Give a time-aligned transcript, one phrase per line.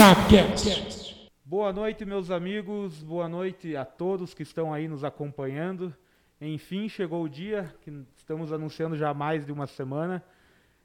[0.00, 1.30] Sapcast.
[1.44, 3.02] Boa noite, meus amigos.
[3.02, 5.94] Boa noite a todos que estão aí nos acompanhando.
[6.40, 10.24] Enfim, chegou o dia que estamos anunciando já há mais de uma semana.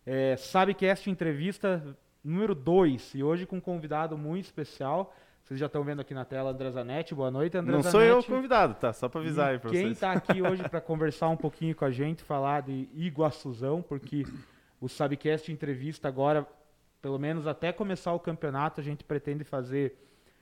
[0.06, 3.15] É, Sabecast Entrevista número 2.
[3.15, 5.16] E hoje com um convidado muito especial.
[5.46, 7.16] Vocês já estão vendo aqui na tela André Zanetti.
[7.16, 7.92] Boa noite, André Não Zanetti.
[7.94, 8.92] sou eu o convidado, tá?
[8.92, 9.94] Só pra avisar aí pra Quem vocês.
[9.94, 14.26] está aqui hoje para conversar um pouquinho com a gente, falar de Iguaçuzão, porque
[14.82, 16.45] o Sabcast Entrevista agora,
[17.05, 19.95] pelo menos até começar o campeonato, a gente pretende fazer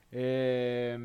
[0.10, 0.98] é,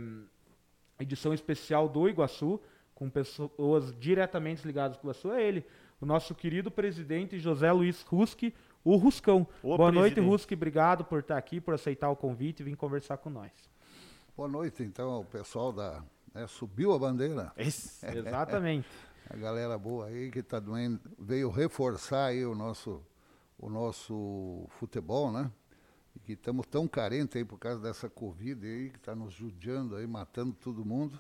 [1.01, 2.61] edição especial do Iguaçu,
[2.95, 5.33] com pessoas diretamente ligadas com o Iguaçu.
[5.33, 5.67] É ele,
[6.01, 9.49] o nosso querido presidente José Luiz Ruski, o Ruscão.
[9.61, 10.31] O Boa noite, presidente.
[10.31, 10.55] Ruski.
[10.55, 13.51] Obrigado por estar aqui, por aceitar o convite e vir conversar com nós.
[14.37, 16.05] Boa noite, então, o pessoal da.
[16.33, 17.51] né, subiu a bandeira.
[17.57, 18.87] Esse- Exatamente.
[19.29, 23.03] A galera boa aí que tá doendo, veio reforçar aí o nosso,
[23.59, 25.51] o nosso futebol, né?
[26.15, 29.97] E que estamos tão carentes aí por causa dessa Covid aí, que está nos judiando
[29.97, 31.19] aí, matando todo mundo.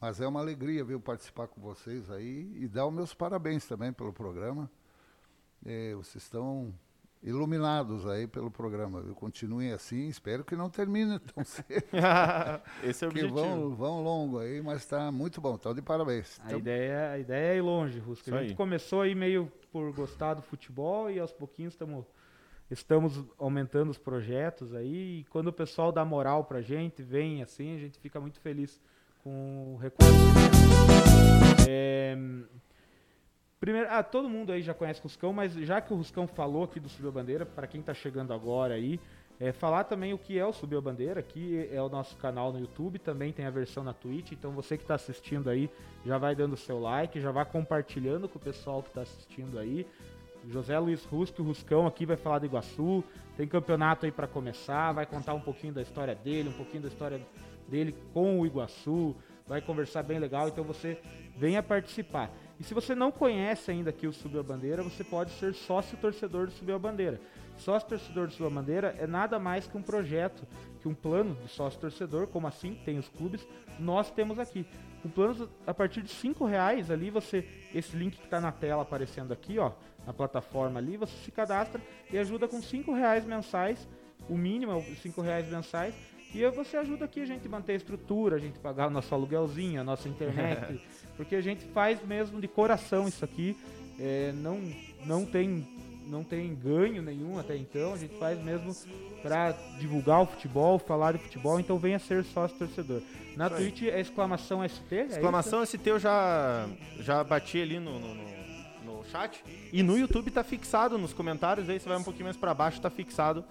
[0.00, 3.92] Mas é uma alegria, viu, participar com vocês aí e dar os meus parabéns também
[3.92, 4.68] pelo programa.
[5.64, 6.74] Eh, vocês estão
[7.22, 9.14] iluminados aí pelo programa, viu?
[9.14, 11.84] Continuem assim, espero que não termine tão cedo.
[12.82, 13.34] Esse é o Que objetivo.
[13.34, 15.54] vão, vão longo aí, mas está muito bom.
[15.54, 16.40] Então, de parabéns.
[16.40, 18.28] A, Então, ideia, a ideia é ir longe, Rusca.
[18.28, 18.56] Isso A gente aí.
[18.56, 22.04] começou aí meio por gostar do futebol e aos pouquinhos estamos
[22.70, 25.20] estamos aumentando os projetos aí.
[25.20, 28.80] E quando o pessoal dá moral pra gente, vem assim, a gente fica muito feliz
[29.22, 31.68] com o reconhecimento.
[31.68, 32.16] É,
[33.62, 36.64] Primeiro, ah, todo mundo aí já conhece o Ruscão, mas já que o Ruscão falou
[36.64, 38.98] aqui do Subiu a Bandeira, para quem está chegando agora aí,
[39.38, 42.52] é, falar também o que é o Subiu a Bandeira, aqui é o nosso canal
[42.52, 45.70] no YouTube, também tem a versão na Twitch, então você que está assistindo aí,
[46.04, 49.86] já vai dando seu like, já vai compartilhando com o pessoal que está assistindo aí.
[50.48, 53.04] José Luiz Rusco, o Ruscão aqui vai falar do Iguaçu,
[53.36, 56.88] tem campeonato aí para começar, vai contar um pouquinho da história dele, um pouquinho da
[56.88, 57.24] história
[57.68, 59.14] dele com o Iguaçu,
[59.46, 61.00] vai conversar bem legal, então você
[61.36, 62.28] venha participar.
[62.62, 65.98] E se você não conhece ainda aqui o Subiu a Bandeira, você pode ser sócio
[65.98, 67.20] torcedor do Subiu a Bandeira.
[67.58, 70.46] Sócio torcedor do Subiu a Bandeira é nada mais que um projeto,
[70.80, 73.44] que um plano de sócio torcedor, como assim tem os clubes,
[73.80, 74.64] nós temos aqui.
[75.02, 78.82] Com planos a partir de cinco reais ali, você, esse link que está na tela
[78.82, 79.72] aparecendo aqui, ó,
[80.06, 83.88] na plataforma ali, você se cadastra e ajuda com cinco reais mensais,
[84.28, 85.96] o mínimo é cinco reais mensais,
[86.34, 89.14] e aí você ajuda aqui a gente manter a estrutura, a gente pagar o nosso
[89.14, 90.80] aluguelzinho, a nossa internet,
[91.16, 93.56] porque a gente faz mesmo de coração isso aqui,
[93.98, 94.60] é, não,
[95.04, 95.66] não, tem,
[96.06, 98.74] não tem ganho nenhum até então, a gente faz mesmo
[99.22, 103.02] para divulgar o futebol, falar de futebol, então venha ser sócio torcedor.
[103.36, 103.50] Na aí.
[103.56, 105.14] Twitch é exclamação ST, é isso?
[105.14, 106.68] Exclamação ST eu já,
[107.00, 108.32] já bati ali no, no, no-
[108.98, 109.42] no chat.
[109.72, 112.80] E no YouTube tá fixado nos comentários, aí você vai um pouquinho mais pra baixo,
[112.80, 113.44] tá fixado.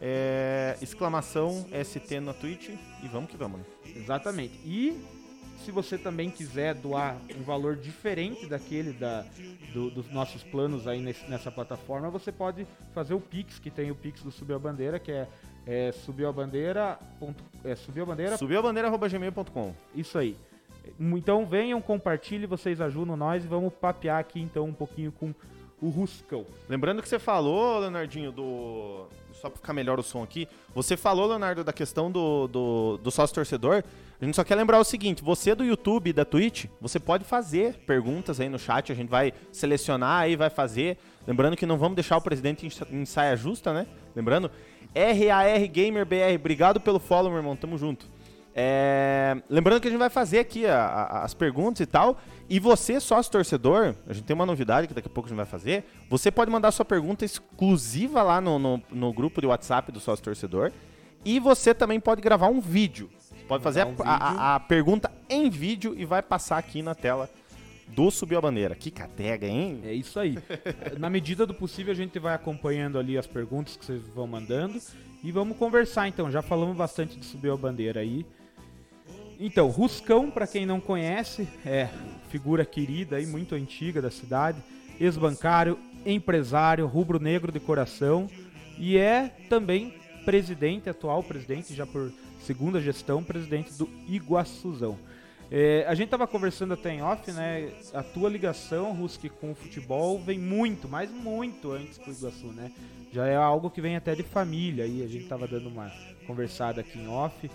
[0.00, 2.70] É, exclamação ST na Twitch.
[3.02, 3.64] E vamos que vamos, né?
[3.94, 4.54] Exatamente.
[4.64, 4.98] E
[5.64, 9.24] se você também quiser doar um valor diferente daquele da,
[9.72, 13.90] do- dos nossos planos aí nesse- nessa plataforma, você pode fazer o Pix, que tem
[13.90, 15.28] o Pix do Subiu a Bandeira, que é,
[15.66, 16.98] é subiuabandeira.
[17.18, 18.36] ponto- É, subiu a bandeira.
[18.36, 19.74] Subiu a bandeira.gmail.com.
[19.94, 20.36] Isso aí.
[20.98, 25.34] Então venham, compartilhe, vocês ajudam nós e vamos papear aqui então um pouquinho com
[25.80, 26.44] o Ruscão.
[26.68, 29.06] Lembrando que você falou, Leonardinho, do.
[29.34, 30.46] Só pra ficar melhor o som aqui.
[30.74, 33.82] Você falou, Leonardo, da questão do, do, do sócio torcedor.
[34.20, 37.24] A gente só quer lembrar o seguinte: você do YouTube e da Twitch, você pode
[37.24, 38.92] fazer perguntas aí no chat.
[38.92, 40.98] A gente vai selecionar aí, vai fazer.
[41.26, 43.86] Lembrando que não vamos deixar o presidente em sa- em saia justa, né?
[44.14, 44.50] Lembrando.
[44.94, 47.54] RAR Gamer BR, obrigado pelo follow, meu irmão.
[47.56, 48.06] Tamo junto.
[48.54, 52.18] É, Lembrando que a gente vai fazer aqui a- a- as perguntas e tal.
[52.48, 55.36] E você, sócio torcedor, a gente tem uma novidade que daqui a pouco a gente
[55.36, 55.84] vai fazer.
[56.10, 60.24] Você pode mandar sua pergunta exclusiva lá no, no, no grupo de WhatsApp do sócio
[60.24, 60.72] torcedor.
[61.24, 63.08] E você também pode gravar um vídeo.
[63.50, 67.28] Pode fazer um a- a- a pergunta em vídeo e vai passar aqui na tela
[67.88, 68.74] do Subiu a Bandeira.
[68.76, 69.80] Que catega, hein?
[69.84, 70.38] É isso aí.
[70.98, 74.80] Na medida do possível, a gente vai acompanhando ali as perguntas que vocês vão mandando
[75.24, 76.30] e vamos conversar então.
[76.30, 78.24] Já falamos bastante de subir a bandeira aí.
[79.38, 81.88] Então, Ruscão, para quem não conhece, é
[82.28, 84.62] figura querida aí, muito antiga da cidade,
[85.00, 85.76] ex-bancário,
[86.06, 88.28] empresário, rubro-negro de coração
[88.78, 89.94] e é também
[90.24, 94.98] presidente, atual presidente, já por segunda gestão, presidente do Iguaçuzão.
[95.52, 97.72] É, a gente tava conversando até em off, né?
[97.92, 102.46] A tua ligação, Ruski, com o futebol vem muito, mas muito antes que o Iguaçu,
[102.48, 102.70] né?
[103.12, 105.02] Já é algo que vem até de família aí.
[105.02, 105.90] A gente tava dando uma
[106.26, 107.50] conversada aqui em off.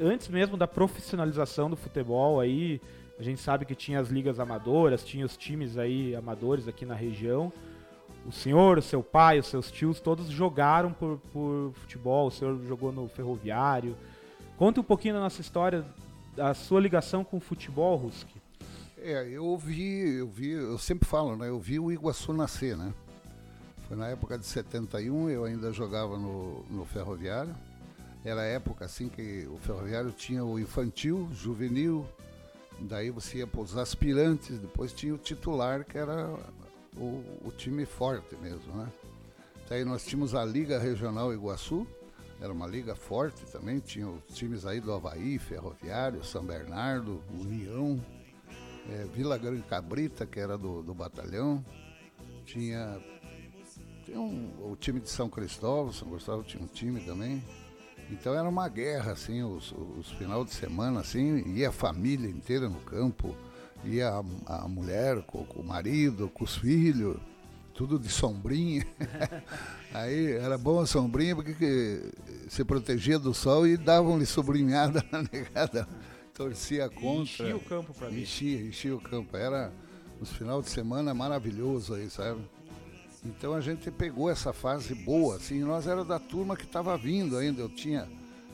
[0.00, 2.80] Antes mesmo da profissionalização do futebol aí,
[3.18, 6.94] a gente sabe que tinha as ligas amadoras, tinha os times aí amadores aqui na
[6.94, 7.52] região.
[8.26, 12.28] O senhor, o seu pai, os seus tios, todos jogaram por, por futebol.
[12.28, 13.96] O senhor jogou no ferroviário.
[14.56, 15.84] Conta um pouquinho da nossa história,
[16.34, 18.40] da sua ligação com o futebol, Ruski.
[18.98, 21.48] É, eu vi, eu vi, eu sempre falo, né?
[21.48, 22.92] Eu vi o Iguaçu nascer, né?
[23.86, 27.54] Foi na época de 71, eu ainda jogava no, no ferroviário.
[28.24, 32.06] Era a época assim que o ferroviário tinha o infantil, juvenil,
[32.80, 36.30] daí você ia para os aspirantes, depois tinha o titular, que era
[36.96, 38.92] o, o time forte mesmo, né?
[39.68, 41.86] Daí nós tínhamos a Liga Regional Iguaçu,
[42.40, 47.98] era uma liga forte também, tinha os times aí do Havaí, Ferroviário, São Bernardo, União,
[48.90, 51.64] é, Vila Grande Cabrita, que era do, do batalhão,
[52.44, 53.00] tinha,
[54.04, 57.42] tinha um, o time de São Cristóvão, São Cristóvão tinha um time também.
[58.10, 62.68] Então era uma guerra, assim, os, os final de semana, assim, ia a família inteira
[62.68, 63.34] no campo,
[63.84, 64.08] ia
[64.46, 67.16] a, a mulher com, com, o marido, com os filhos,
[67.74, 68.86] tudo de sombrinha.
[69.92, 72.12] Aí era bom a sombrinha porque
[72.48, 75.88] se protegia do sol e davam-lhe sobrinhada na negada.
[76.32, 77.44] Torcia contra.
[77.44, 78.22] Enchia o campo para mim.
[78.22, 79.36] Enchia, enchia o campo.
[79.36, 79.72] Era
[80.20, 82.40] os final de semana maravilhoso aí, sabe?
[83.24, 87.38] Então a gente pegou essa fase boa, assim, nós era da turma que estava vindo
[87.38, 87.62] ainda.
[87.62, 88.06] Eu tinha,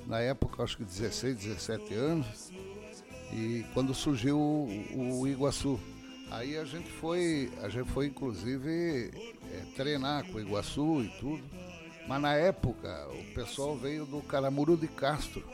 [0.06, 2.52] na época, acho que 16, 17 anos.
[3.32, 5.78] E quando surgiu o, o Iguaçu.
[6.30, 9.10] Aí a gente foi, a gente foi inclusive
[9.50, 11.42] é, treinar com o Iguaçu e tudo.
[12.06, 15.44] Mas na época o pessoal veio do Caramuru de Castro.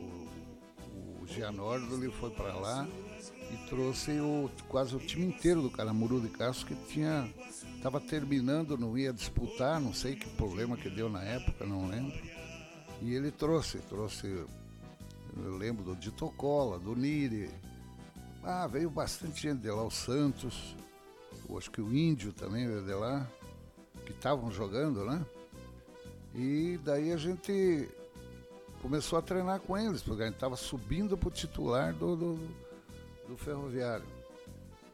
[0.00, 2.88] O, o ele foi para lá
[3.50, 7.32] e trouxe o, quase o time inteiro do Caramuru de Castro que tinha
[7.76, 12.18] estava terminando, não ia disputar, não sei que problema que deu na época, não lembro.
[13.00, 14.44] E ele trouxe, trouxe,
[15.44, 17.50] eu lembro do Dito Cola, do Niri,
[18.42, 20.74] ah, veio bastante gente de lá, o Santos,
[21.48, 23.26] eu acho que o Índio também veio de lá,
[24.04, 25.24] que estavam jogando, né?
[26.34, 27.88] E daí a gente
[28.80, 32.48] começou a treinar com eles, porque a gente estava subindo para o titular do, do,
[33.28, 34.06] do, ferroviário.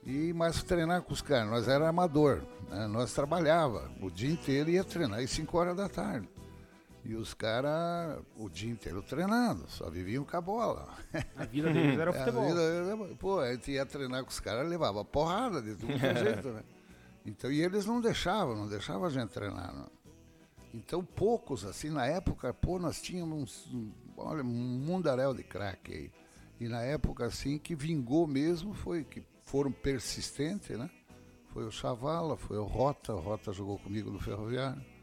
[0.06, 2.86] E mais treinar com os caras, nós era amador, né?
[2.86, 6.28] nós trabalhava o dia inteiro ia treinar às 5 horas da tarde.
[7.04, 10.88] E os caras o dia inteiro treinando, só viviam com a bola.
[11.36, 12.48] A vida deles era futebol.
[12.48, 16.14] Vida, pô, a gente ia treinar com os caras, levava porrada de tudo que é
[16.16, 16.62] jeito, né?
[17.26, 19.74] Então, e eles não deixavam, não deixavam a gente treinar.
[19.74, 19.90] Não.
[20.72, 23.70] Então, poucos, assim, na época, pô, nós tínhamos,
[24.16, 26.12] olha, um mundaréu de craque aí.
[26.58, 30.88] E na época, assim, que vingou mesmo, foi que foram persistentes, né?
[31.52, 34.93] Foi o Chavala, foi o Rota, o Rota jogou comigo no Ferroviário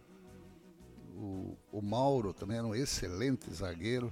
[1.21, 4.11] o, o Mauro também era um excelente zagueiro.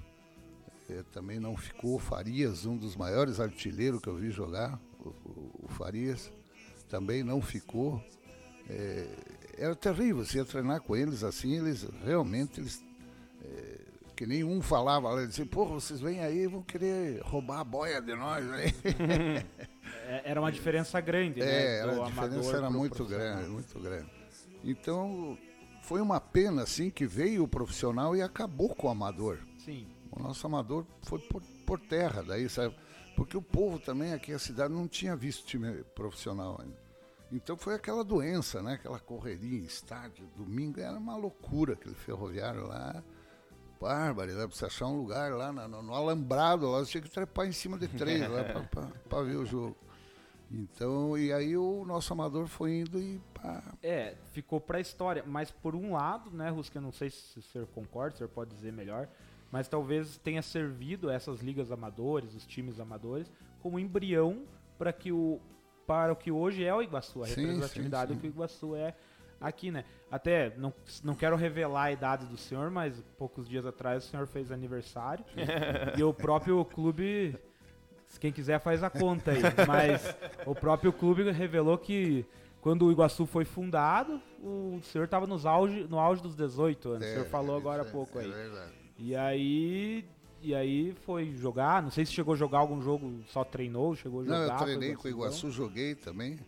[0.87, 1.97] É, também não ficou.
[1.97, 6.31] Farias, um dos maiores artilheiros que eu vi jogar, o, o, o Farias,
[6.87, 8.03] também não ficou.
[8.69, 9.07] É,
[9.57, 12.83] era terrível, você ia treinar com eles assim, eles realmente, eles,
[13.43, 13.81] é,
[14.15, 18.13] que nenhum falava, eles diziam, pô, vocês vêm aí vão querer roubar a boia de
[18.15, 18.45] nós.
[18.45, 18.65] Né?
[20.23, 21.77] era uma diferença grande, né?
[21.77, 24.09] É, a diferença era muito grande, muito grande.
[24.63, 25.37] Então,
[25.89, 29.39] foi uma pena, assim, que veio o profissional e acabou com o amador.
[29.57, 29.87] Sim.
[30.11, 32.75] O nosso amador foi por, por terra, daí, sabe?
[33.15, 36.77] Porque o povo também aqui, a cidade, não tinha visto time profissional ainda.
[37.31, 38.73] Então foi aquela doença, né?
[38.73, 43.03] Aquela correria em estádio, domingo, era uma loucura aquele ferroviário lá.
[43.81, 47.09] Bárbaro, dá pra você achar um lugar lá no, no alambrado, lá você tinha que
[47.09, 48.43] trepar em cima de três lá
[49.09, 49.75] para ver o jogo.
[50.51, 53.63] Então, e aí o nosso amador foi indo e pá.
[53.81, 55.23] É, ficou pra história.
[55.25, 58.29] Mas por um lado, né, Ruska, eu não sei se o senhor concorda, o senhor
[58.29, 59.07] pode dizer melhor,
[59.51, 63.31] mas talvez tenha servido essas ligas amadores, os times amadores,
[63.61, 64.43] como embrião
[64.77, 65.39] para que o
[65.85, 68.15] para o que hoje é o Iguaçu, a sim, representatividade sim, sim.
[68.15, 68.93] do que o Iguaçu é
[69.41, 69.83] aqui, né?
[70.11, 70.71] Até não,
[71.03, 75.25] não quero revelar a idade do senhor, mas poucos dias atrás o senhor fez aniversário
[75.97, 77.35] e o próprio clube
[78.19, 79.41] quem quiser faz a conta aí.
[79.67, 80.15] Mas
[80.45, 82.25] o próprio clube revelou que
[82.61, 87.03] quando o Iguaçu foi fundado, o senhor estava no auge, no auge dos 18 anos.
[87.03, 88.31] É, o senhor falou agora há é, pouco aí.
[88.31, 90.05] É e aí.
[90.41, 94.21] E aí foi jogar, não sei se chegou a jogar algum jogo, só treinou, chegou
[94.21, 94.47] a jogar.
[94.47, 96.39] Não, eu treinei com o Iguaçu, joguei também.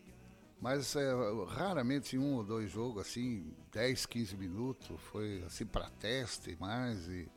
[0.62, 1.12] Mas é,
[1.50, 7.06] raramente um ou dois jogos, assim, 10, 15 minutos, foi assim para teste mais.
[7.10, 7.28] E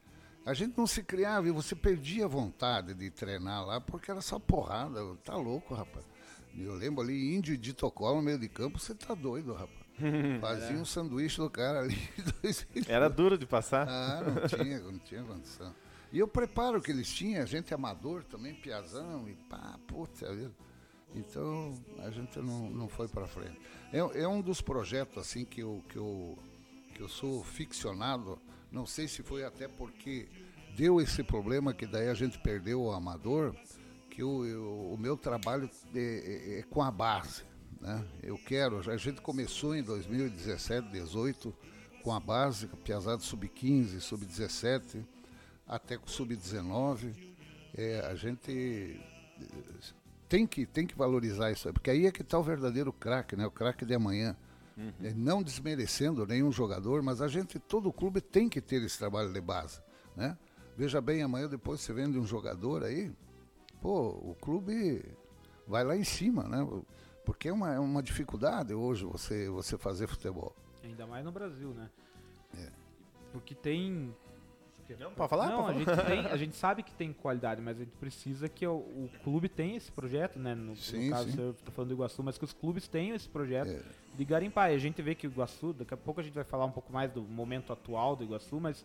[0.45, 4.21] a gente não se criava e você perdia a vontade de treinar lá porque era
[4.21, 5.01] só porrada.
[5.25, 6.05] Tá louco, rapaz.
[6.57, 9.85] Eu lembro ali, índio de Tocó no meio de campo, você tá doido, rapaz.
[10.41, 10.81] Fazia é.
[10.81, 11.99] um sanduíche do cara ali.
[12.89, 13.87] Era duro de passar?
[13.89, 15.75] Ah, não tinha, não tinha condição.
[16.13, 20.53] E eu preparo que eles tinham, gente amador também, piazão, e pá, puta vida.
[21.15, 23.59] Então a gente não, não foi para frente.
[23.93, 26.39] É, é um dos projetos assim que eu, que, eu,
[26.95, 28.39] que eu sou ficcionado.
[28.71, 30.29] Não sei se foi até porque
[30.77, 33.55] deu esse problema que daí a gente perdeu o amador,
[34.15, 34.29] que eu,
[34.93, 37.43] o meu trabalho é, é, é, com a base.
[37.81, 38.05] Né?
[38.23, 41.53] Eu quero, a gente começou em 2017, 18
[42.01, 45.05] com a base, Piazada Sub-15, Sub-17,
[45.67, 47.13] até com Sub-19.
[47.77, 49.01] É, a gente
[50.29, 53.45] tem que, tem que valorizar isso, porque aí é que está o verdadeiro craque, né?
[53.45, 54.37] o craque de amanhã.
[54.77, 54.93] Uhum.
[55.03, 59.33] É, não desmerecendo nenhum jogador, mas a gente, todo clube tem que ter esse trabalho
[59.33, 59.81] de base.
[60.17, 60.39] Né?
[60.77, 63.13] Veja bem, amanhã depois você vende um jogador aí,
[63.85, 65.05] pô, o clube
[65.69, 66.67] vai lá em cima, né?
[67.23, 70.57] Porque é uma, é uma dificuldade hoje você, você fazer futebol.
[70.83, 71.91] Ainda mais no Brasil, né?
[72.57, 72.71] É.
[73.31, 74.15] Porque tem
[74.99, 75.51] não, pode falar?
[75.51, 76.09] Não, pode a, falar.
[76.09, 79.11] Gente tem, a gente sabe que tem qualidade, mas a gente precisa que o, o
[79.23, 80.55] clube tenha esse projeto, né?
[80.55, 81.39] No, sim, no caso, sim.
[81.39, 83.83] eu tô falando do Iguaçu, mas que os clubes tenham esse projeto é.
[84.17, 84.71] de garimpar.
[84.71, 86.73] E a gente vê que o Iguaçu, daqui a pouco a gente vai falar um
[86.73, 88.83] pouco mais do momento atual do Iguaçu, mas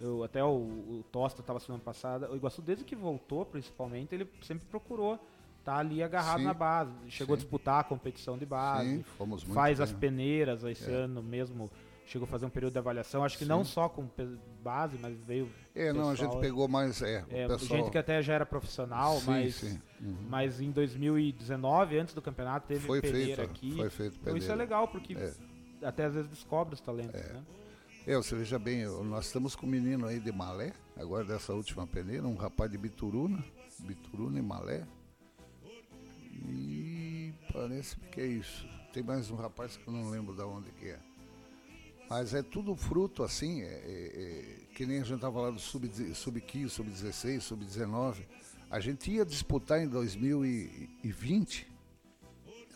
[0.00, 4.28] eu, até o, o Tosta estava semana passada, o Iguaçu, desde que voltou, principalmente, ele
[4.42, 5.14] sempre procurou
[5.58, 6.92] estar tá ali agarrado sim, na base.
[7.08, 7.40] Chegou sim.
[7.40, 9.04] a disputar a competição de base, sim,
[9.52, 9.84] faz bem.
[9.84, 10.94] as peneiras esse é.
[10.94, 11.70] ano mesmo
[12.06, 14.08] chegou a fazer um período de avaliação, acho que não só com
[14.62, 15.50] base, mas veio.
[15.74, 17.02] É, não, a gente pegou mais.
[17.02, 17.80] É, é pessoal...
[17.80, 19.62] gente que até já era profissional, mas.
[20.00, 20.16] Uhum.
[20.28, 23.76] mas em 2019, antes do campeonato, teve foi peneira feito, aqui.
[23.76, 25.32] Foi feito então isso é legal, porque é.
[25.82, 27.20] até às vezes descobre os talentos.
[27.20, 27.32] É.
[27.32, 27.42] Né?
[28.06, 31.88] É, você veja bem, nós estamos com um menino aí de Malé, agora dessa última
[31.88, 33.44] peneira, um rapaz de Bituruna,
[33.80, 34.86] Bituruna e Malé.
[36.48, 38.64] E parece que é isso.
[38.92, 41.00] Tem mais um rapaz que eu não lembro de onde que é.
[42.08, 46.14] Mas é tudo fruto, assim, é, é, é que nem a gente estava do sub-15,
[46.14, 48.24] sub, sub 16, sub-19.
[48.70, 51.66] A gente ia disputar em 2020,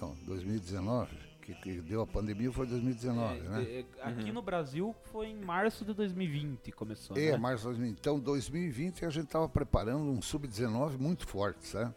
[0.01, 3.63] não, 2019, que, que deu a pandemia foi 2019, é, né?
[3.65, 4.35] É, aqui uhum.
[4.35, 7.37] no Brasil foi em março de 2020 começou, É, né?
[7.37, 7.99] março de 2020.
[7.99, 11.95] Então, 2020 a gente estava preparando um sub-19 muito forte, sabe?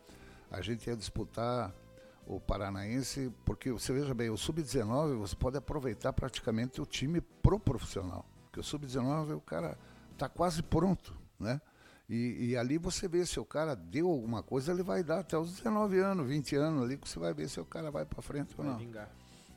[0.52, 1.74] A gente ia disputar
[2.26, 7.60] o paranaense, porque você veja bem, o sub-19 você pode aproveitar praticamente o time pro
[7.60, 9.78] profissional, porque o sub-19 o cara
[10.12, 11.60] está quase pronto, né?
[12.10, 15.38] E, e, ali você vê se o cara deu alguma coisa, ele vai dar até
[15.38, 18.22] os 19 anos, 20 anos ali, que você vai ver se o cara vai para
[18.22, 18.80] frente vai ou não.
[18.80, 19.10] Vingar.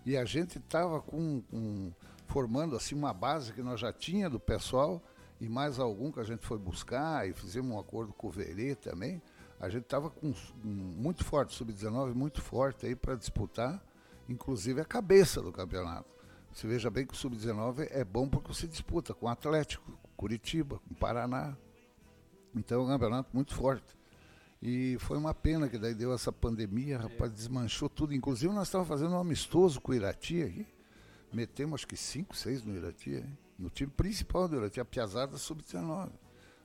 [0.06, 1.92] E a gente estava com, com,
[2.26, 5.02] formando assim uma base que nós já tinha do pessoal
[5.38, 8.74] e mais algum que a gente foi buscar e fizemos um acordo com o Verê
[8.74, 9.20] também
[9.58, 13.82] a gente estava com muito forte, sub-19 muito forte aí para disputar,
[14.28, 16.14] inclusive a cabeça do campeonato.
[16.52, 20.10] Você veja bem que o sub-19 é bom porque você disputa com o Atlético, com
[20.16, 21.56] Curitiba, com Paraná.
[22.54, 23.95] Então é um campeonato muito forte.
[24.68, 28.12] E foi uma pena que daí deu essa pandemia, rapaz, desmanchou tudo.
[28.12, 30.66] Inclusive nós estávamos fazendo um amistoso com o Irati aqui.
[31.32, 33.38] Metemos acho que 5, 6 no Irati, hein?
[33.56, 36.10] no time principal do Irati, a Piazada sub-19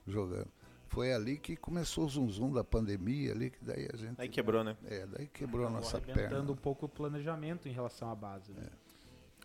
[0.08, 0.50] jogando
[0.88, 4.20] foi ali que começou o zum, zum da pandemia ali, que daí a gente.
[4.20, 4.76] Aí quebrou, né?
[4.86, 6.42] É, daí quebrou a nossa perna.
[6.42, 8.52] um pouco o planejamento em relação à base.
[8.52, 8.64] Né?
[8.66, 8.70] É.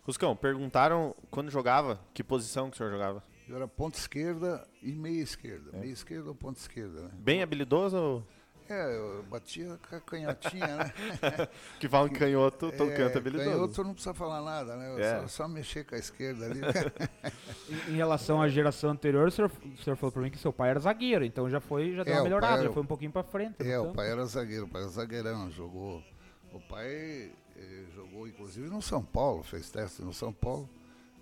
[0.03, 3.23] Ruscão, perguntaram quando jogava, que posição que o senhor jogava?
[3.47, 5.69] Eu era ponta esquerda e meia esquerda.
[5.77, 5.79] É.
[5.79, 7.11] Meia esquerda ou ponta esquerda, né?
[7.13, 8.23] Bem habilidoso ou...
[8.69, 10.93] É, eu batia com a canhotinha, né?
[11.79, 13.49] que falam que canhoto, todo é, canto habilidoso.
[13.49, 15.01] Canhoto não precisa falar nada, né?
[15.01, 15.21] É.
[15.21, 16.59] Só, só, mexer com a esquerda ali.
[17.87, 20.51] em, em, relação à geração anterior, o senhor, o senhor falou para mim que seu
[20.51, 22.87] pai era zagueiro, então já foi, já deu é, uma melhorada, era, já foi um
[22.87, 23.55] pouquinho para frente.
[23.59, 26.03] É, o pai era zagueiro, o pai era zagueirão, jogou.
[26.51, 30.69] O pai eh, jogou inclusive no São Paulo, fez teste no São Paulo.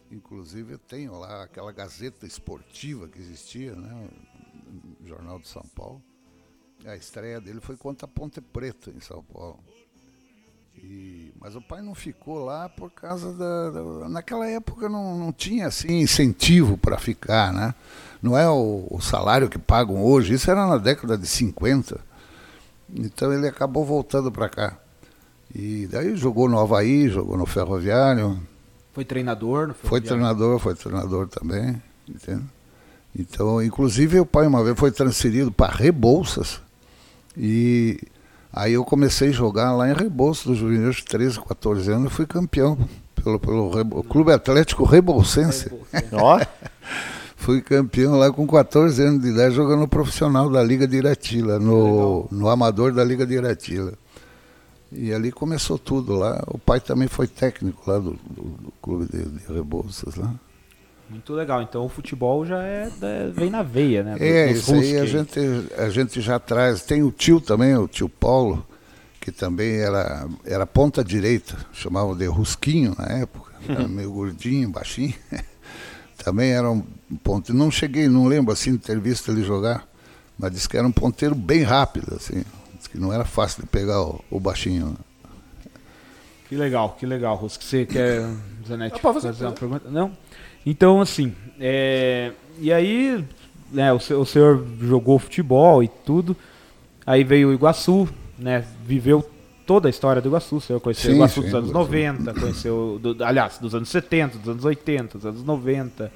[0.10, 4.10] Inclusive eu tenho lá aquela gazeta esportiva que existia, né?
[5.04, 6.02] Jornal de São Paulo
[6.86, 9.60] a estreia dele foi contra a Ponte Preta, em São Paulo.
[10.78, 13.70] E, mas o pai não ficou lá por causa da.
[13.72, 17.74] da naquela época não, não tinha assim, incentivo para ficar, né?
[18.22, 22.00] Não é o, o, salário que pagam hoje, isso era na década de 50.
[22.94, 24.78] Então ele acabou voltando para cá.
[25.54, 28.40] E daí jogou no Havaí, jogou no Ferroviário.
[28.92, 29.90] Foi treinador no Ferroviário?
[29.90, 32.44] Foi treinador, foi treinador também, entende?
[33.18, 36.60] Então, inclusive o pai uma vez foi transferido para Rebouças,
[37.38, 38.00] e
[38.52, 42.16] aí eu comecei a jogar lá em Rebouças, do juvenil de 13, 14 anos, e
[42.16, 42.78] fui campeão
[43.16, 45.72] pelo, pelo Rebo, Clube Atlético Rebolsense.
[46.14, 46.40] Ó!
[47.36, 51.60] fui campeão lá com 14 anos de idade, jogando no profissional da Liga de Iratila,
[51.60, 53.94] no, no amador da Liga de Iratila.
[54.92, 56.44] E ali começou tudo lá.
[56.48, 60.34] O pai também foi técnico lá do, do, do clube de, de Rebouças lá.
[61.10, 61.62] Muito legal.
[61.62, 64.18] Então o futebol já é, é vem na veia, né?
[64.20, 65.40] É, isso aí a gente,
[65.78, 66.82] a gente já traz.
[66.84, 68.66] Tem o tio também, o tio Paulo,
[69.22, 75.14] que também era, era ponta direita, chamavam de Rusquinho na época, era meio gordinho, baixinho.
[76.24, 76.84] também era um
[77.24, 77.54] ponto.
[77.54, 79.88] Não cheguei, não lembro assim de ter visto ele jogar,
[80.38, 82.44] mas disse que era um ponteiro bem rápido, assim.
[82.76, 84.98] Disse que não era fácil de pegar o, o baixinho.
[86.50, 87.38] Que legal, que legal.
[87.38, 88.28] Que você quer,
[88.68, 89.90] Zanetti, fazer, fazer uma pergunta?
[89.90, 90.12] Não?
[90.66, 93.24] Então, assim, é, e aí,
[93.72, 96.36] né, o, senhor, o senhor jogou futebol e tudo,
[97.06, 98.08] aí veio o Iguaçu,
[98.38, 99.24] né, viveu
[99.66, 101.86] toda a história do Iguaçu, o senhor conheceu Sim, o Iguaçu sim, dos anos Iguaçu.
[101.88, 106.12] 90, conheceu, do- aliás, dos anos 70, dos anos 80, dos anos 90,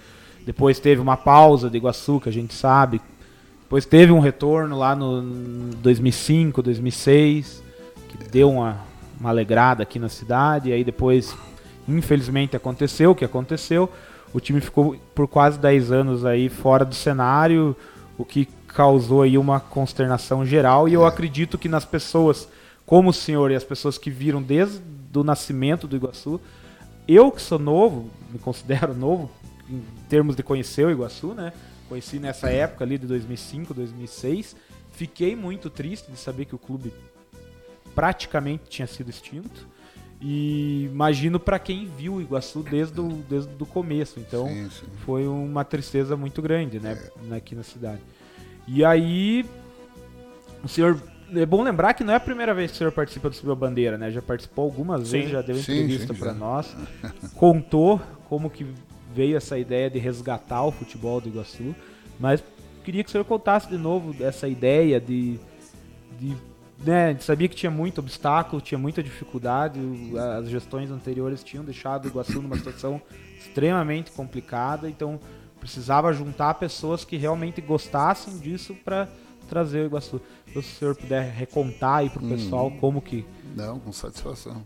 [0.45, 2.99] depois teve uma pausa de Iguaçu, que a gente sabe,
[3.61, 5.21] depois teve um retorno lá no
[5.75, 7.61] 2005, 2006,
[8.07, 8.79] que deu uma,
[9.19, 10.69] uma alegrada aqui na cidade.
[10.69, 11.35] E aí depois,
[11.87, 13.87] infelizmente, aconteceu o que aconteceu.
[14.33, 17.75] O time ficou por quase 10 anos aí fora do cenário,
[18.17, 20.87] o que causou aí uma consternação geral.
[20.87, 22.47] E eu acredito que nas pessoas
[22.89, 24.81] como o senhor e as pessoas que viram desde
[25.13, 26.41] o nascimento do Iguaçu,
[27.07, 29.29] eu que sou novo, me considero novo
[29.69, 31.53] em termos de conhecer o Iguaçu, né?
[31.87, 34.55] Conheci nessa época ali de 2005, 2006.
[34.91, 36.91] Fiquei muito triste de saber que o clube
[37.93, 39.67] praticamente tinha sido extinto.
[40.21, 44.19] E imagino para quem viu o Iguaçu desde o desde o começo.
[44.19, 44.85] Então Sim, sim.
[45.05, 46.97] foi uma tristeza muito grande, né,
[47.31, 48.01] aqui na cidade.
[48.67, 49.45] E aí,
[50.63, 51.01] o senhor
[51.33, 53.53] é bom lembrar que não é a primeira vez que o senhor participa do Subiu
[53.53, 54.11] a Bandeira, né?
[54.11, 55.17] Já participou algumas Sim.
[55.17, 56.75] vezes, já deu entrevista para nós,
[57.35, 58.65] contou como que
[59.13, 61.75] veio essa ideia de resgatar o futebol do Iguaçu,
[62.19, 62.43] mas
[62.83, 65.39] queria que o senhor contasse de novo essa ideia de,
[66.19, 66.35] de
[66.83, 72.05] né, sabia que tinha muito obstáculo, tinha muita dificuldade, o- as gestões anteriores tinham deixado
[72.05, 73.01] o Iguaçu numa situação
[73.37, 75.19] extremamente complicada, então
[75.59, 79.07] precisava juntar pessoas que realmente gostassem disso para
[79.49, 80.21] trazer o Iguaçu.
[80.53, 84.63] Se o senhor puder recontar aí pro pessoal como que Não, com satisfação.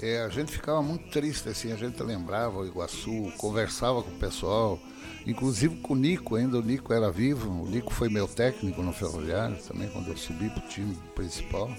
[0.00, 4.18] É, a gente ficava muito triste, assim, a gente lembrava o Iguaçu, conversava com o
[4.18, 4.78] pessoal,
[5.26, 8.92] inclusive com o Nico, ainda o Nico era vivo, o Nico foi meu técnico no
[8.92, 11.70] Ferroviário também, quando eu subi pro time principal.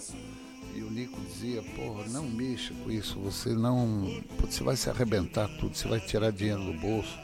[0.76, 4.22] E o Nico dizia, porra, não mexa com isso, você não.
[4.42, 7.18] Você vai se arrebentar tudo, você vai tirar dinheiro do bolso.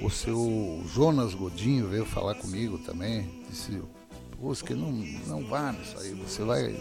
[0.00, 3.82] O seu Jonas Godinho veio falar comigo também, disse,
[4.64, 4.92] que não,
[5.26, 6.80] não vá nisso aí, você vai.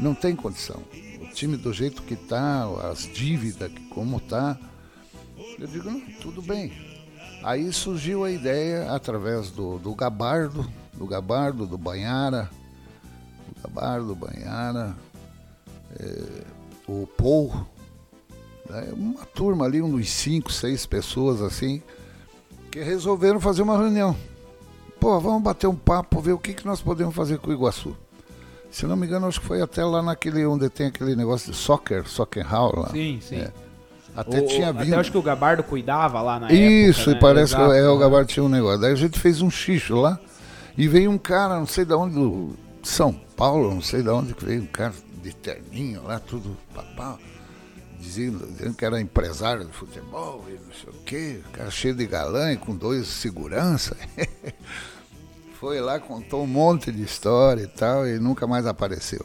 [0.00, 0.82] Não tem condição.
[1.20, 4.58] O time do jeito que tá, as dívidas, que como tá.
[5.58, 6.89] Eu digo, não, tudo bem.
[7.42, 12.50] Aí surgiu a ideia através do, do Gabardo, do Gabardo, do Banhara,
[13.50, 14.94] o Gabardo, Banhara,
[15.98, 16.44] eh,
[16.86, 17.66] o Paul,
[18.68, 21.82] né, uma turma ali, uns cinco, seis pessoas assim,
[22.70, 24.14] que resolveram fazer uma reunião.
[24.98, 27.96] Pô, vamos bater um papo, ver o que, que nós podemos fazer com o Iguaçu.
[28.70, 31.56] Se não me engano, acho que foi até lá naquele onde tem aquele negócio de
[31.56, 32.90] soccer, soccer hall lá.
[32.90, 33.36] Sim, sim.
[33.36, 33.52] É.
[34.20, 34.94] Até O- tinha até vindo.
[34.94, 37.10] acho que o Gabardo cuidava lá na Isso, época.
[37.10, 37.20] e né?
[37.20, 37.98] parece Exato, que é, o?
[37.98, 38.80] Gabardo tinha um negócio.
[38.80, 40.18] Daí a gente fez um xixo lá
[40.76, 44.34] e veio um cara, não sei de onde, do São Paulo, não sei de onde
[44.34, 47.18] que veio um cara de terninho lá, tudo papá,
[47.98, 52.06] dizendo, dizendo que era empresário de futebol e não sei o quê, cara cheio de
[52.06, 53.96] galã e com dois segurança.
[55.60, 59.24] Foi lá, contou um monte de história e tal, e nunca mais apareceu.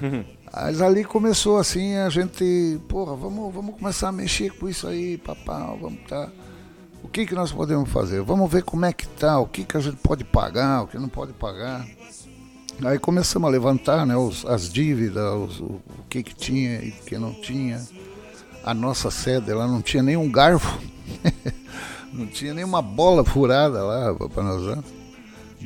[0.56, 5.18] Mas ali começou assim, a gente, porra, vamos, vamos começar a mexer com isso aí,
[5.18, 6.28] papá, vamos tá.
[7.02, 8.22] O que que nós podemos fazer?
[8.22, 10.96] Vamos ver como é que tá, o que que a gente pode pagar, o que
[10.98, 11.84] não pode pagar.
[12.84, 16.90] Aí começamos a levantar, né, os- as dívidas, os- o, o que que tinha e
[16.90, 17.82] o que não tinha.
[18.64, 20.78] A nossa sede, ela não tinha nem um garfo,
[22.12, 24.84] não tinha nem uma bola furada lá para nós usar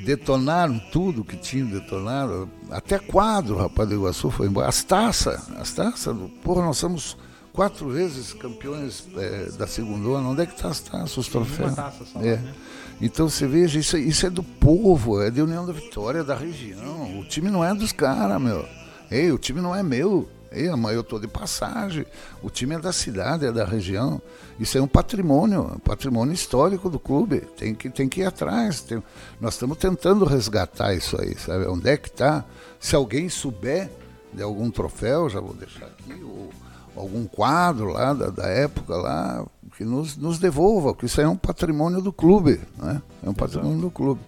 [0.05, 4.69] detonaram tudo que tinham detonado, até quadro, rapaz, do Iguaçu foi embora.
[4.69, 7.17] As taças, as taças, porra, nós somos
[7.53, 11.75] quatro vezes campeões eh, da segunda ano, onde é que está as taças, os troféus?
[11.75, 12.37] taça só, É.
[12.37, 12.55] né?
[13.01, 16.35] Então você veja, isso, é- isso é do povo, é de União da Vitória, da
[16.35, 17.19] região.
[17.21, 18.65] O time não é dos caras, meu.
[19.11, 20.29] Ei, o time não é meu.
[20.51, 22.07] Ei, mas eu tô de passagem.
[22.43, 24.21] O time é da cidade, é da região.
[24.59, 27.41] Isso é um patrimônio, um patrimônio histórico do clube.
[27.57, 28.81] Tem que, tem que ir atrás.
[28.81, 29.03] Tem-
[29.41, 31.67] nós estamos tentando resgatar isso aí, sabe?
[31.67, 32.45] Onde é que está?
[32.81, 33.91] Se alguém souber
[34.33, 36.51] de algum troféu, já vou deixar aqui, ou
[36.97, 41.29] algum quadro lá da, da época lá, que nos, nos devolva, porque isso aí é
[41.29, 43.01] um patrimônio do clube, né?
[43.23, 44.21] É um patrimônio do clube.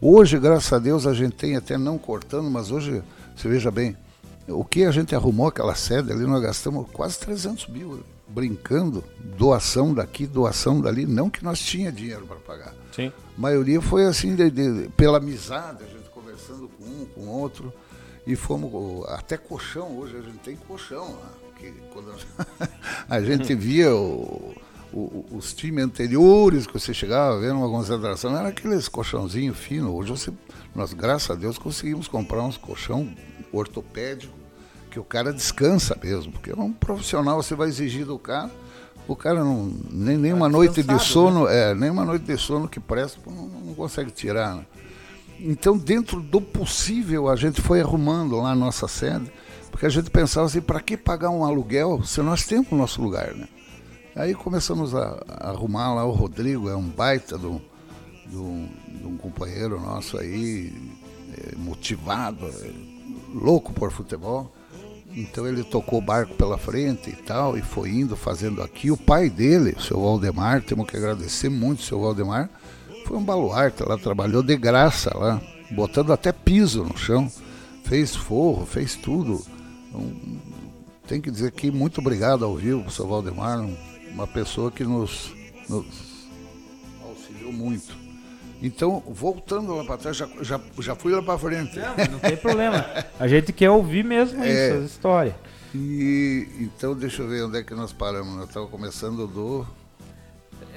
[0.00, 3.02] Hoje, graças a Deus, a gente tem até não cortando, mas hoje,
[3.36, 3.96] você veja bem,
[4.48, 9.02] o que a gente arrumou aquela sede ali, nós gastamos quase 300 mil brincando,
[9.38, 12.74] doação daqui, doação dali, não que nós tinha dinheiro para pagar.
[12.94, 13.12] Sim.
[13.36, 17.72] A maioria foi assim, de- de- pela amizade, a gente conversando com um, com outro.
[18.26, 21.30] E fomos, até colchão, hoje a gente tem colchão lá.
[21.58, 22.12] Que quando
[23.08, 24.52] a gente via o,
[24.96, 29.90] o, os times anteriores que você chegava vendo uma concentração, era aqueles colchãozinhos finos.
[29.90, 30.32] Hoje você,
[30.74, 33.08] nós, graças a Deus, conseguimos comprar uns colchão
[33.52, 34.32] ortopédico,
[34.90, 38.50] que o cara descansa mesmo, porque é um profissional, você vai exigir do cara,
[39.06, 41.70] o cara não, nem, nem uma noite de sono, né?
[41.70, 44.56] é, nem uma noite de sono que presta, não, não consegue tirar.
[44.56, 44.66] Né?
[45.38, 49.30] Então, dentro do possível, a gente foi arrumando lá a nossa sede,
[49.70, 53.02] porque a gente pensava assim, para que pagar um aluguel se nós temos o nosso
[53.02, 53.46] lugar, né?
[54.16, 57.60] Aí começamos a, a arrumar lá o Rodrigo, é um baita de um,
[58.26, 60.72] de um, de um companheiro nosso aí,
[61.36, 62.70] é, motivado, é,
[63.34, 64.50] louco por futebol.
[65.14, 68.90] Então ele tocou o barco pela frente e tal, e foi indo, fazendo aqui.
[68.90, 72.48] O pai dele, o seu Valdemar, temos que agradecer muito o seu Valdemar,
[73.04, 77.30] foi um baluarte lá, trabalhou de graça lá, botando até piso no chão,
[77.84, 79.44] fez forro, fez tudo.
[79.88, 80.10] Então,
[81.06, 83.64] tem que dizer que muito obrigado ao vivo, seu Valdemar,
[84.16, 85.30] uma pessoa que nos,
[85.68, 86.26] nos
[87.04, 87.94] auxiliou muito.
[88.62, 91.78] Então, voltando lá para trás, já, já, já fui lá para frente.
[91.78, 92.86] Não, não tem problema.
[93.20, 95.34] A gente quer ouvir mesmo é, isso, as histórias.
[95.74, 98.34] E, então, deixa eu ver onde é que nós paramos.
[98.34, 99.66] Nós estávamos começando do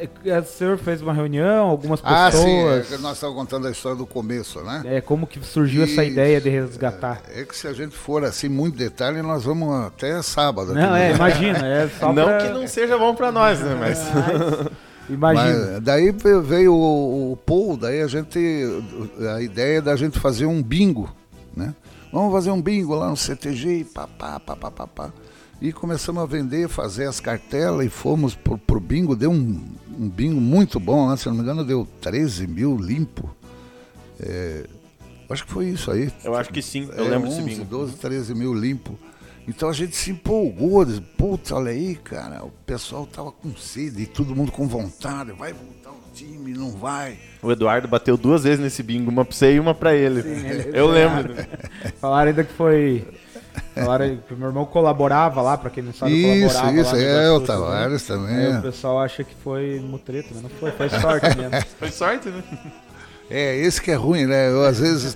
[0.01, 2.35] o senhor fez uma reunião, algumas pessoas.
[2.35, 4.83] Ah, sim, é, nós estávamos contando a história do começo, né?
[4.85, 7.21] É, como que surgiu e, essa ideia de resgatar.
[7.29, 10.73] É, é, que se a gente for assim, muito detalhe, nós vamos até sábado.
[10.73, 11.65] Não, é, imagina.
[11.65, 12.37] É só não pra...
[12.37, 13.75] que não seja bom para nós, né?
[13.79, 13.99] Mas.
[15.09, 15.71] Imagina.
[15.73, 16.11] Mas daí
[16.43, 18.39] veio o, o Paul, daí a gente.
[19.35, 21.13] A ideia da gente fazer um bingo,
[21.55, 21.73] né?
[22.11, 25.11] Vamos fazer um bingo lá no CTG, papá, papá, papá.
[25.61, 29.61] E começamos a vender, fazer as cartelas e fomos pro, pro bingo, deu um,
[29.99, 31.17] um bingo muito bom, né?
[31.17, 33.29] se não me engano, deu 13 mil limpo.
[34.21, 34.65] É,
[35.29, 36.09] acho que foi isso aí.
[36.23, 37.65] Eu acho que sim, eu é, lembro 11, desse bingo.
[37.65, 38.97] 12, 13 mil limpo.
[39.49, 44.05] Então a gente se empolgou, disse, putz, olha aí, cara, o pessoal tava com sede,
[44.05, 47.17] todo mundo com vontade, vai voltar o time, não vai.
[47.41, 50.21] O Eduardo bateu duas vezes nesse bingo, uma pra você e uma pra ele.
[50.21, 51.33] Sim, eu lembro.
[51.99, 53.07] Falaram ainda que foi
[54.27, 58.03] Que meu irmão colaborava lá, pra quem não sabe, isso, colaborava Isso, é, o Tavares
[58.05, 58.35] também.
[58.35, 61.65] Aí o pessoal acha que foi mutreta, mas não foi, foi sorte mesmo.
[61.77, 62.43] foi sorte, né?
[63.31, 64.49] É, esse que é ruim, né?
[64.49, 65.15] Eu, às vezes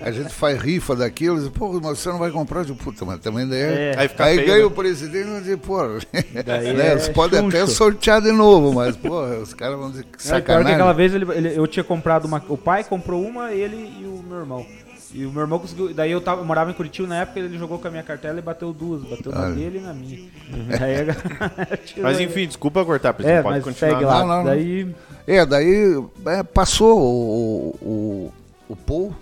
[0.00, 3.20] a gente faz rifa daquilo, diz, pô, mas você não vai comprar de puta, mas
[3.20, 3.60] também daí.
[3.60, 3.94] É.
[3.96, 4.64] Aí, aí feio, ganha né?
[4.64, 5.80] o presidente e diz, pô,
[6.12, 6.98] né?
[6.98, 10.66] você pode até sortear de novo, mas, pô, os caras vão dizer que sacanagem.
[10.66, 12.42] É, que aquela vez ele, ele, eu tinha comprado uma.
[12.48, 14.66] O pai comprou uma, ele e o meu irmão.
[15.14, 15.92] E o meu irmão conseguiu.
[15.92, 18.38] Daí eu, tava, eu morava em Curitiba na época, ele jogou com a minha cartela
[18.38, 19.02] e bateu duas.
[19.02, 20.18] Bateu na dele e na minha.
[20.18, 20.68] Uhum.
[20.80, 23.36] Aí, mas enfim, desculpa cortar, pessoal.
[23.36, 23.92] É, pode mas continuar.
[23.92, 24.20] Segue lá.
[24.20, 24.94] Não, não, daí...
[25.26, 28.32] É, daí é, passou o, o,
[28.70, 29.14] o Paul,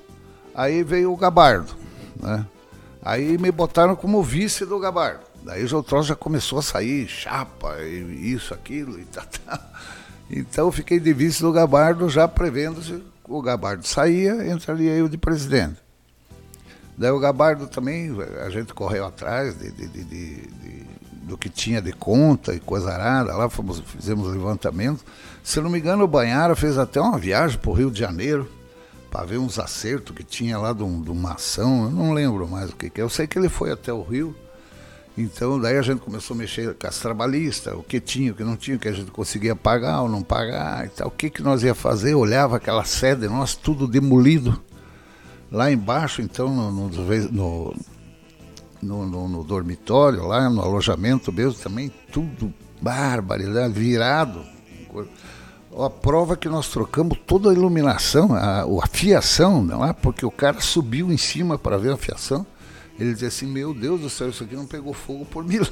[0.55, 1.75] aí veio o Gabardo,
[2.21, 2.47] né?
[3.03, 5.21] Aí me botaram como vice do Gabardo.
[5.43, 9.25] Daí o troço já começou a sair, chapa, e isso, aquilo e tal.
[9.25, 9.61] Tá.
[10.31, 15.09] Então eu fiquei de vice do Gabardo já prevendo se o Gabardo saía, entraria eu
[15.09, 15.77] de presidente.
[16.99, 18.15] Daí o Gabardo também,
[18.45, 20.91] a gente correu atrás de, de, de, de
[21.23, 25.05] do que tinha de conta e coisa arada, lá fomos, fizemos levantamento.
[25.45, 28.51] Se não me engano, o Banhara fez até uma viagem para o Rio de Janeiro
[29.11, 32.49] para ver uns acertos que tinha lá de, um, de uma ação, eu não lembro
[32.49, 33.05] mais o que, que é.
[33.05, 34.35] Eu sei que ele foi até o Rio
[35.21, 38.45] então daí a gente começou a mexer com as trabalhistas, o que tinha, o que
[38.45, 41.09] não tinha, o que a gente conseguia pagar ou não pagar e tal.
[41.09, 42.15] O que, que nós ia fazer?
[42.15, 44.61] Olhava aquela sede nossa, tudo demolido.
[45.51, 47.75] Lá embaixo, então, no, no,
[48.83, 54.45] no, no, dormitório, lá no alojamento mesmo, também tudo barbaridade, virado.
[55.77, 59.93] A prova que nós trocamos toda a iluminação, a, a fiação, não é?
[59.93, 62.47] Porque o cara subiu em cima para ver a fiação.
[63.01, 65.71] Ele dizia assim, meu Deus do céu, isso aqui não pegou fogo por milagre.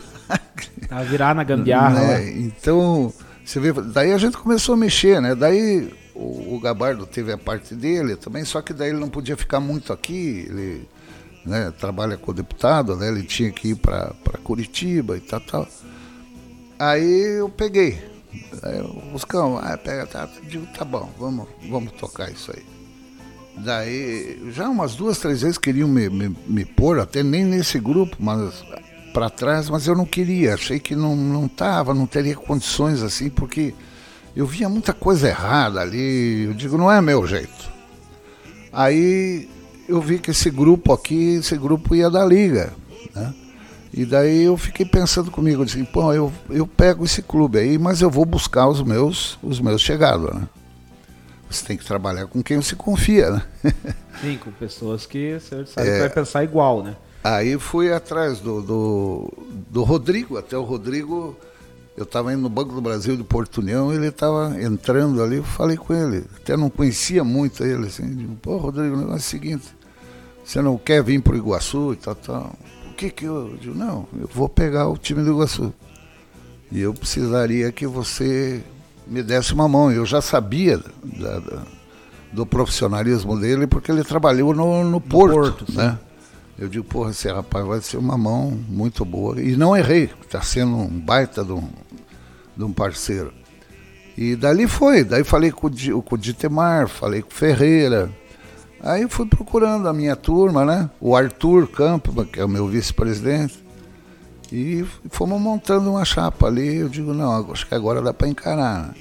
[0.89, 2.01] Tá virar na gambiarra.
[2.01, 2.31] Né?
[2.39, 3.13] Então,
[3.45, 5.35] você vê, daí a gente começou a mexer, né?
[5.35, 9.37] Daí o, o, Gabardo teve a parte dele também, só que daí ele não podia
[9.37, 10.89] ficar muito aqui, ele
[11.45, 13.09] né, trabalha com o deputado, né?
[13.09, 15.69] Ele tinha que ir para Curitiba e tal, tal.
[16.79, 18.03] Aí eu peguei.
[18.63, 22.78] Aí Buscão, ah, pega, tá, digo, tá bom, vamos, vamos tocar isso aí.
[23.65, 28.17] Daí, já umas duas, três vezes queriam me, me, me pôr, até nem nesse grupo,
[28.19, 28.65] mas
[29.13, 33.29] para trás, mas eu não queria, achei que não não tava, não teria condições assim,
[33.29, 33.75] porque
[34.37, 37.73] eu via muita coisa errada ali, eu digo, não é meu jeito.
[38.73, 39.49] Aí
[39.89, 42.73] eu vi que esse grupo aqui, esse grupo ia da liga,
[43.15, 43.35] né?
[43.93, 48.03] E daí eu fiquei pensando comigo, assim, pô, eu, eu pego esse clube aí, mas
[48.03, 50.43] eu vou buscar os meus, os meus chegados, né?
[51.51, 53.43] Você tem que trabalhar com quem você confia, né?
[54.21, 56.97] Sim, com pessoas que você sabe é, que vai pensar igual, né?
[57.23, 59.33] Aí fui atrás do, do,
[59.71, 61.37] do Rodrigo, até o Rodrigo,
[61.97, 65.45] eu estava indo no Banco do Brasil de Porto União, ele estava entrando ali, eu
[65.45, 69.19] falei com ele, até não conhecia muito ele, assim, digo, pô, Rodrigo, o negócio é
[69.19, 69.67] o seguinte,
[70.45, 72.53] você não quer vir para o Iguaçu e tal, tal.
[72.91, 75.75] O que que eu, eu digo, não, eu vou pegar o time do Iguaçu.
[76.71, 78.63] E eu precisaria que você
[79.09, 79.91] me desse uma mão.
[79.91, 81.63] Eu já sabia da, da,
[82.33, 85.99] do profissionalismo dele porque ele trabalhou no, no, no Porto, Porto né?
[86.59, 89.41] Eu digo, porra, esse rapaz vai ser uma mão muito boa.
[89.41, 91.69] E não errei, está sendo um baita de um,
[92.57, 93.33] de um parceiro.
[94.17, 98.11] E dali foi, daí falei com, com o Ditemar, falei com o Ferreira.
[98.81, 100.91] Aí fui procurando a minha turma, né?
[101.01, 103.65] O Arthur Campos, que é o meu vice-presidente.
[104.53, 106.77] E fomos montando uma chapa ali.
[106.77, 108.95] Eu digo, não, acho que agora dá para encarar.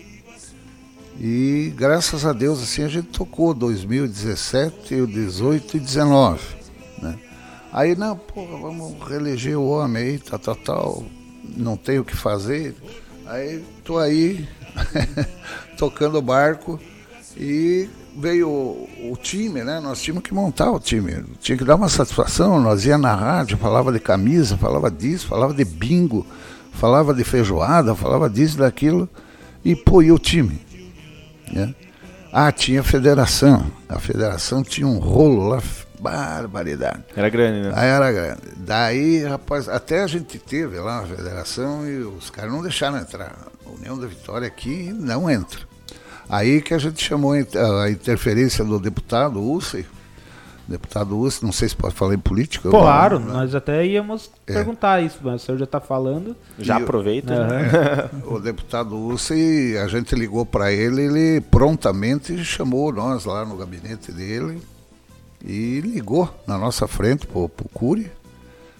[1.20, 6.40] E graças a Deus, assim, a gente tocou 2017, 18 e 19.
[7.02, 7.18] Né?
[7.72, 11.04] Aí, não, pô, vamos reeleger o homem aí, tal, tal, tal.
[11.56, 12.76] Não tem o que fazer.
[13.26, 14.48] Aí tô aí,
[15.78, 16.80] tocando o barco
[17.36, 19.80] e veio o, time, né?
[19.80, 21.24] Nós tínhamos que montar o time.
[21.40, 22.60] Tinha que dar uma satisfação.
[22.60, 26.26] Nós ia na rádio, falava de camisa, falava disso, falava de bingo,
[26.74, 29.08] falava de feijoada, falava disso, daquilo.
[29.64, 30.60] E pô, e o time?
[31.52, 31.74] Né?
[32.32, 33.72] Ah, tinha federação.
[33.88, 35.62] A federação tinha um rolo lá,
[36.00, 37.04] barbaridade.
[37.16, 37.74] Era grande, né?
[37.76, 38.42] Aí era grande.
[38.58, 43.36] Daí, rapaz, até a gente teve lá na federação e os caras não deixaram entrar.
[43.66, 45.67] A União da Vitória aqui não entra.
[46.30, 49.86] Aí que a gente chamou a interferência do deputado Ussey,
[50.68, 52.70] deputado Ussey, não sei se pode falar em política.
[52.70, 53.34] Claro, não, né?
[53.34, 54.54] nós até íamos é.
[54.54, 56.36] perguntar isso, mas o senhor já está falando.
[56.60, 57.34] Já e aproveita.
[57.34, 58.10] O, né?
[58.36, 64.12] o deputado Ussey, a gente ligou para ele, ele prontamente chamou nós lá no gabinete
[64.12, 64.62] dele
[65.44, 68.12] e ligou na nossa frente para o Cury,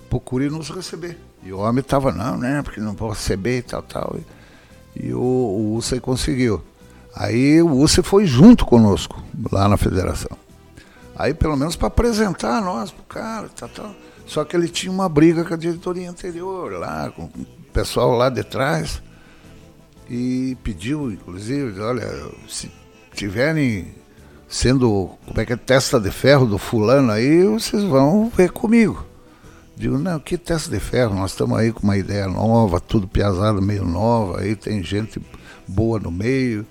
[0.10, 1.18] para o Cury nos receber.
[1.44, 4.16] E o homem estava, não, né, porque não pode receber e tal, tal.
[4.96, 6.62] E, e o, o Ussey conseguiu.
[7.20, 10.38] Aí o UCE foi junto conosco lá na federação.
[11.16, 13.96] Aí pelo menos para apresentar nós pro cara, tal, tal.
[14.28, 17.32] Só que ele tinha uma briga com a diretoria anterior lá, com o
[17.74, 19.02] pessoal lá de trás.
[20.08, 22.08] E pediu, inclusive, olha,
[22.48, 22.72] se
[23.14, 23.96] tiverem
[24.48, 29.04] sendo, como é que é, testa de ferro do fulano aí, vocês vão ver comigo.
[29.76, 31.16] Digo, não, que testa de ferro?
[31.16, 35.20] Nós estamos aí com uma ideia nova, tudo piazado meio nova, aí tem gente
[35.68, 36.66] boa no meio.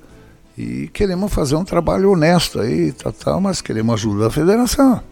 [0.56, 5.02] E queremos fazer um trabalho honesto aí, tal, tal, mas queremos ajuda da federação.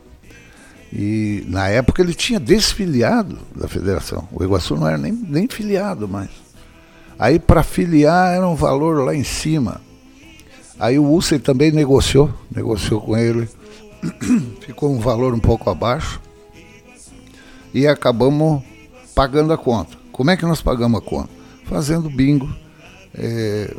[0.90, 4.28] E na época ele tinha desfiliado da federação.
[4.32, 6.30] O Iguaçu não era nem, nem filiado mais.
[7.18, 9.80] Aí para filiar era um valor lá em cima.
[10.78, 13.48] Aí o Ussel também negociou, negociou com ele.
[14.60, 16.20] Ficou um valor um pouco abaixo.
[17.72, 18.62] E acabamos
[19.14, 19.96] pagando a conta.
[20.10, 21.30] Como é que nós pagamos a conta?
[21.64, 22.48] Fazendo bingo.
[23.12, 23.74] É,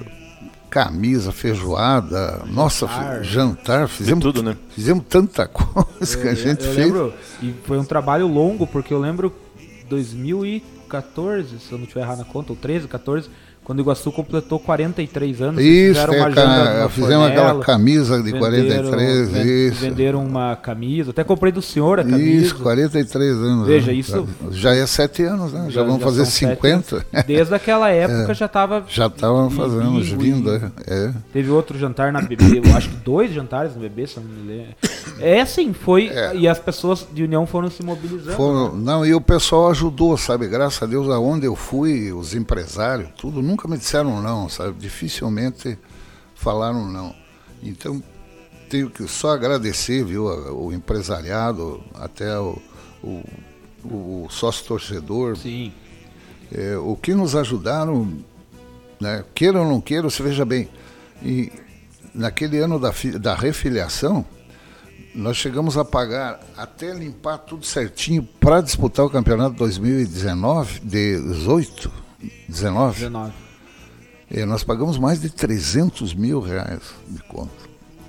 [0.75, 4.57] camisa, feijoada, nossa, jantar, jantar fizemos tudo, né?
[4.71, 6.87] Fizemos tanta coisa eu, que a gente eu, eu fez.
[6.87, 9.33] Lembro, e foi um trabalho longo, porque eu lembro
[9.87, 13.29] 2014, se eu não estiver errado na conta, ou 13, 14,
[13.65, 15.63] quando o Iguaçu completou 43 anos.
[15.63, 16.87] Isso, uma ca...
[16.89, 19.81] fizemos aquela camisa de venderam, 43, isso.
[19.81, 22.45] Venderam uma camisa, até comprei do senhor a camisa.
[22.45, 23.67] Isso, 43 anos.
[23.67, 23.97] Veja, né?
[23.97, 24.27] isso...
[24.51, 25.65] Já é 7 anos, né?
[25.65, 27.05] Já, já vamos já fazer 50.
[27.25, 28.85] Desde aquela época é, já estava...
[28.87, 31.13] Já estavam fazendo, vindo, é, é.
[31.33, 34.47] Teve outro jantar na BB, eu acho que dois jantares na BB, se não me
[34.47, 34.75] lembro.
[35.19, 36.09] É assim, foi...
[36.09, 36.35] É.
[36.35, 38.37] E as pessoas de União foram se mobilizando.
[38.37, 38.83] Foram, né?
[38.83, 40.47] Não, e o pessoal ajudou, sabe?
[40.47, 44.77] Graças a Deus, aonde eu fui, os empresários, tudo, nunca me disseram não, sabe?
[44.77, 45.79] Dificilmente
[46.35, 47.15] falaram não.
[47.63, 48.03] Então,
[48.69, 52.61] tenho que só agradecer, viu, o empresariado, até o,
[53.01, 53.23] o,
[53.85, 55.37] o sócio torcedor.
[55.37, 55.71] Sim.
[56.51, 58.13] É, o que nos ajudaram,
[58.99, 60.69] né, queira ou não queira, você veja bem,
[61.23, 61.51] e
[62.13, 64.25] naquele ano da, da refiliação,
[65.15, 71.91] nós chegamos a pagar até limpar tudo certinho para disputar o campeonato 2019, 18,
[72.49, 72.99] 19.
[72.99, 73.44] 19.
[74.35, 77.53] É, nós pagamos mais de 300 mil reais de conta.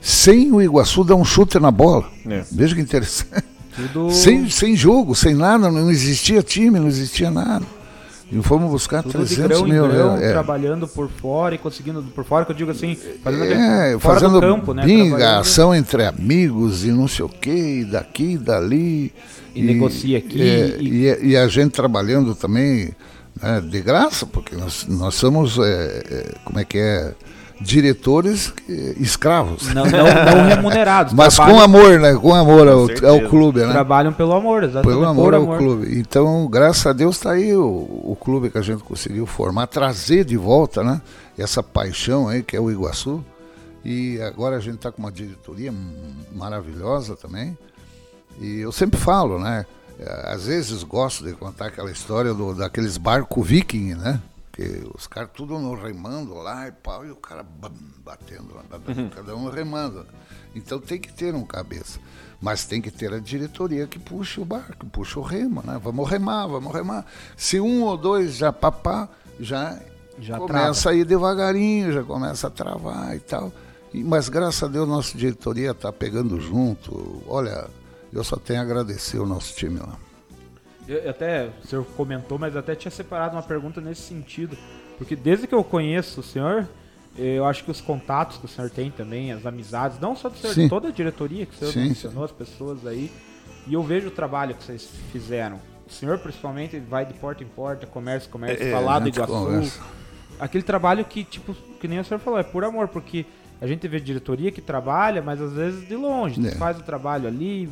[0.01, 2.05] Sem o Iguaçu dar um chute na bola.
[2.29, 2.43] É.
[2.51, 3.45] Veja que interessante.
[3.77, 4.11] Tudo...
[4.11, 7.65] Sem, sem jogo, sem nada, não existia time, não existia nada.
[8.33, 10.33] E fomos buscar Tudo 300 de grão mil grão, é.
[10.33, 14.33] trabalhando por fora e conseguindo por fora, que eu digo assim, fazendo é, fora fazendo
[14.33, 14.85] do campo, né?
[14.85, 19.13] Binga, ação entre amigos e não sei o que, daqui e dali.
[19.55, 20.43] E, e negocia aqui.
[20.43, 21.07] É, e...
[21.07, 22.93] E, e a gente trabalhando também
[23.43, 27.15] é, de graça, porque nós, nós somos, é, é, como é que é,
[27.61, 28.53] diretores
[28.99, 29.73] escravos.
[29.75, 31.13] Não, não, não remunerados.
[31.13, 32.15] Mas com amor, né?
[32.15, 33.11] Com amor ao, certeza.
[33.11, 33.73] ao clube, né?
[33.73, 34.95] trabalham pelo amor, exatamente.
[34.95, 35.99] Pelo amor por ao clube.
[35.99, 40.25] Então, graças a Deus, está aí o, o clube que a gente conseguiu formar, trazer
[40.25, 41.01] de volta, né?
[41.39, 43.25] Essa paixão aí que é o Iguaçu.
[43.85, 45.73] E agora a gente está com uma diretoria
[46.35, 47.57] maravilhosa também.
[48.41, 49.65] E eu sempre falo, né?
[49.99, 54.21] Eh, Às vezes gosto de contar aquela história do, daqueles barcos viking, né?
[54.53, 57.71] Que os caras tudo no remando lá e pau, e o cara bam,
[58.05, 60.07] batendo lá, bam, cada um remando.
[60.55, 61.99] Então tem que ter um cabeça.
[62.41, 65.79] Mas tem que ter a diretoria que puxa o barco, puxa o remo, né?
[65.83, 67.05] Vamos remar, vamos remar.
[67.37, 69.79] Se um ou dois já papá, já,
[70.19, 73.53] Já começa a ir devagarinho, já começa a travar e tal.
[73.93, 77.23] E- mas graças a Deus nossa diretoria está pegando junto.
[77.27, 77.69] Olha,
[78.13, 79.97] eu só tenho a agradecer o nosso time lá.
[80.89, 84.57] Eu, até, o senhor comentou, mas eu até tinha separado uma pergunta nesse sentido.
[84.99, 86.67] Porque desde que eu conheço o senhor,
[87.19, 90.37] eu acho que os contatos que o senhor tem também, as amizades, não só do
[90.39, 90.63] senhor, Sim.
[90.65, 93.11] de toda a diretoria que o senhor Sim, mencionou, as pessoas aí.
[93.67, 95.61] E eu vejo o trabalho que vocês fizeram.
[95.89, 99.33] O senhor, principalmente, vai de porta em porta, comércio, comércio, É, falar a do Iguaçu.
[99.33, 99.81] conversa.
[100.39, 103.25] Aquele trabalho que, tipo, que nem o senhor falou, é por amor, porque
[103.61, 106.53] a gente vê diretoria que trabalha, mas às vezes de longe, É.
[106.53, 107.69] faz o trabalho ali,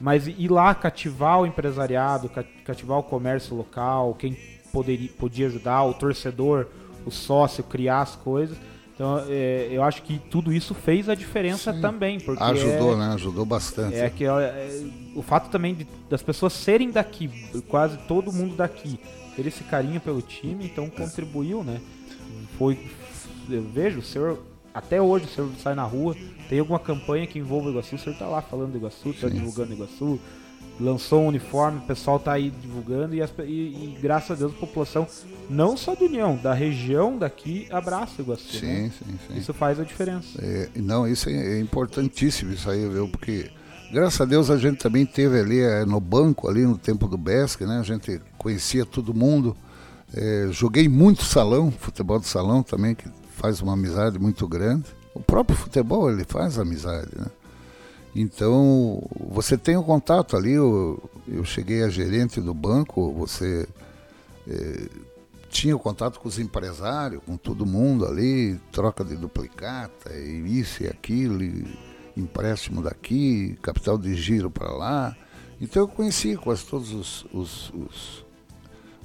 [0.00, 4.36] mas ir lá cativar o empresariado, ca- cativar o comércio local, quem
[4.72, 6.66] poderia, podia ajudar, o torcedor,
[7.06, 8.56] o sócio, criar as coisas.
[8.94, 13.06] Então, é, eu acho que tudo isso fez a diferença também, porque Ajudou, é, né?
[13.14, 13.96] Ajudou bastante.
[13.96, 14.82] é que é, é,
[15.16, 17.28] o fato também de- das pessoas serem daqui,
[17.68, 19.00] quase todo mundo daqui,
[19.34, 21.80] ter esse carinho pelo time, então contribuiu, né?
[22.56, 22.78] Foi,
[23.50, 24.38] eu vejo, o senhor,
[24.74, 26.16] até hoje o senhor sai na rua,
[26.48, 29.28] tem alguma campanha que envolva o Iguaçu, o senhor tá lá falando do Iguaçu, tá
[29.28, 29.34] Sim.
[29.36, 30.20] divulgando o Iguaçu,
[30.80, 34.52] lançou um uniforme, o pessoal tá aí divulgando e, as e- e graças a Deus
[34.52, 35.06] a população,
[35.48, 38.92] não só da União, da região daqui, abraça o Iguaçu, Sim, né?
[38.98, 39.38] sim, sim.
[39.38, 40.26] Isso faz a diferença.
[40.42, 43.08] É, não, isso é, é importantíssimo isso aí, viu?
[43.08, 43.50] Porque
[43.92, 47.16] graças a Deus a gente também teve ali é, no banco, ali no tempo do
[47.16, 47.78] Besc, né?
[47.78, 49.56] A gente conhecia todo mundo.
[50.12, 54.84] É, joguei muito salão, futebol de salão também, que faz uma amizade muito grande.
[55.12, 57.26] O próprio futebol, ele faz amizade, né?
[58.16, 63.68] Então, você tem o contato ali, eu, eu cheguei a gerente do banco, você
[64.46, 64.88] eh,
[65.50, 70.84] tinha o contato com os empresários, com todo mundo ali, troca de duplicata, e isso
[70.84, 71.66] e aquilo, e
[72.16, 75.16] empréstimo daqui, capital de giro para lá.
[75.60, 78.23] Então eu conheci quase todos os, os, os,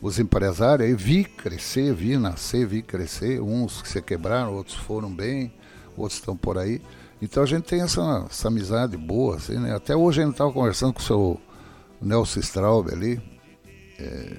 [0.01, 5.13] os empresários, aí vi crescer, vi nascer, vi crescer, uns que se quebraram, outros foram
[5.13, 5.53] bem,
[5.97, 6.81] outros estão por aí.
[7.21, 9.75] Então a gente tem essa, essa amizade boa, assim, né?
[9.75, 11.41] Até hoje a gente estava conversando com o seu
[12.01, 13.21] Nelson Straub ali,
[13.99, 14.38] é,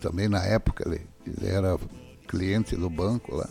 [0.00, 1.78] também na época ele, ele era
[2.26, 3.48] cliente do banco lá,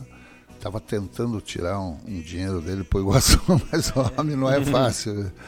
[0.55, 3.39] estava tentando tirar um, um dinheiro dele para o Iguaçu,
[3.71, 5.13] mas o homem não é fácil.
[5.13, 5.31] né?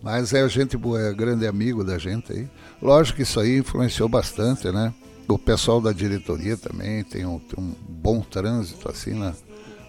[0.00, 2.48] Mas é gente boa, é grande amigo da gente aí.
[2.80, 4.92] Lógico que isso aí influenciou bastante, né?
[5.28, 9.34] O pessoal da diretoria também tem um, tem um bom trânsito assim na,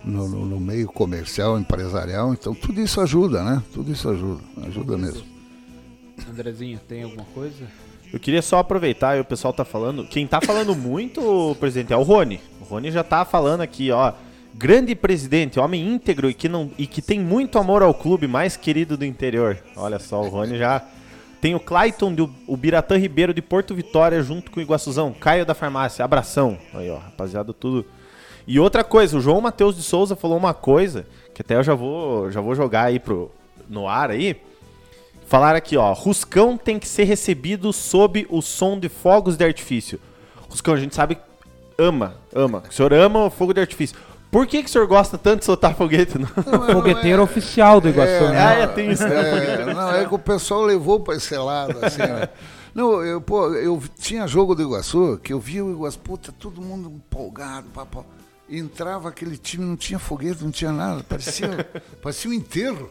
[0.03, 3.63] no, no- no meio comercial, empresarial, então tudo isso ajuda, né?
[3.73, 5.23] Tudo isso ajuda, ajuda mesmo.
[6.29, 7.65] Andrezinho, tem alguma coisa?
[8.11, 10.03] Eu queria só aproveitar e o pessoal tá falando.
[10.07, 12.41] Quem tá falando muito, presidente, é o Rony.
[12.59, 14.13] O Rony já tá falando aqui, ó.
[14.55, 18.57] Grande presidente, homem íntegro e que, não, e que tem muito amor ao clube mais
[18.57, 19.57] querido do interior.
[19.75, 20.83] Olha só, o Rony já.
[21.41, 25.13] Tem o Clayton, do, o Biratã Ribeiro de Porto Vitória, junto com o Iguaçuzão.
[25.13, 26.57] Caio da Farmácia, abração.
[26.73, 27.85] Aí, ó, rapaziada, tudo.
[28.45, 31.75] E outra coisa, o João Matheus de Souza falou uma coisa, que até eu já
[31.75, 33.31] vou, já vou jogar aí pro,
[33.69, 34.41] no ar aí.
[35.27, 35.93] Falaram aqui, ó.
[35.93, 39.99] Ruscão tem que ser recebido sob o som de fogos de artifício.
[40.49, 41.17] Ruscão, a gente sabe
[41.77, 42.63] ama, ama.
[42.69, 43.95] O senhor ama o fogo de artifício.
[44.31, 46.17] Por que, que o senhor gosta tanto de soltar foguete?
[46.19, 46.27] Não?
[46.27, 48.39] Fogueteiro oficial do Iguaçu, né?
[48.39, 49.61] Ah, é, tem isso, né?
[49.61, 52.29] É, não, é que o pessoal levou para esse lado, assim, né?
[52.73, 56.61] Não, eu, pô, eu tinha jogo do Iguaçu, que eu via o Iguaçu, puta, todo
[56.61, 58.05] mundo empolgado, papo.
[58.47, 61.67] Entrava aquele time, não tinha foguete, não tinha nada, parecia,
[62.01, 62.89] parecia um enterro.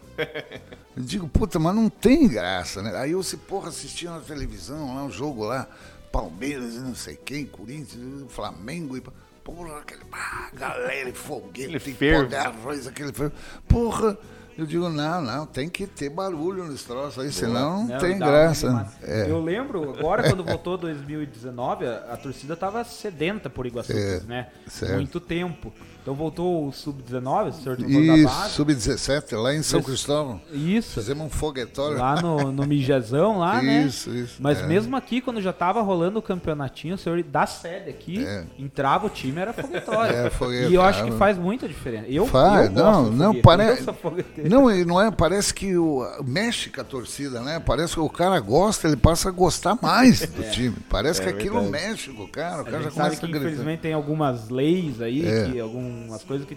[0.96, 2.96] Eu digo, puta, mas não tem graça, né?
[2.96, 5.68] Aí eu se porra assistia na televisão, lá um jogo lá,
[6.12, 9.02] Palmeiras e não sei quem, Corinthians, Flamengo e.
[9.48, 10.02] Porra, aquele.
[10.12, 12.36] Ah, galera, e foguete, Aquele tem fervo.
[12.36, 13.32] arroz, aquele fervo.
[13.66, 14.18] Porra,
[14.58, 18.18] Eu digo, não, não, tem que ter barulho nesse troço aí, senão não, Não, tem
[18.18, 18.92] graça.
[19.02, 19.30] É.
[19.30, 24.48] Eu lembro, agora quando voltou 2019, a, a torcida tava sedenta por Iguaçu, É, né?
[24.66, 24.94] certo.
[24.96, 25.72] Muito tempo.
[26.02, 28.52] Então voltou o Sub-19, o senhor Isso, base.
[28.54, 29.88] sub-17, lá em São Isso.
[29.88, 30.40] Cristóvão.
[30.52, 30.94] Isso.
[30.94, 31.98] Fizemos um foguetório.
[31.98, 33.82] Lá no, no Mijazão, lá, né?
[33.82, 34.36] Isso, isso.
[34.40, 34.66] Mas é.
[34.66, 38.44] mesmo aqui, quando já tava rolando o campeonatinho, o senhor da sede aqui, É.
[38.58, 40.14] entrava o time, era foguetório.
[40.16, 40.70] É, foguetório.
[40.70, 42.06] E eu acho que faz muita diferença.
[42.08, 44.48] Eu, Faz, eu não, não, foguete, pare- eu sou fogueteiro.
[44.50, 47.60] Não, e não é, parece que o, mexe com a torcida, né?
[47.60, 50.76] Parece que o cara gosta, ele passa a gostar mais do time.
[50.88, 53.44] Parece que aquilo mexe com o cara, o A cara já começa que a gritar.
[53.46, 55.50] infelizmente tem algumas leis aí, É.
[55.50, 55.58] que
[55.98, 56.56] algumas coisas que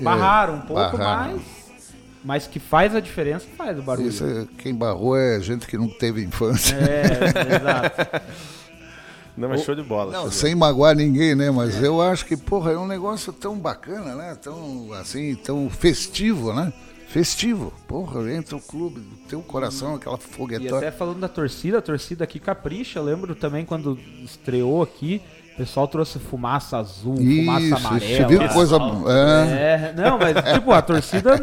[0.00, 1.34] barraram um pouco, barraram.
[1.34, 1.42] mas,
[2.24, 4.08] mas que faz a diferença, faz o barulho.
[4.08, 6.76] Isso, é- quem barrou é gente que não teve infância.
[6.76, 8.22] É, exato.
[9.34, 10.12] Não, mas show de bola.
[10.12, 11.50] Não, sem magoar ninguém, né?
[11.50, 14.34] Mas eu acho que, porra, é um negócio tão bacana, né?
[14.34, 16.70] Tão, assim, tão festivo, né?
[17.08, 17.72] Festivo.
[17.88, 20.88] Porra, entra o clube, do teu coração, aquela E foguetória.
[20.88, 22.98] até falando da torcida, a torcida aqui capricha.
[22.98, 25.22] Eu lembro também quando estreou aqui,
[25.54, 28.00] o pessoal trouxe fumaça azul, fumaça Isso, amarela.
[28.00, 28.76] você viu coisa.
[29.08, 31.38] É, É, não, mas tipo, a torcida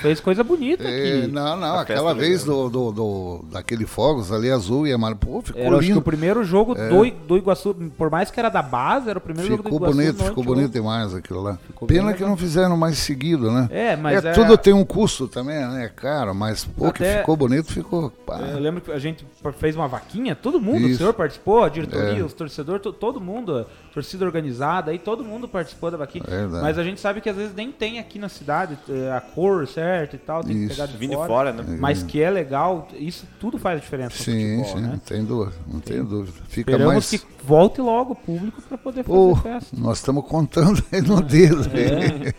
[0.00, 1.26] fez coisa bonita é, aqui.
[1.32, 5.18] não, não, A aquela vez do, do, do- daquele Fogos ali azul e amarelo.
[5.18, 6.02] Pô, ficou Era acho que o lindo.
[6.02, 9.56] primeiro jogo do, I- do Iguaçu, por mais que era da base, era o primeiro
[9.56, 9.96] Ficou jogo do Iguaçu.
[9.96, 10.54] bonito, ficou antijogo.
[10.54, 11.58] bonito demais aquilo lá.
[11.66, 12.28] Ficou Pena que legal.
[12.30, 13.68] não fizeram mais seguido, né?
[13.72, 15.84] É, mas é, é- tudo tem um custo também, né?
[15.84, 18.10] É caro, mas pô, que Até- ficou bonito, ficou.
[18.24, 18.38] pá.
[18.38, 19.26] Eu lembro que a gente
[19.58, 20.98] fez uma vaquinha, todo mundo, o Isso.
[20.98, 22.24] senhor participou, a diretoria, É.
[22.24, 26.24] os torcedores, to- todo mundo, a torcida organizada, aí todo mundo participou da vaquinha.
[26.26, 26.62] É verdade.
[26.62, 29.66] Mas a gente sabe que às vezes nem tem aqui na cidade eh, a cor
[29.66, 30.74] certa e tal, tem que Isso.
[30.74, 31.28] pegar de Vim de fora.
[31.28, 31.76] fora, né?
[31.80, 34.88] Mas que é legal, isso tudo faz diferença no Sim, futebol, sim, né?
[34.92, 36.36] não tem dúvida, não tenho dúvida.
[36.48, 37.10] Fica Esperamos mais.
[37.10, 39.76] que volte logo o público para poder fazer festa.
[39.76, 41.62] nós estamos contando aí no dedo.
[41.76, 42.32] É.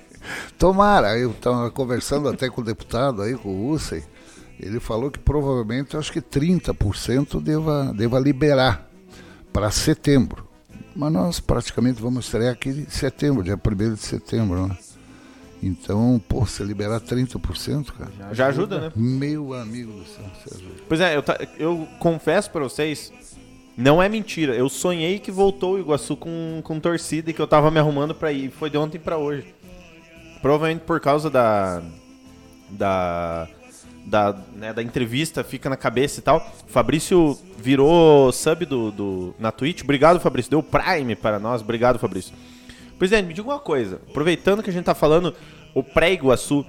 [0.58, 4.04] Tomara, eu estava conversando até com o deputado aí, com o Ussem,
[4.60, 8.86] ele falou que provavelmente, acho que 30% deva, deva liberar
[9.54, 10.49] para setembro.
[10.96, 14.78] Mas nós praticamente vamos estrear aqui em setembro, dia 1 de setembro, né?
[15.62, 18.92] Então, pô, se liberar 30%, cara, Já ajuda, né?
[18.96, 20.76] meu amigo do céu, você ajuda.
[20.88, 23.12] Pois é, eu, ta- eu confesso pra vocês,
[23.76, 24.56] não é mentira.
[24.56, 28.16] Eu sonhei que voltou o Iguaçu com, com torcida e que eu tava me arrumando
[28.16, 28.50] pra ir.
[28.52, 29.54] Foi de ontem pra hoje.
[30.42, 31.82] Provavelmente por causa da.
[32.70, 33.48] Da.
[34.10, 36.38] Da, né, da entrevista, fica na cabeça e tal.
[36.68, 39.84] O Fabrício virou sub do, do, na Twitch.
[39.84, 40.50] Obrigado, Fabrício.
[40.50, 41.62] Deu Prime para nós.
[41.62, 42.34] Obrigado, Fabrício.
[42.98, 44.02] Presidente, me diga uma coisa.
[44.10, 45.36] Aproveitando que a gente tá falando
[45.76, 46.66] o pré-Iguaçu,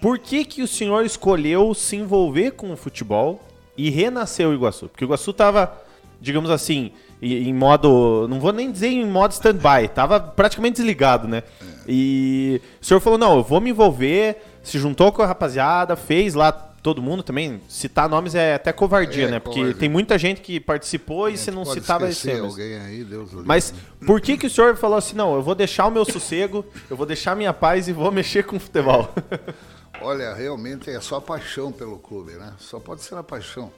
[0.00, 3.40] por que, que o senhor escolheu se envolver com o futebol
[3.76, 4.88] e renascer o Iguaçu?
[4.88, 5.72] Porque o Iguaçu tava,
[6.20, 6.90] digamos assim,
[7.22, 8.26] em, em modo.
[8.28, 11.44] Não vou nem dizer em modo stand-by, tava praticamente desligado, né?
[11.86, 16.34] E o senhor falou: não, eu vou me envolver, se juntou com a rapaziada, fez
[16.34, 17.60] lá todo mundo também.
[17.68, 19.38] Citar nomes é até covardia, É, né?
[19.40, 19.78] Porque covardia.
[19.80, 22.52] tem muita gente que participou e gente não esquecer esse nomes.
[22.52, 23.32] alguém aí, Deus.
[23.44, 23.72] Mas
[24.04, 26.96] por que, que o senhor falou assim, não, eu vou deixar o meu sossego, eu
[26.96, 29.08] vou deixar minha paz e vou mexer com o futebol?
[30.00, 32.52] Olha, realmente é só paixão pelo clube, né?
[32.58, 33.70] Só pode ser a paixão.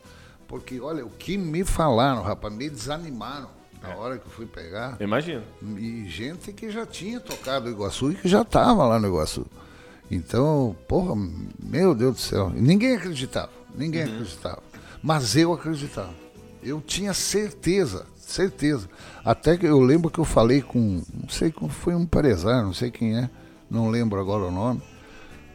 [0.48, 3.48] Porque, olha, o que me falaram, rapaz, me desanimaram
[3.82, 4.96] na hora que eu fui pegar.
[5.00, 5.42] Imagino.
[5.76, 9.44] E gente que já tinha tocado o Iguaçu e que já estava lá no Iguaçu.
[10.10, 11.14] Então, porra,
[11.62, 12.50] meu Deus do céu.
[12.50, 14.62] Ninguém acreditava, ninguém acreditava.
[15.02, 16.14] Mas eu acreditava.
[16.62, 18.88] Eu tinha certeza, certeza.
[19.24, 22.74] Até que eu lembro que eu falei com, não sei como foi um empresário, não
[22.74, 23.28] sei quem é,
[23.70, 24.82] não lembro agora o nome.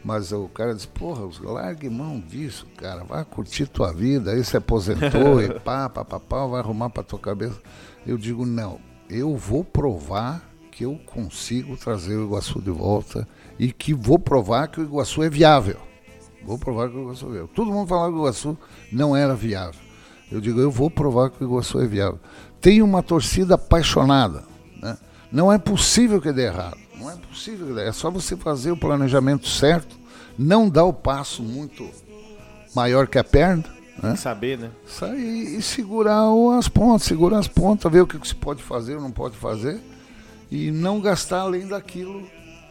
[0.02, 4.56] Mas o cara disse, porra, largue mão disso, cara, vai curtir tua vida, aí se
[4.56, 7.60] aposentou e pá, pá, pá, pá, vai arrumar pra tua cabeça.
[8.06, 8.80] Eu digo, não,
[9.10, 13.28] eu vou provar que eu consigo trazer o Iguaçu de volta
[13.60, 15.76] e que vou provar que o Iguaçu é viável.
[16.42, 17.48] Vou provar que o Iguaçu é viável.
[17.48, 18.58] Todo mundo falava que o Iguaçu
[18.90, 19.78] não era viável.
[20.32, 22.18] Eu digo, eu vou provar que o Iguaçu é viável.
[22.58, 24.44] Tem uma torcida apaixonada.
[24.80, 24.96] Né?
[25.30, 26.78] Não é possível que dê errado.
[26.98, 27.82] Não é possível que dê.
[27.86, 29.94] É só você fazer o planejamento certo,
[30.38, 31.86] não dar o passo muito
[32.74, 33.64] maior que a perna,
[34.02, 34.16] né?
[34.16, 34.70] Saber, né?
[34.86, 36.22] sair e segurar
[36.56, 39.36] as pontas, segurar as pontas, ver o que que se pode fazer ou não pode
[39.36, 39.78] fazer
[40.50, 42.26] e não gastar além daquilo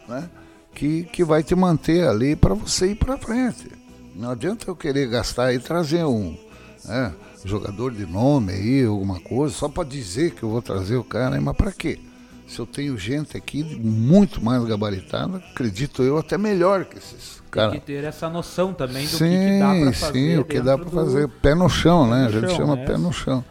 [0.08, 0.28] né,
[0.74, 3.68] que, que vai te manter ali para você ir para frente.
[4.14, 6.36] Não adianta eu querer gastar e trazer um
[6.84, 7.12] né,
[7.44, 11.40] jogador de nome aí, alguma coisa, só para dizer que eu vou trazer o cara,
[11.40, 11.98] mas para quê?
[12.46, 17.44] Se eu tenho gente aqui muito mais gabaritada, acredito eu, até melhor que esses Tem
[17.50, 17.74] caras.
[17.74, 20.12] que ter essa noção também do Sim, que, dá pra fazer.
[20.12, 21.28] sim, o que dá para do- fazer.
[21.28, 22.22] Pé no chão, né?
[22.22, 22.84] no A gente chão, chama é.
[22.84, 23.44] pé no chão.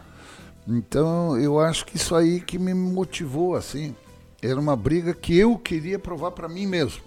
[0.68, 3.94] Então, eu acho que isso aí que me motivou, assim.
[4.42, 7.00] Era uma briga que eu queria provar para mim mesmo.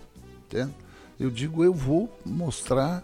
[1.19, 3.03] Eu digo, eu vou mostrar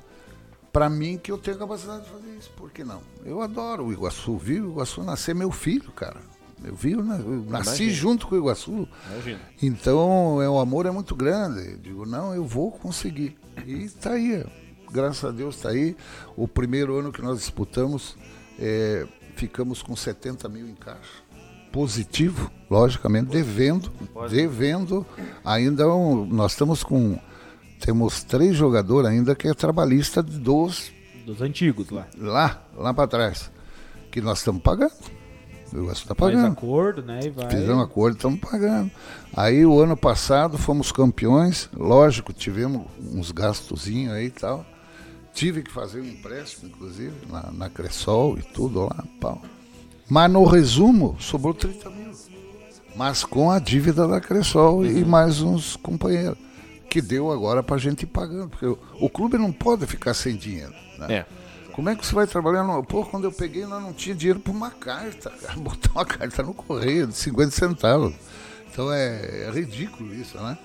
[0.72, 2.52] para mim que eu tenho a capacidade de fazer isso.
[2.56, 3.02] Por que não?
[3.26, 6.20] Eu adoro o Iguaçu, vi o Iguaçu nascer meu filho, cara.
[6.64, 7.92] Eu vi, eu nasci Imagina.
[7.92, 8.88] junto com o Iguaçu.
[9.12, 9.40] Imagina.
[9.62, 11.72] Então, é, o amor é muito grande.
[11.72, 13.38] Eu digo, não, eu vou conseguir.
[13.66, 14.46] E está aí.
[14.92, 15.96] Graças a Deus está aí.
[16.36, 18.18] O primeiro ano que nós disputamos,
[18.58, 21.24] é, ficamos com 70 mil em caixa.
[21.72, 23.92] Positivo, logicamente, devendo.
[24.30, 25.06] Devendo.
[25.46, 27.20] Ainda um, nós estamos com.
[27.80, 30.92] Temos três jogadores ainda que é trabalhista dos.
[31.26, 32.08] Dos antigos lá.
[32.18, 33.52] Lá, lá para trás.
[34.12, 34.94] Que nós estamos pagando.
[35.74, 36.42] O Iguaçu está pagando.
[36.42, 37.20] Faz acordo, né?
[37.24, 37.50] E vai...
[37.50, 38.92] Fizemos acordo, estamos pagando.
[39.36, 44.66] Aí o ano passado fomos campeões, lógico, tivemos uns gastozinhos aí e tal.
[45.34, 49.42] Tive que fazer um empréstimo, inclusive, na, na Cressol e tudo lá, pau.
[50.10, 52.10] Mas no resumo, sobrou 30 mil.
[52.96, 56.49] Mas com a dívida da Cressol e mais uns companheiros.
[56.90, 58.50] Que deu agora para a gente ir pagando.
[58.50, 60.74] Porque o, o, clube não pode ficar sem dinheiro.
[60.98, 61.18] Né?
[61.18, 61.26] É.
[61.74, 62.64] Como é que você vai trabalhar?
[62.64, 62.84] No...
[62.84, 65.30] Pô, quando eu peguei, nós não tinha dinheiro para uma carta.
[65.30, 65.56] Cara.
[65.60, 68.14] Botar uma carta no correio de 50 centavos.
[68.72, 70.58] Então é, é ridículo isso, né?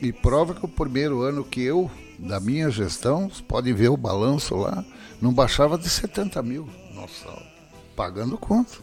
[0.00, 3.96] E prova que o primeiro ano que eu, da minha gestão, vocês podem ver o
[3.96, 4.84] balanço lá,
[5.20, 6.68] não baixava de 70 mil.
[6.92, 7.28] Nossa,
[7.96, 8.78] pagando conta,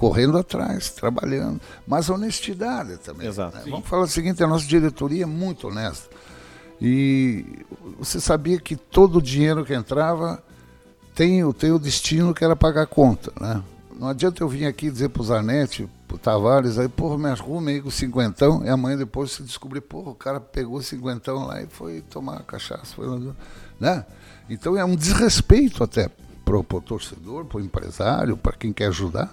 [0.00, 1.60] correndo atrás, trabalhando.
[1.86, 3.28] Mas honestidade também.
[3.28, 3.58] Exato.
[3.58, 3.64] Né?
[3.68, 6.08] Vamos falar o seguinte, a nossa diretoria é muito honesta.
[6.80, 7.44] E
[7.98, 10.42] você sabia que todo o dinheiro que entrava
[11.14, 13.62] tem, tem o destino que era pagar a conta, né?
[13.94, 17.82] Não adianta eu vir aqui dizer pro Zanetti, pro Tavares, aí, porra, me arrume aí
[17.82, 22.00] com cinquentão, e amanhã depois se descobrir, porra, o cara pegou cinquentão lá e foi
[22.00, 23.34] tomar cachaça, foi,
[23.78, 24.06] né?
[24.48, 26.10] Então é um desrespeito até
[26.42, 29.30] pro, pro torcedor, pro empresário, para quem quer ajudar.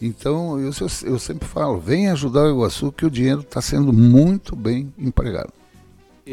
[0.00, 3.92] Então eu, eu, eu sempre falo, vem ajudar o Iguaçu que o dinheiro está sendo
[3.92, 5.52] muito bem empregado.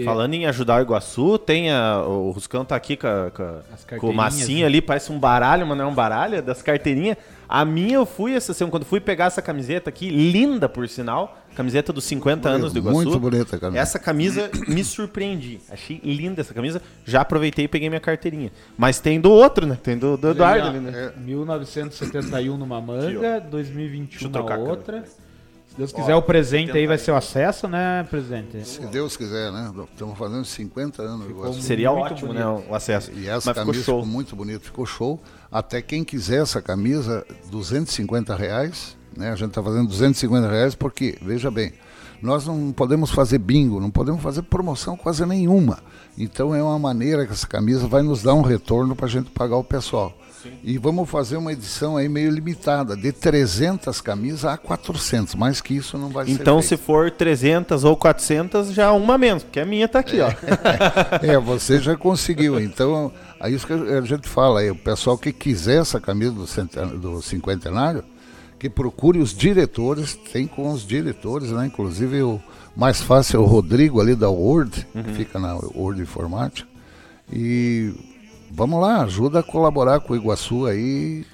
[0.04, 4.10] Falando em ajudar o Iguaçu, tem a, o Ruscão tá aqui com, a, com, com
[4.10, 4.66] o massinho né?
[4.66, 7.18] ali, parece um baralho, mas não é um baralho, é das carteirinhas.
[7.48, 11.38] A minha eu fui essa semana, quando fui pegar essa camiseta aqui, linda por sinal,
[11.56, 12.98] camiseta dos 50 anos do Iguaçu.
[12.98, 13.82] Muito bonita a camisa.
[13.82, 15.60] Essa camisa me surpreendi.
[15.70, 16.82] Achei linda essa camisa.
[17.04, 18.52] Já aproveitei e peguei minha carteirinha.
[18.78, 19.78] Mas tem do outro, né?
[19.82, 21.14] Tem do, do Eduardo ali, né?
[21.16, 21.20] É.
[21.20, 25.04] 1971 numa manga, 2021 na outra.
[25.76, 28.66] Se Deus quiser, Ó, o presente aí vai ser o acesso, né, presidente?
[28.66, 29.74] Se Deus quiser, né?
[29.92, 31.64] Estamos fazendo 50 anos.
[31.66, 32.46] Seria ótimo, bonito.
[32.46, 33.12] né, o acesso.
[33.12, 35.22] E essa Mas camisa ficou, ficou, muito bonita, ficou show.
[35.52, 39.32] Até quem quiser essa camisa, 250 reais, né?
[39.32, 41.74] A gente está fazendo 250 reais porque, veja bem,
[42.22, 45.80] nós não podemos fazer bingo, não podemos fazer promoção quase nenhuma.
[46.18, 49.30] Então é uma maneira que essa camisa vai nos dar um retorno para a gente
[49.32, 50.16] pagar o pessoal.
[50.64, 55.76] E vamos fazer uma edição aí meio limitada, de 300 camisas a 400, mais que
[55.76, 59.60] isso não vai então, ser Então se for 300 ou 400, já uma menos, porque
[59.60, 60.24] a minha está aqui, é.
[60.24, 60.30] ó.
[61.22, 62.60] é, você já conseguiu.
[62.60, 66.48] Então, é isso que a gente fala aí, o pessoal que quiser essa camisa do,
[66.48, 68.04] centenário, do cinquentenário,
[68.60, 71.66] que procure os diretores, tem com os diretores, né?
[71.68, 72.42] Inclusive o
[72.76, 75.04] mais fácil é o Rodrigo ali da Word, uhum.
[75.04, 76.68] que fica na Word Informática.
[77.32, 77.94] E
[78.52, 81.26] vamos lá, ajuda a colaborar com o Iguaçu aí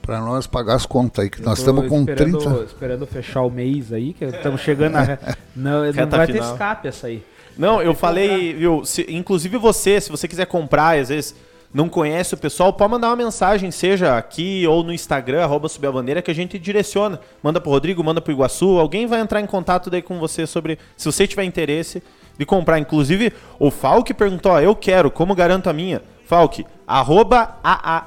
[0.00, 2.64] para nós pagar as contas aí, que nós estamos com esperando, 30...
[2.64, 5.18] Esperando fechar o mês aí, que estamos chegando a...
[5.54, 6.26] não, não vai final.
[6.26, 7.24] ter escape essa aí.
[7.58, 11.34] Não, eu falei, viu, se, inclusive você, se você quiser comprar, às vezes
[11.76, 15.88] não conhece o pessoal, pode mandar uma mensagem, seja aqui ou no Instagram, arroba subir
[15.88, 17.20] a bandeira, que a gente direciona.
[17.42, 20.78] Manda pro Rodrigo, manda pro Iguaçu, alguém vai entrar em contato daí com você sobre,
[20.96, 22.02] se você tiver interesse
[22.38, 22.78] de comprar.
[22.78, 26.00] Inclusive, o Falk perguntou, ó, eu quero, como garanto a minha?
[26.26, 27.56] Falk, arroba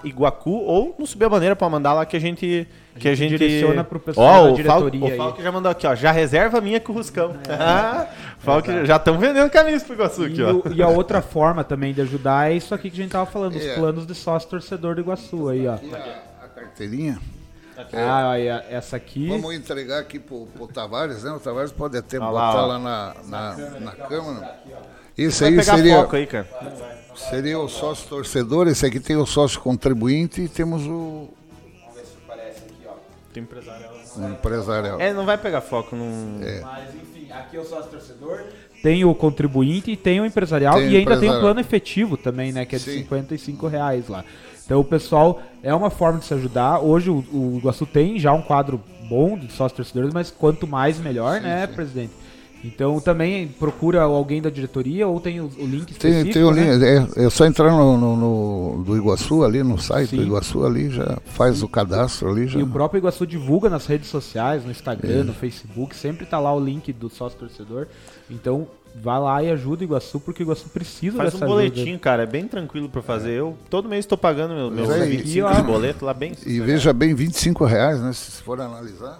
[0.03, 2.67] Iguacu ou no Subir a Bandeira para mandar lá que a gente
[2.97, 5.05] que a gente, direciona pro pessoal oh, da diretoria.
[5.05, 7.33] O Falk, já mandou aqui, ó, já reserva a minha com o Ruscão.
[7.47, 8.07] É.
[8.39, 10.61] Falk, já estamos vendendo caminhos pro Iguaçu aqui, ó.
[10.69, 13.55] E a outra forma também de ajudar é isso aqui que a gente tava falando,
[13.55, 13.75] os é.
[13.75, 15.75] planos de sócio torcedor do Iguaçu aí, ó.
[15.75, 17.17] A, a carteirinha.
[17.93, 19.29] Ah, olha, essa aqui.
[19.29, 21.31] Vamos entregar aqui pro, pro Tavares, né?
[21.31, 24.59] O Tavares pode até ah, botar lá, lá na, na, na, na câmera.
[25.25, 26.07] Isso aí seria.
[26.11, 26.47] Aí, cara.
[27.29, 31.29] Seria o sócio torcedor, esse aqui tem o sócio contribuinte e temos o.
[31.29, 32.93] Vamos ver se aparece aqui, ó.
[33.33, 33.93] Tem empresarial.
[34.17, 35.01] Um empresarial.
[35.01, 36.39] É, não vai pegar foco num.
[36.41, 36.61] É.
[36.61, 38.45] Mas enfim, aqui é o sócio torcedor.
[38.81, 41.33] Tem o contribuinte e tem o empresarial tem e ainda empresarial.
[41.33, 42.65] tem o plano efetivo também, né?
[42.65, 42.99] Que é de Sim.
[42.99, 44.23] 55 reais lá.
[44.65, 46.79] Então o pessoal é uma forma de se ajudar.
[46.79, 50.99] Hoje o, o Iguaçu tem já um quadro bom de sócios torcedores, mas quanto mais
[50.99, 51.73] melhor, sim, né, sim.
[51.73, 52.13] presidente?
[52.63, 56.23] Então também procura alguém da diretoria ou tem o, o link específico?
[56.23, 56.73] Tem, tem o né?
[56.75, 56.83] link,
[57.17, 60.17] é, é, só entrar no, no, no, do Iguaçu ali, no site Sim.
[60.17, 62.47] do Iguaçu ali, já faz o cadastro ali.
[62.47, 62.59] Já...
[62.59, 65.23] E o próprio Iguaçu divulga nas redes sociais, no Instagram, é.
[65.23, 67.87] no Facebook, sempre está lá o link do sócio torcedor.
[68.29, 68.67] Então
[69.01, 71.99] vá lá e ajuda o Iguaçu, porque o Iguaçu precisa Faz um dessa boletim, ajuda.
[71.99, 73.31] cara, é bem tranquilo pra fazer.
[73.31, 76.33] Eu todo mês tô pagando meu, meu aí- 25 E, ó, de boleto lá bem.
[76.45, 78.11] E veja bem, 25 reais, né?
[78.11, 79.19] Se for analisar.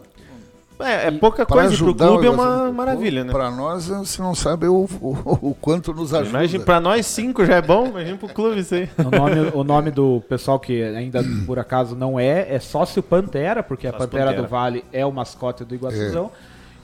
[0.80, 3.32] É, é pouca Para coisa pro ajudar clube é o uma maravilha, né?
[3.34, 6.30] Para nós, você não sabe o, o, o quanto nos ajuda.
[6.30, 8.90] Imagina, pra nós cinco já é bom, imagina pro clube isso aí.
[8.98, 13.62] O nome, o nome do pessoal que ainda por acaso não é, é Sócio Pantera,
[13.62, 14.42] porque a Sócio Pantera, Pantera.
[14.44, 16.32] do Vale é o mascote do Iguaçuzão.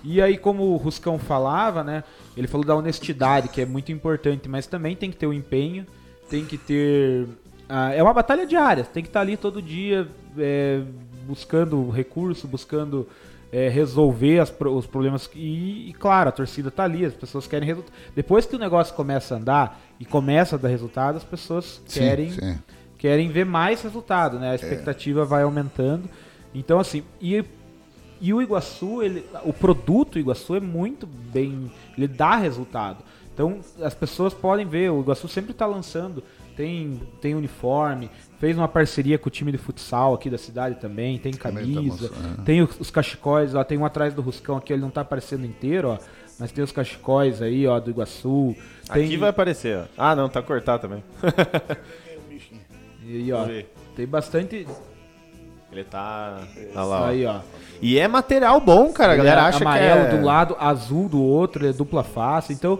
[0.03, 2.03] E aí, como o Ruscão falava, né?
[2.37, 5.85] Ele falou da honestidade, que é muito importante, mas também tem que ter o empenho,
[6.29, 7.27] tem que ter.
[7.67, 10.81] ah, é uma batalha diária, tem que estar ali todo dia é,
[11.25, 13.07] buscando recurso, buscando
[13.55, 15.29] é, resolver as os problemas.
[15.33, 17.93] E, e, claro, a torcida tá ali, as pessoas querem resultado.
[18.13, 21.99] Depois que o negócio começa a andar e começa a dar resultado, as pessoas Sim,
[22.01, 22.59] querem sim.
[22.97, 24.51] querem ver mais resultado, né?
[24.51, 26.09] A expectativa vai aumentando.
[26.53, 27.45] Então, assim, e,
[28.19, 33.05] e o Iguaçu, ele, o produto Iguaçu é muito bem, ele dá resultado.
[33.33, 36.21] Então, as pessoas podem ver, o Iguaçu sempre está lançando,
[36.57, 38.09] tem, tem uniforme,
[38.39, 41.81] fez uma parceria com o time de futsal aqui da cidade também, tem tá camisa,
[41.81, 42.43] mostrando.
[42.43, 45.45] tem os, os cachecóis, ó, tem um atrás do Ruscão aqui, ele não tá aparecendo
[45.45, 45.97] inteiro, ó,
[46.39, 48.55] mas tem os cachecóis aí, ó, do Iguaçu.
[48.91, 49.83] Tem, Aqui vai aparecer, ó.
[49.97, 51.03] Ah, não, tá cortado também.
[53.07, 53.45] E aí, ó,
[53.95, 54.65] tem bastante...
[55.71, 56.39] Ele tá.
[56.73, 57.05] Olha lá, ó.
[57.05, 57.39] Aí, ó.
[57.81, 59.13] E é material bom, cara.
[59.13, 60.17] A galera é acha amarelo que é...
[60.17, 62.53] do lado, azul do outro, ele é dupla face.
[62.53, 62.79] Então,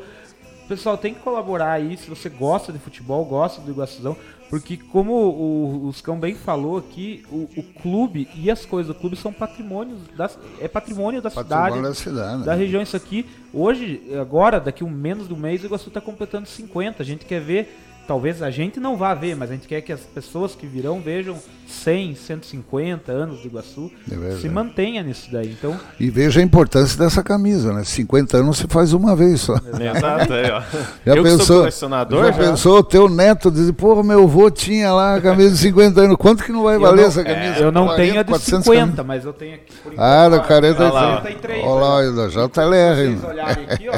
[0.68, 4.16] pessoal, tem que colaborar aí se você gosta de futebol, gosta do Iguaçuzão,
[4.50, 9.00] porque como o, o Scão bem falou aqui, o, o clube e as coisas do
[9.00, 10.30] clube são patrimônios da,
[10.60, 11.82] é patrimônio da Patrimônio cidade.
[11.82, 12.44] da cidade.
[12.44, 16.48] Da região, isso aqui, hoje, agora, daqui um menos do mês, o Iguaçu está completando
[16.48, 17.02] 50.
[17.02, 17.76] A gente quer ver,
[18.08, 21.00] talvez a gente não vá ver, mas a gente quer que as pessoas que virão
[21.02, 21.38] vejam
[21.68, 25.52] 100, 150 anos do Iguaçu, É se mantenha nisso daí.
[25.52, 27.84] Então, E veja a importância dessa camisa, né?
[27.84, 29.56] 50 anos se faz uma vez só.
[29.96, 30.62] Exato, aí, ó.
[31.06, 31.60] Já eu que sou pensou?
[31.60, 35.52] colecionador, já, já, pensou o teu neto dizer, porra, meu avô tinha lá a camisa
[35.52, 36.18] de 50 anos.
[36.18, 37.60] Quanto que não vai valer não- essa camisa?
[37.60, 39.06] Eu não 40, tenho a de 400 50, camisas.
[39.06, 41.22] mas eu tenho aqui por Ah, no ó, 40 Olha lá, ó.
[41.22, 41.64] 43.
[41.66, 42.96] Olha lá, ainda já tá LR.
[42.96, 43.96] Se vocês olharem aqui, ó,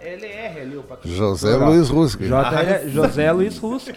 [0.00, 1.56] JLR ali, o patrocinador, José.
[1.56, 2.24] Luiz Ruski.
[2.24, 3.92] JL José Luiz Ruski.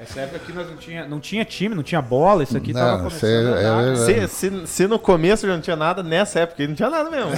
[0.00, 2.92] Essa época aqui nós não tinha, não tinha time, não tinha bola, isso aqui tava
[2.92, 4.10] Não, começando isso é- a andar.
[4.10, 7.10] é- Se, se, se no começo já não tinha nada, nessa época não tinha nada
[7.10, 7.30] mesmo.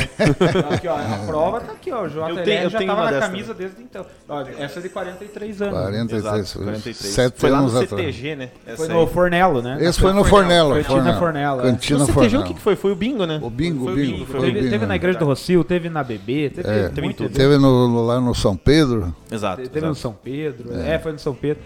[0.71, 3.11] Aqui, ó, a prova tá aqui, ó, o JLR tenho- eu já tenho tava uma
[3.11, 4.07] na dessa camisa desde então.
[4.29, 5.79] Ó, essa é de 43 anos.
[5.79, 6.97] 43, Exato, 43.
[6.97, 7.91] 7 Foi lá no anos atrás.
[8.15, 8.51] CTG, né?
[8.67, 8.93] Essa Foi aí.
[8.95, 9.79] no Fornelo, né?
[9.81, 10.75] Esse foi no Fornelo.
[10.75, 11.19] Cantina Fornelo.
[11.19, 11.65] Fornelo, é.
[11.65, 12.45] No Cantina CTG o Fornelo.
[12.55, 12.77] que, foi?
[12.77, 13.39] Foi o bingo, né?
[13.43, 14.17] O bingo, Foi o bingo.
[14.17, 14.97] foi o Foi o Teve, bingo, teve na?
[14.97, 16.89] Igreja do Rocio, teve na BB, teve É.
[16.89, 17.17] Teve em evento.
[17.25, 17.31] tudo.
[17.35, 19.15] Teve no, lá no São Pedro.
[19.31, 19.57] Exato.
[19.63, 19.95] Teve no exato.
[19.99, 20.73] São Pedro.
[20.75, 20.84] É.
[20.99, 21.63] foi no São Pedro.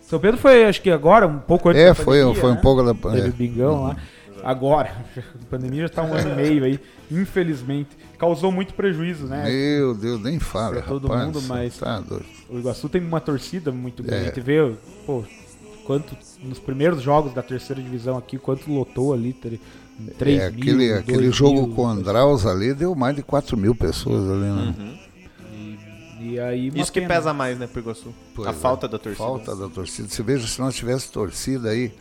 [0.00, 2.54] São Pedro foi, acho que agora, um pouco antes É, da foi, pandemia, foi um
[2.54, 2.60] né?
[2.62, 2.94] pouco da.
[2.94, 3.30] Teve é.
[3.30, 3.96] bingão lá.
[4.42, 6.78] Agora, a pandemia já tá um ano e meio aí,
[7.10, 7.90] infelizmente.
[8.18, 9.44] Causou muito prejuízo, né?
[9.50, 10.74] Meu Deus, nem fala.
[10.74, 12.24] Pra todo rapaz, mundo, mas- Tá doido.
[12.50, 14.24] O Iguaçu tem uma torcida muito grande.
[14.24, 14.26] É.
[14.26, 14.72] A gente vê,
[15.06, 15.24] pô,
[15.86, 19.58] quanto nos primeiros jogos da terceira divisão aqui, quanto lotou ali, ter-
[20.18, 23.22] 3 É, mil, aquele 2 aquele mil, jogo com o Andraus ali deu mais de
[23.22, 24.74] 4 mil pessoas ali, né?
[24.78, 24.98] Uhum.
[26.24, 27.14] E aí, Isso que pena.
[27.14, 27.68] pesa mais, né?
[28.34, 28.54] Pois a é.
[28.54, 29.24] falta da torcida.
[29.24, 30.08] Falta da torcida.
[30.08, 31.92] Você veja se nós tivesse torcida aí,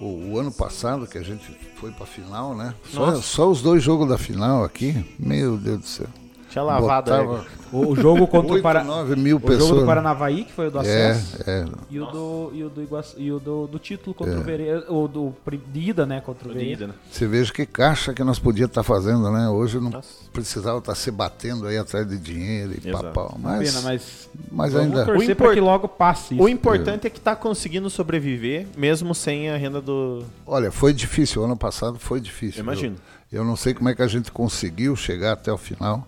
[0.00, 1.44] o, o ano passado que a gente
[1.76, 2.74] foi pra final, né?
[2.92, 6.08] Só, só os dois jogos da final aqui, meu Deus do céu.
[6.50, 7.10] Tinha lavado.
[7.10, 8.82] Botava O, o jogo contra o, 8, Para...
[8.82, 9.80] 9 mil o jogo pessoas.
[9.80, 10.80] do Paranavaí, que foi o do é,
[11.10, 11.38] acesso.
[11.48, 11.64] é.
[11.88, 14.38] E o do, e o do, Iguaçu, e o do, do título contra É.
[14.38, 15.32] o Vereda, ou do
[15.72, 16.70] de ida, né, contra o Vereda.
[16.72, 16.94] ida, né?
[17.10, 19.48] Você veja que caixa que nós podíamos estar fazendo, né?
[19.48, 20.08] Hoje não Nossa.
[20.32, 23.04] precisava estar se batendo aí atrás de dinheiro e Exato.
[23.04, 23.36] papau.
[23.40, 25.04] Mas, Pena, mas mas ainda.
[25.04, 26.42] torcer O import- que logo passe isso.
[26.42, 30.24] O importante é que tá conseguindo sobreviver, mesmo sem a renda do.
[30.44, 31.44] Olha, foi difícil.
[31.44, 32.60] Ano passado foi difícil.
[32.64, 32.96] Imagino.
[33.30, 36.04] Eu, eu não sei como é que a gente conseguiu chegar até o final,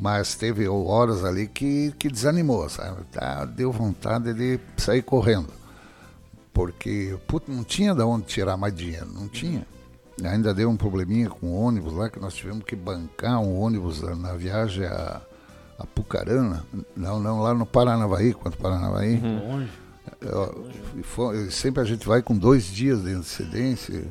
[0.00, 3.02] mas teve horas ali que, que desanimou, sabe?
[3.12, 5.48] Tá, deu vontade de sair correndo.
[6.52, 9.66] Porque, puto, não tinha de onde tirar mais dinheiro, não tinha.
[10.24, 14.00] Ainda deu um probleminha com o ônibus lá, que nós tivemos que bancar um ônibus
[14.02, 15.20] na, viagem a,
[15.78, 16.64] a Pucarana.
[16.96, 19.20] Não, não, lá no Paranavaí, quanto Paranavaí.
[19.20, 19.70] Longe.
[20.32, 20.52] Ó,
[20.96, 24.04] e foi- sempre a gente vai com dois dias de antecedência.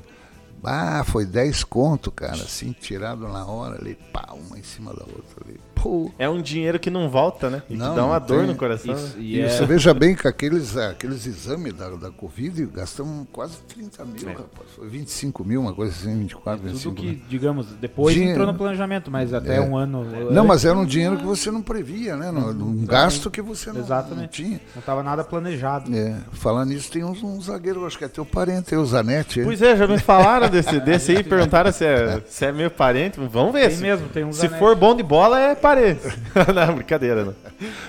[0.64, 5.04] Ah, foi 10 conto, cara, assim, tirado na hora ali, pá, uma em cima da
[5.04, 5.60] outra ali.
[5.88, 6.12] Pô.
[6.20, 7.64] É um dinheiro que não volta, né?
[7.70, 8.48] E Não, que dá uma dor tem.
[8.48, 8.94] no coração.
[8.94, 9.24] Isso, né?
[9.24, 13.58] e E é- você veja bem que aqueles, aqueles exames da, da Covid gastamos quase
[13.70, 14.34] 30 mil, É.
[14.34, 14.70] rapaz.
[14.76, 17.20] Foi 25 mil, uma coisa assim, 24, tudo 25 que, mil.
[17.30, 18.34] digamos, depois Dinheiro.
[18.42, 19.62] entrou no planejamento, mas até É.
[19.62, 22.30] um ano Não, mas era um dinheiro que você não previa, né?
[22.32, 24.44] Um gasto que você não, não Exatamente.
[24.44, 24.60] tinha.
[24.76, 25.96] não estava nada planejado.
[25.96, 29.42] É, falar nisso, tem uns, um zagueiro, acho que é teu parente, aí, o Zanetti.
[29.42, 33.18] Pois é, já me falaram desse, desse aí, perguntaram se é, se é meu parente.
[33.32, 33.68] Vamos ver.
[33.68, 35.77] Tem Se, mesmo, tem uns se for bom de bola, é parente.
[35.78, 36.00] Tomare!
[36.54, 37.36] não, brincadeira, não.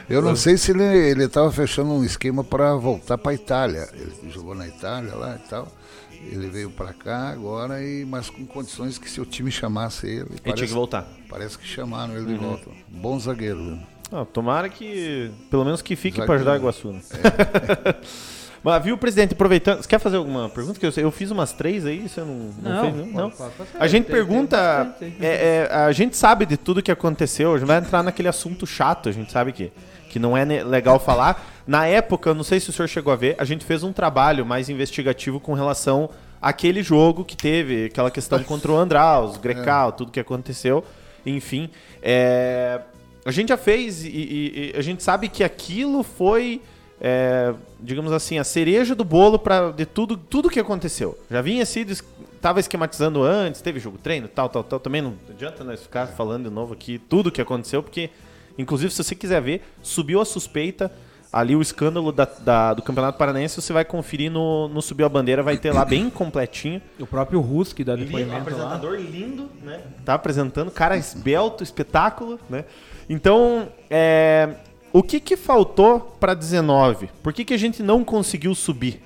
[0.09, 3.89] Eu não sei se ele ele estava fechando um esquema para voltar para a Itália.
[3.93, 5.69] Ele jogou na Itália lá e tal.
[6.11, 10.21] Ele veio para cá agora, e, mas com condições que se o time chamasse ele.
[10.21, 11.09] Ele parece, tinha que voltar.
[11.29, 12.39] Parece que chamaram ele uhum.
[12.39, 12.71] de volta.
[12.89, 13.63] Bom zagueiro.
[13.65, 13.79] Viu?
[14.11, 15.31] Ah, tomara que.
[15.51, 16.93] Pelo menos que fique para ajudar o Iguaçu.
[16.93, 17.01] Né?
[17.13, 18.29] É.
[18.69, 19.81] Mas viu, presidente, aproveitando.
[19.81, 20.79] Você quer fazer alguma pergunta?
[20.79, 22.95] Que eu, eu fiz umas três aí, você não, não, não fez?
[22.95, 23.29] Não.
[23.29, 23.33] não.
[23.81, 24.95] a gente tem, pergunta.
[24.99, 27.55] Tem é, é, a gente sabe de tudo que aconteceu.
[27.55, 29.73] A gente vai entrar naquele assunto chato, a gente sabe que,
[30.11, 31.43] que não é legal falar.
[31.67, 34.45] Na época, não sei se o senhor chegou a ver, a gente fez um trabalho
[34.45, 39.93] mais investigativo com relação àquele jogo que teve, aquela questão contra o Andraus, Grecal, é.
[39.93, 40.85] tudo que aconteceu.
[41.25, 41.71] Enfim.
[42.03, 42.83] É,
[43.25, 46.61] a gente já fez e, e, e a gente sabe que aquilo foi
[47.01, 51.19] é, digamos assim, a cereja do bolo para de tudo, tudo que aconteceu.
[51.31, 51.93] Já vinha sido
[52.39, 54.81] estava esquematizando antes, teve jogo treino, tal, tal, tal.
[54.81, 58.11] Também não adianta nós ficar falando de novo aqui tudo que aconteceu, porque,
[58.57, 60.91] inclusive, se você quiser ver, subiu a suspeita
[61.33, 65.09] ali o escândalo da, da, do Campeonato Paranaense, você vai conferir no, no Subiu a
[65.11, 66.81] Bandeira, vai ter lá bem completinho.
[66.99, 68.99] O próprio Ruski da depoimento Um apresentador lá.
[68.99, 69.83] lindo, né?
[70.05, 72.65] Tá apresentando, cara esbelto, espetáculo, né?
[73.11, 74.55] Então, é,
[74.93, 77.11] o que, que faltou para 19?
[77.23, 79.03] Por que, que a gente não conseguiu subir?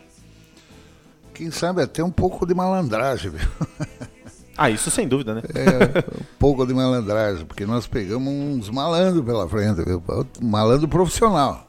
[1.35, 3.49] Quem sabe até um pouco de malandragem, viu?
[4.55, 5.43] Ah, isso sem dúvida, né?
[5.55, 10.03] É, um pouco de malandragem, porque nós pegamos uns malandros pela frente, viu?
[10.43, 11.67] Malandro profissional.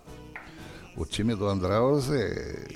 [0.97, 2.68] O time do Andraus é.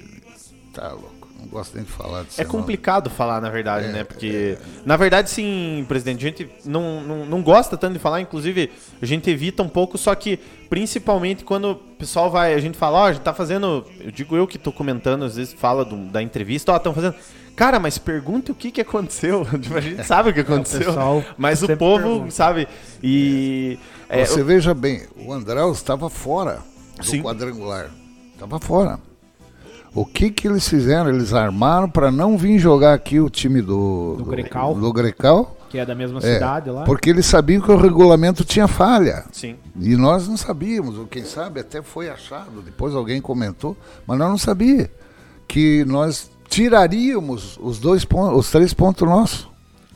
[0.73, 2.41] Tá louco não gosto nem de falar disso.
[2.41, 4.03] É complicado falar, na verdade, é, né?
[4.03, 4.65] Porque, é...
[4.85, 8.71] na verdade, sim, presidente, a gente não, não, não gosta tanto de falar, inclusive,
[9.01, 12.97] a gente evita um pouco, só que, principalmente, quando o pessoal vai, a gente fala,
[12.97, 15.85] ó, oh, a gente tá fazendo, eu digo eu que tô comentando, às vezes fala
[15.85, 17.15] do, da entrevista, ó, oh, estão fazendo.
[17.55, 19.43] Cara, mas pergunta o que, que aconteceu.
[19.59, 20.93] Tipo, a gente sabe o que aconteceu.
[20.93, 22.31] É, o mas o povo, pergunta.
[22.31, 22.67] sabe?
[23.01, 23.79] E.
[24.07, 24.45] É, Você eu...
[24.45, 26.59] veja bem, o Andraus estava fora
[26.97, 27.23] do Sim.
[27.23, 27.89] quadrangular.
[28.35, 28.99] Estava fora.
[29.93, 31.09] O que que eles fizeram?
[31.09, 34.75] Eles armaram para não vir jogar aqui o time do, do, do Grecal.
[34.75, 35.57] Do Grecal.
[35.69, 36.83] Que é da mesma é, cidade lá.
[36.83, 39.25] Porque eles sabiam que o regulamento tinha falha.
[39.31, 39.57] Sim.
[39.79, 43.75] E nós não sabíamos, ou quem sabe até foi achado, depois alguém comentou,
[44.05, 44.89] mas nós não sabíamos
[45.47, 49.47] que nós tiraríamos os dois pontos, os três pontos nossos.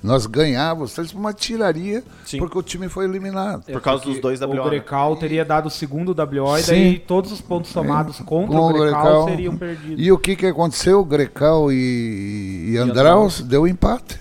[0.03, 2.39] Nós ganhávamos, uma tiraria Sim.
[2.39, 3.63] porque o time foi eliminado.
[3.65, 4.59] Por causa dos dois WO.
[4.59, 8.23] O Grecal teria dado o segundo WO e daí todos os pontos somados é.
[8.23, 10.03] contra o Grecal, Grecal, seriam perdidos.
[10.03, 11.01] E o que, que aconteceu?
[11.01, 14.19] O Grecal e, e Andraus deu empate.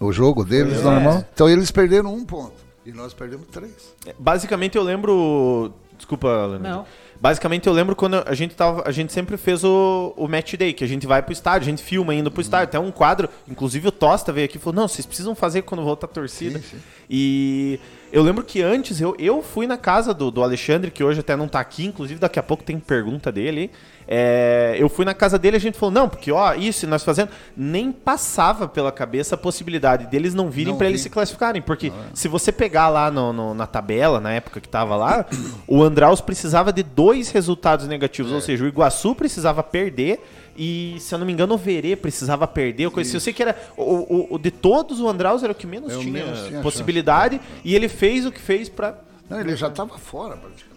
[0.00, 0.82] O jogo deles é.
[0.82, 1.24] normal.
[1.32, 2.54] Então eles perderam um ponto.
[2.84, 3.94] E nós perdemos três.
[4.04, 5.72] É, basicamente eu lembro.
[5.96, 6.68] Desculpa, Leandro.
[6.68, 6.84] Não.
[7.22, 8.82] Basicamente, eu lembro quando a gente tava.
[8.84, 11.70] A gente sempre fez o, o match day, que a gente vai pro estádio, a
[11.70, 12.64] gente filma indo pro estádio.
[12.64, 15.84] Até um quadro, inclusive o Tosta veio aqui e falou: não, vocês precisam fazer quando
[15.84, 16.58] voltar a torcida.
[16.58, 16.82] Sim, sim.
[17.08, 17.78] E
[18.12, 21.36] eu lembro que antes eu, eu fui na casa do, do Alexandre, que hoje até
[21.36, 23.70] não tá aqui, inclusive daqui a pouco tem pergunta dele.
[24.14, 27.02] É, eu fui na casa dele e a gente falou, não, porque ó, isso nós
[27.02, 27.30] fazendo.
[27.56, 31.62] Nem passava pela cabeça a possibilidade deles não virem para eles se classificarem.
[31.62, 32.00] Porque não, é.
[32.12, 35.24] se você pegar lá no, no, na tabela, na época que tava lá,
[35.66, 38.32] o Andraus precisava de dois resultados negativos.
[38.32, 38.34] É.
[38.34, 40.20] Ou seja, o Iguaçu precisava perder.
[40.54, 42.90] E, se eu não me engano, o Verê precisava perder.
[42.90, 43.16] Coisa assim.
[43.16, 43.56] Eu sei que era.
[43.78, 47.40] O, o, de todos, o Andraus era o que menos, tinha, menos tinha, possibilidade.
[47.64, 48.98] E ele fez o que fez para.
[49.30, 50.71] Não, ele já estava fora, praticamente.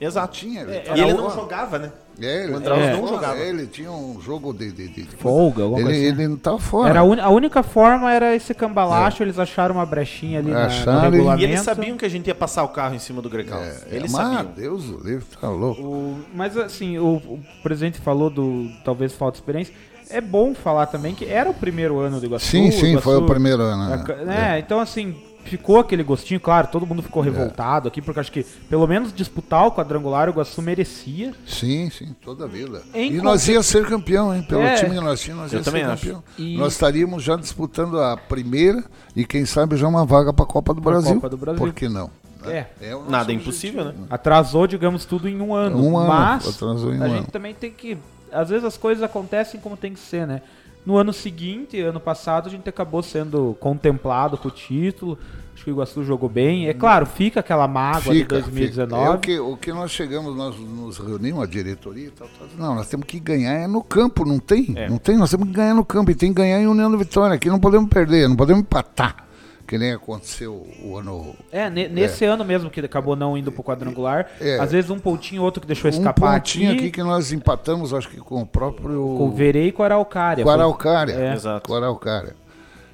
[0.00, 0.38] Exato.
[0.38, 1.92] Tinha, ele é, e ele não jogava, né?
[2.18, 3.38] É, ele, o Andraus é, não jogava.
[3.38, 5.92] Ele tinha um jogo de, de, de folga, ele, assim.
[5.92, 6.90] ele não estava fora.
[6.90, 9.26] Era a, un, a, única forma era esse cambalacho, é.
[9.26, 11.42] eles acharam uma brechinha ali acharam, na, no regulamento.
[11.42, 13.60] E eles sabiam que a gente ia passar o carro em cima do Grecal.
[13.60, 14.52] É, eles mas, sabiam.
[14.56, 15.82] Deus o livre, tá louco.
[15.82, 19.74] O, mas assim, o, o, presidente falou do talvez falta de experiência.
[20.08, 22.46] É bom falar também que era o primeiro ano do Iguaçu.
[22.46, 24.04] Sim, sim, Iguaçu, foi o primeiro ano.
[24.28, 24.58] É, é.
[24.58, 25.14] Então assim,
[25.44, 27.26] ficou aquele gostinho, claro, todo mundo ficou é.
[27.26, 31.32] revoltado aqui, porque acho que pelo menos disputar o quadrangular o Iguaçu merecia.
[31.46, 32.82] Sim, sim, toda a vida.
[32.94, 34.42] Em e nós ia ser campeão, hein?
[34.42, 34.74] Pelo é.
[34.74, 36.22] time que nós tínhamos, nós ia ser campeão.
[36.38, 36.56] E...
[36.56, 38.84] Nós estaríamos já disputando a primeira
[39.14, 41.14] e quem sabe já uma vaga para a Copa do Brasil.
[41.14, 41.58] Copa do Brasil.
[41.58, 42.10] Por que não?
[42.46, 42.66] É.
[42.80, 43.94] é Nada é impossível, né?
[44.08, 45.76] Atrasou, digamos, tudo em um ano.
[45.76, 46.08] Um ano.
[46.08, 47.16] Mas atrasou em um a ano.
[47.16, 47.98] gente também tem que.
[48.32, 50.40] Às vezes as coisas acontecem como tem que ser, né?
[50.84, 55.18] No ano seguinte, ano passado, a gente acabou sendo contemplado com o título.
[55.54, 56.68] Acho que o Iguaçu jogou bem.
[56.68, 59.04] É claro, fica aquela mágoa fica, de 2019.
[59.04, 62.48] É o, que, o que nós chegamos, nós nos reunimos, a diretoria e tal, tal,
[62.56, 64.72] Não, nós temos que ganhar é no campo, não tem?
[64.74, 64.88] É.
[64.88, 66.10] Não tem, nós temos que ganhar no campo.
[66.10, 67.34] E tem que ganhar em União da Vitória.
[67.34, 69.29] Aqui não podemos perder, não podemos empatar.
[69.70, 71.32] Que nem aconteceu o ano.
[71.52, 72.28] É, nesse é.
[72.28, 74.26] ano mesmo que acabou não indo pro quadrangular.
[74.40, 74.58] É.
[74.58, 76.34] Às vezes um pontinho, outro que deixou escapar.
[76.34, 79.14] Um pontinho aqui, aqui que nós empatamos, acho que com o próprio.
[79.16, 80.42] Com o Verei e com a Araucária.
[80.42, 81.12] Com a Araucária.
[81.12, 81.34] É.
[81.34, 81.68] Exato.
[81.68, 82.34] Com a Araucária.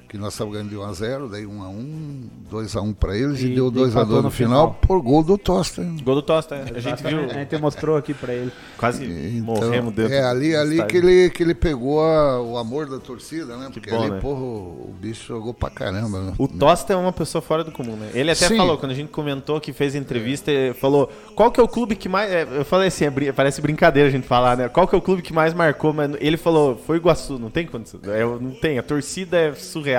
[0.07, 2.93] Que nós estávamos ganhando de 1 a 0 daí 1 a 1 2 a 1
[2.93, 4.79] para eles e, E deu 2 a empatou 2 no final, final.
[4.81, 5.83] por gol do Tosta.
[6.03, 6.61] Gol do Tosta, é.
[6.75, 8.51] a gente viu, A gente mostrou aqui pra ele.
[8.77, 12.89] quase Então, morremos dentro é ali, ali que ele, que ele pegou a- o amor
[12.89, 13.69] da torcida, né?
[13.73, 14.19] Porque bom, ali, né?
[14.21, 16.19] porra, o, bicho jogou pra caramba.
[16.21, 16.33] Né?
[16.37, 18.09] O Tosta é uma pessoa fora do comum, né?
[18.13, 18.55] Ele até Sim.
[18.55, 21.95] falou, quando a gente comentou que fez entrevista, ele falou, qual que é o clube
[21.97, 22.31] que mais...
[22.31, 24.69] é, Eu falei assim, é parece brincadeira a gente falar, né?
[24.69, 25.91] Qual que é o clube que mais marcou?
[25.91, 27.99] Mas ele falou, foi o Iguaçu, não tem condição.
[28.05, 29.96] É, não tem, a torcida é surreal.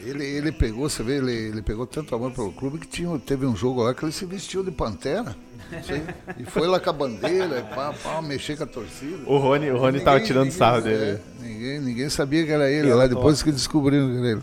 [0.00, 3.46] Ele, ele pegou, você vê, ele, ele pegou tanto amor pelo clube que tinha, teve
[3.46, 5.36] um jogo lá que ele se vestiu de pantera.
[6.38, 9.22] e foi lá com a bandeira, e pá, pá, mexer com a torcida.
[9.26, 11.20] O Rony, o Rony tava tirando sarro dele.
[11.40, 14.42] é, ninguém, ninguém sabia que era ele, lá depois que descobriram que era ele.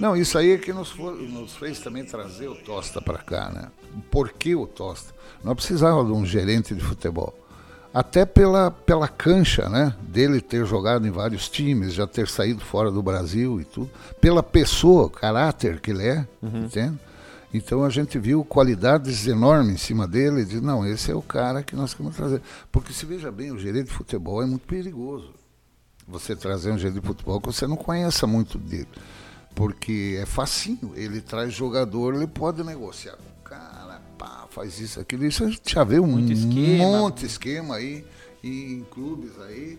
[0.00, 3.50] Não, isso aí é que nos, for- nos fez também trazer o Tosta para cá,
[3.50, 3.68] né?
[4.10, 5.12] Por que o Tosta?
[5.44, 7.34] Nós precisávamos de um gerente de futebol.
[7.94, 9.94] Até pela, pela cancha, né?
[10.00, 13.90] Dele ter jogado em vários times, já ter saído fora do Brasil e tudo.
[14.20, 16.98] Pela pessoa, caráter que ele é, entende?
[17.54, 21.20] Então a gente viu qualidades enormes em cima dele e disse, não, esse é o
[21.20, 22.40] cara que nós queremos trazer.
[22.70, 25.34] Porque se veja bem, o gerente de futebol é muito perigoso.
[26.08, 28.88] Você trazer um gerente de futebol que você não conheça muito dele.
[29.54, 30.92] Porque é facinho.
[30.94, 33.81] Ele traz jogador, ele pode negociar com o cara,
[34.52, 35.24] faz isso, aquilo.
[35.24, 36.84] Isso a gente já vê um Muito esquema.
[36.84, 38.04] monte de esquema aí
[38.42, 39.78] em clubes aí.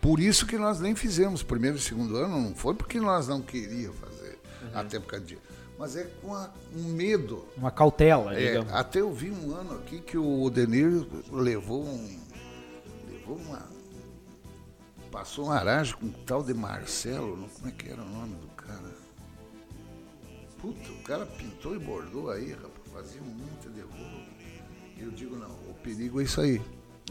[0.00, 3.40] Por isso que nós nem fizemos primeiro e segundo ano, não foi porque nós não
[3.42, 4.38] queríamos fazer,
[4.74, 5.42] até por causa disso.
[5.78, 7.44] Mas é com a- um medo.
[7.56, 8.72] Uma cautela, É, digamos.
[8.72, 12.18] até eu vi um ano aqui que o Odenir levou um.
[13.10, 13.68] Levou uma.
[15.10, 17.36] Passou um aragem com um tal de Marcelo.
[17.36, 18.90] não- Como é que era o nome do cara?
[20.60, 22.70] Puta, o cara pintou e bordou aí, rapaz.
[22.92, 23.34] Fazia um
[25.10, 26.60] eu digo, não, o perigo é isso aí.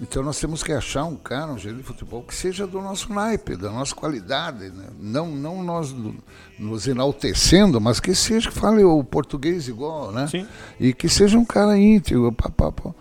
[0.02, 3.12] Então nós temos que achar um cara, um gerente de futebol, que seja do nosso
[3.14, 4.70] naipe, da nossa qualidade.
[4.70, 4.88] né?
[4.98, 6.16] Não, não nós no-
[6.58, 10.28] nos enaltecendo, mas que seja, que fale o português igual, né?
[10.28, 10.48] Sim.
[10.80, 12.32] E que seja um cara íntegro.
[12.32, 12.92] Pá, pá, pá.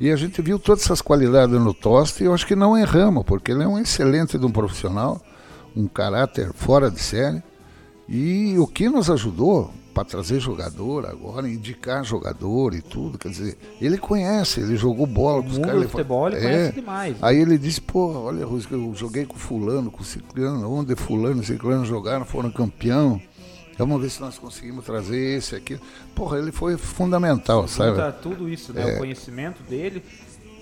[0.00, 3.24] E a gente viu todas essas qualidades no Tosta e eu acho que não erramos,
[3.24, 5.20] porque ele é um excelente de um profissional,
[5.76, 7.40] um caráter fora de série.
[8.08, 13.58] E o que nos ajudou para trazer jogador agora, indicar jogador e tudo, quer dizer,
[13.80, 15.74] ele conhece, ele jogou bola com os caras.
[15.74, 16.40] ele futebol ele é.
[16.40, 17.16] conhece demais.
[17.20, 21.44] Aí ele disse, pô, olha, Rusca, eu joguei com fulano, com ciclano, onde fulano e
[21.44, 23.20] ciclano jogaram, foram campeão.
[23.76, 25.80] Vamos ver se nós conseguimos trazer esse aqui.
[26.14, 28.00] Porra, ele foi fundamental, sabe?
[28.22, 28.92] Tudo isso, né?
[28.92, 28.94] É.
[28.94, 30.02] O conhecimento dele,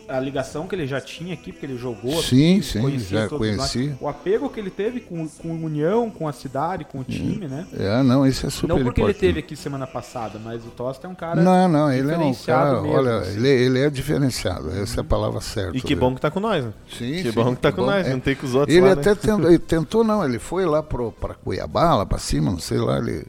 [0.09, 2.23] a ligação que ele já tinha aqui, porque ele jogou.
[2.23, 3.97] Sim, sim, conhecia já conhecia.
[4.01, 7.47] O apego que ele teve com, com a União, com a cidade, com o time,
[7.49, 7.67] né?
[7.79, 9.25] É, não, isso é super Não porque importante.
[9.25, 12.17] ele teve aqui semana passada, mas o Tosta é um cara Não, não, ele é
[12.17, 13.37] um diferenciado cara, mesmo, olha, assim.
[13.37, 15.77] ele, ele é diferenciado, essa é a palavra certa.
[15.77, 15.99] E que viu?
[15.99, 16.73] bom que tá com nós, né?
[16.91, 18.11] Sim, que sim, bom que tá com nós, é.
[18.11, 19.17] não tem com os outros Ele lá, até né?
[19.17, 22.99] tentou, ele tentou, não, ele foi lá para Cuiabá, lá para cima, não sei lá,
[22.99, 23.27] ele,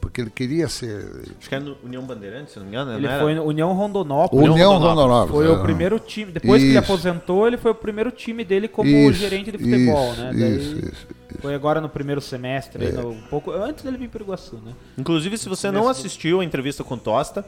[0.00, 1.04] porque ele queria ser
[1.38, 3.22] Acho que é no União Bandeirante, se não me engano, Ele não era?
[3.22, 4.48] foi no União Rondonópolis.
[4.48, 5.02] União Rondonópolis.
[5.04, 5.46] Rondonópolis.
[5.46, 5.58] Foi é.
[5.58, 6.32] o primeiro time.
[6.32, 6.84] Depois que ele Isso.
[6.92, 10.32] aposentou, ele foi o primeiro time dele como Isso, gerente de futebol, isso, né?
[10.34, 11.06] Daí Isso, isso.
[11.40, 12.88] Foi agora no primeiro semestre, É.
[12.88, 14.72] aí no- um pouco antes dele vir para Iguaçu, né?
[14.98, 17.44] Inclusive, se você não assistiu a entrevista com o Tosta,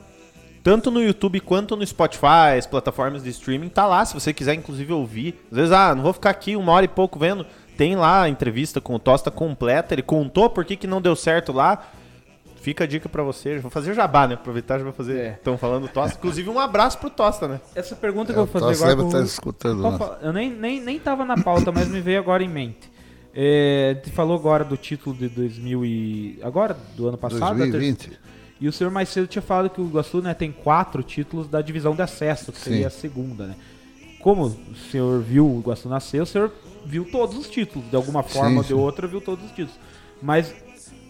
[0.63, 4.55] tanto no YouTube quanto no Spotify, as plataformas de streaming, tá lá, se você quiser,
[4.55, 5.35] inclusive, ouvir.
[5.51, 7.45] Às vezes, ah, não vou ficar aqui uma hora e pouco vendo.
[7.77, 11.17] Tem lá a entrevista com o Tosta completa, ele contou por que, que não deu
[11.17, 11.85] certo lá.
[12.63, 13.59] Fica a dica pra você.
[13.59, 14.35] Vou fazer o jabá, né?
[14.35, 15.19] Aproveitar já vou fazer.
[15.19, 15.33] É.
[15.33, 16.17] Estão falando do Tosta.
[16.17, 17.61] Inclusive, um abraço pro Tosta, né?
[17.75, 19.07] Essa pergunta É, que eu vou fazer agora.
[19.09, 19.83] estar escutando,
[20.23, 22.91] Eu nem, nem, nem tava na pauta, mas me veio agora em mente.
[23.35, 26.39] É, te falou agora do título de 2000 e...
[26.43, 26.77] Agora?
[26.97, 27.59] Do ano passado?
[27.59, 28.13] da ter- 2020.
[28.61, 31.61] E o senhor mais cedo tinha falado que o Iguaçu né, tem quatro títulos da
[31.61, 32.65] divisão de acesso, que Sim.
[32.71, 33.57] seria a segunda, né?
[34.21, 36.53] Como o senhor viu o Iguaçu nascer, o senhor
[36.87, 37.91] viu todos os títulos.
[37.91, 38.75] De alguma forma Sim, ou de sim.
[38.75, 39.81] outra, viu todos os títulos.
[40.23, 40.55] Mas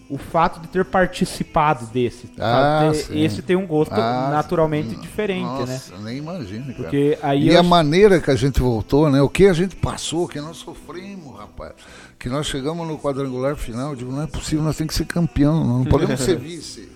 [0.09, 5.41] o fato de ter participado desse, Ah, ter- esse tem um gosto Ah, naturalmente diferente,
[5.43, 5.59] né?
[5.59, 6.75] Nossa, nem imagina, cara.
[6.75, 9.21] Porque aí E eu a maneira que a gente voltou, né?
[9.21, 11.73] O que a gente passou, que nós sofremos, rapaz.
[12.19, 15.05] Que nós chegamos no quadrangular final, eu digo, não é possível, nós temos que ser
[15.05, 16.89] campeão, não podemos ser vice.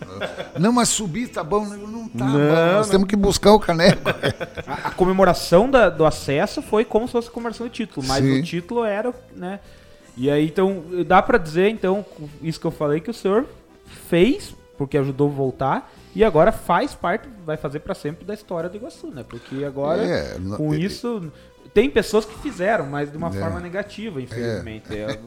[0.58, 2.92] Não, mas subir tá bom, não tá Não, bom, nós não.
[2.92, 4.02] temos que buscar o caneco.
[4.68, 8.24] A, a comemoração da- do acesso foi como se fosse a comemoração do título, mas
[8.24, 8.40] Sim.
[8.40, 9.60] o título era, né?
[10.18, 12.04] E aí, então, dá pra dizer, então,
[12.42, 13.46] isso que eu falei, que o senhor
[14.10, 18.68] fez, porque ajudou a voltar, e agora faz parte, vai fazer pra sempre da história
[18.70, 19.24] do Iguaçu, né?
[19.28, 21.32] Porque agora, É, com é- isso,
[21.74, 23.32] tem pessoas que fizeram, mas de uma É.
[23.40, 24.86] forma negativa, infelizmente.
[24.98, 25.20] É,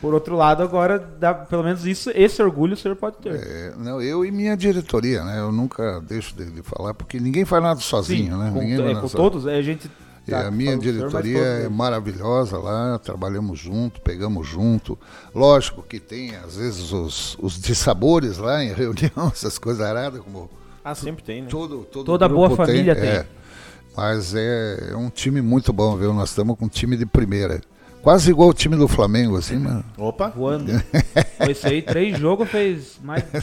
[0.00, 3.34] por outro lado, agora, dá, pelo menos isso, esse orgulho o senhor pode ter.
[3.34, 5.40] É, não, eu e minha diretoria, né?
[5.40, 8.50] Eu nunca deixo de, de falar, porque ninguém faz nada sozinho, né?
[8.54, 9.16] com, Ninguém é, com sozinho.
[9.22, 9.90] todos, a gente
[10.30, 14.98] E a minha senhor, diretoria todos é maravilhosa lá, trabalhamos junto, pegamos junto.
[15.34, 20.48] Lógico que tem, às vezes, os, os dissabores lá em reunião, essas coisas aradas, como
[20.84, 21.48] Ah, sempre tem, né?
[21.50, 23.08] todo, todo Toda boa família tem.
[23.08, 23.26] é.
[23.96, 26.14] Mas é, é um time muito bom, viu?
[26.14, 27.60] Nós estamos com um time de primeira.
[28.02, 30.28] Quase igual o time do Flamengo, assim, mas Opa.
[30.28, 30.72] Voando.
[31.48, 33.42] Esse aí, três jogos, fez mais de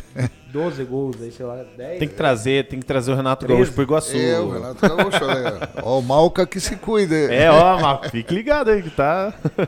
[0.51, 1.99] 12 gols, aí, sei lá, 10.
[1.99, 3.45] Tem que trazer, tem que trazer o Renato.
[3.45, 4.18] Gaúcho pro Iguaçu.
[4.18, 7.16] é o Renato Gaúcho, olha, ó, o Malca que se cuida.
[7.16, 9.34] É, ó, mas fique ligado aí que tá.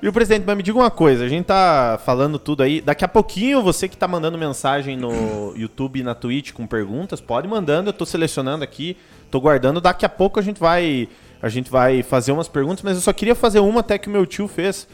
[0.00, 2.80] E o presidente, mas me diga uma coisa, a gente tá falando tudo aí.
[2.80, 7.20] Daqui a pouquinho, você que tá mandando mensagem no YouTube e na Twitch com perguntas,
[7.20, 8.96] pode mandando, eu tô selecionando aqui,
[9.28, 9.80] tô guardando.
[9.80, 11.08] Daqui a pouco a gente vai
[11.40, 14.10] a gente vai fazer umas perguntas, mas eu só queria fazer uma até que o
[14.10, 14.86] meu tio fez.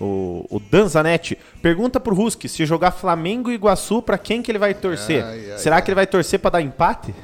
[0.00, 4.50] O, o Dan Zanetti pergunta pro Ruski se jogar Flamengo e Iguaçu, pra quem que
[4.50, 5.24] ele vai torcer?
[5.24, 7.14] Ai, ai, Será que ele vai torcer pra dar empate?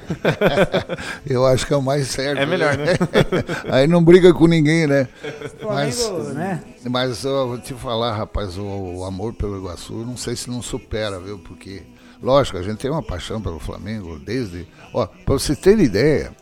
[1.27, 2.39] Eu acho que é o mais certo.
[2.39, 2.93] É melhor, né?
[3.69, 5.09] Aí não briga com ninguém, né?
[5.59, 6.63] Flamengo, né?
[6.89, 10.63] Mas eu vou te falar, rapaz, o, o amor pelo Iguaçu, não sei se não
[10.63, 11.39] supera, viu?
[11.41, 11.83] Porque,
[12.23, 14.67] lógico, a gente tem uma paixão pelo Flamengo desde.
[14.95, 16.33] Ó, pra você ter ideia,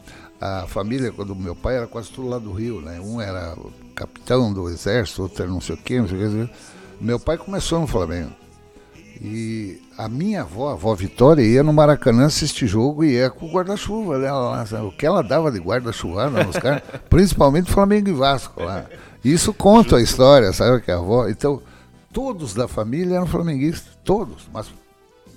[0.40, 3.00] a família, quando meu pai era quase tudo lá do Rio, né?
[3.00, 3.56] Um era
[3.94, 6.52] capitão do exército, outro era não sei o quê, não sei o quê.
[7.00, 8.32] Meu pai começou no Flamengo.
[9.20, 13.46] E a minha avó, a avó Vitória, ia no Maracanã assistir jogo e ia com
[13.46, 14.66] o guarda-chuva dela lá.
[14.66, 14.86] sabe?
[14.86, 18.86] O que ela dava de guarda-chuvada nos caras, principalmente Flamengo e Vasco lá.
[19.24, 21.28] Isso conta a história, sabe que a avó.
[21.28, 21.60] Então,
[22.12, 24.48] todos da família eram flamenguistas, todos.
[24.52, 24.68] Mas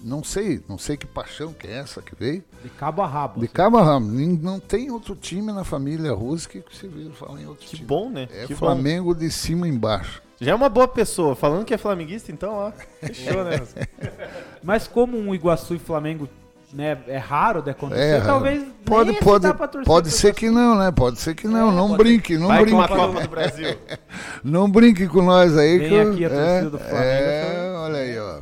[0.04, 2.43] não sei, não sei que paixão que é essa que veio.
[2.64, 3.39] De cabo a rabo.
[3.39, 3.54] De assim.
[3.54, 4.06] cabo a rabo.
[4.08, 7.88] Não tem outro time na família russa que você vê falar em outro Que time.
[7.88, 8.28] bom, né?
[8.34, 8.60] É que bom.
[8.60, 10.22] Flamengo de cima embaixo.
[10.39, 11.36] Já é uma boa pessoa.
[11.36, 12.72] Falando que é flamenguista, então, ó.
[12.99, 13.62] Fechou, né?
[14.64, 16.28] Mas como um Iguaçu e Flamengo
[16.74, 18.26] né, é raro de acontecer, É raro.
[18.26, 20.89] talvez Pode, nem pode, dá pra torcer pode ser que não, né?
[20.91, 21.70] Pode ser que não.
[21.70, 22.82] É, não brinque, não Vai com brinque.
[22.84, 23.78] a Copa do Brasil.
[24.43, 25.78] Não brinque com nós aí.
[25.78, 28.39] Vem que eu- aqui a torcida é, do Flamengo, É, olha aí, ó.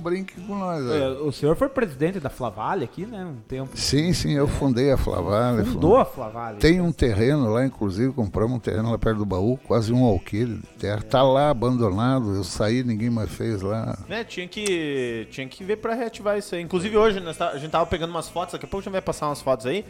[0.00, 0.84] Brinque com nós.
[0.90, 3.24] É, O senhor foi presidente da Flavalha aqui, né?
[3.24, 3.70] Um tempo.
[3.76, 5.64] Sim, sim, eu fundei a Flavalha.
[5.64, 6.56] Fundou a Flavalha.
[6.58, 10.54] Tem um terreno lá, inclusive, compramos um terreno lá perto do baú, quase um alqueire
[10.54, 11.02] de terra.
[11.02, 13.98] Tá lá abandonado, eu saí, ninguém mais fez lá.
[14.08, 16.62] né, tinha que, tinha que ver pra reativar isso aí.
[16.62, 18.92] Inclusive hoje nós tá- a gente tava pegando umas fotos, daqui a pouco a gente
[18.92, 19.84] vai passar umas fotos aí.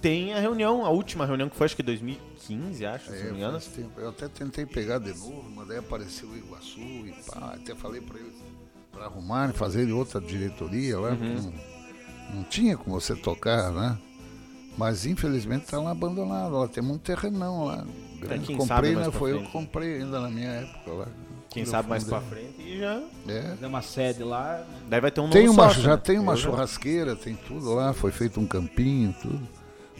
[0.00, 3.28] Tem a reunião, a última reunião que foi acho que 2015, acho, se não me
[3.30, 3.58] É, engano.
[3.96, 8.02] Eu até tentei pegar de novo, mas daí apareceu o Iguaçu e pá, até falei
[8.02, 8.33] para eles
[8.94, 11.34] para arrumarem, fazerem outra diretoria lá, Uhum.
[11.34, 13.98] não, não tinha como você tocar, né?
[14.76, 17.84] Mas infelizmente está lá abandonado, lá temos um terrenão lá.
[18.20, 18.46] Grande.
[18.46, 19.10] quem sabe comprei, né?
[19.12, 21.06] Foi eu que comprei ainda na minha época lá.
[21.50, 23.00] Quem sabe mais pra frente e já.
[23.28, 23.42] É.
[23.50, 24.64] Fazer uma sede lá.
[24.88, 25.96] Daí vai ter um Tem novo uma, sócio, já né?
[26.02, 29.40] tem uma Eu já- churrasqueira, tem tudo lá, foi feito um campinho, tudo.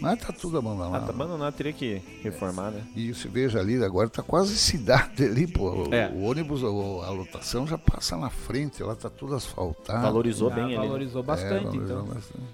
[0.05, 1.07] Mas tá tudo Ah, abandonado.
[1.07, 2.83] tá abandonado, teria que reformar, né?
[2.95, 5.89] E se veja ali, agora tá quase cidade ali, pô.
[5.89, 6.09] O, É.
[6.09, 10.03] o ônibus, a lotação já passa na frente, lá tá tudo asfaltado.
[10.03, 10.73] Valorizou bem ali.
[10.79, 10.79] né?
[10.87, 12.15] Valorizou É, bastante, valorizou então.
[12.15, 12.45] bastante.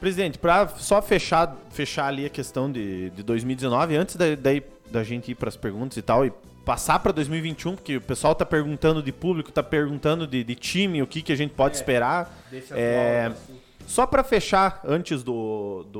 [0.00, 5.04] Presidente, pra só fechar, fechar ali a questão de, de 2019, antes da, daí, da
[5.04, 6.32] gente ir pras perguntas e tal, e
[6.64, 11.00] passar pra 2021, porque o pessoal tá perguntando de público, tá perguntando de, de time,
[11.02, 12.36] o que, que a gente pode esperar.
[12.50, 13.54] Desse É, assim.
[13.86, 15.92] Só pra fechar, antes do, do,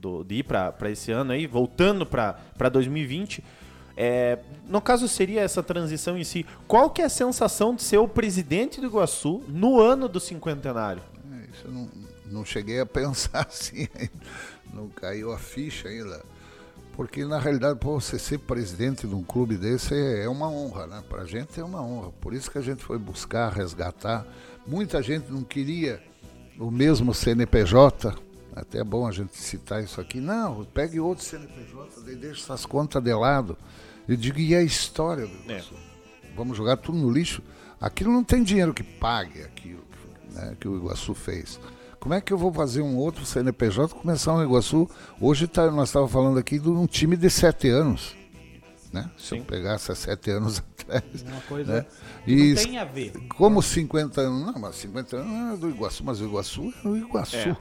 [0.00, 2.38] do- de ir pra esse ano aí, voltando pra
[2.70, 3.42] 2020,
[3.96, 4.38] é,
[4.68, 8.06] no caso seria essa transição em si, qual que é a sensação de ser o
[8.08, 11.02] presidente do Iguaçu no ano do cinquentenário?
[11.32, 11.88] É, isso eu não,
[12.30, 13.88] não cheguei a pensar assim.
[14.72, 16.22] Não caiu a ficha ainda.
[16.94, 20.86] Porque na realidade, pô, você ser presidente de um clube desse é é uma honra,
[20.86, 21.02] né?
[21.08, 22.10] Pra gente é uma honra.
[22.20, 24.26] Por isso que a gente foi buscar, resgatar.
[24.66, 26.02] Muita gente não queria
[26.58, 28.14] o mesmo CNPJ.
[28.60, 30.20] Até é bom a gente citar isso aqui.
[30.20, 33.56] Não, pegue outro CNPJ, daí deixa essas contas de lado.
[34.08, 35.74] Eu digo, e a história do Iguaçu?
[36.36, 37.42] Vamos jogar tudo no lixo?
[37.80, 39.82] Aquilo não tem dinheiro que pague aquilo
[40.32, 41.60] né, que o Iguaçu fez.
[42.00, 44.88] Como é que eu vou fazer um outro CNPJ começar um Iguaçu?
[45.20, 48.16] Hoje tá, nós estávamos falando aqui de um time de sete anos.
[48.92, 49.10] Né?
[49.18, 49.44] Se eu Sim.
[49.44, 51.04] pegasse há sete anos atrás.
[51.26, 51.86] Uma coisa Né?
[52.24, 53.12] que E não tem a ver.
[53.36, 56.88] como 50 anos, não, mas 50 anos não é do Iguaçu, mas o Iguaçu é
[56.88, 57.36] o Iguaçu.
[57.36, 57.56] É.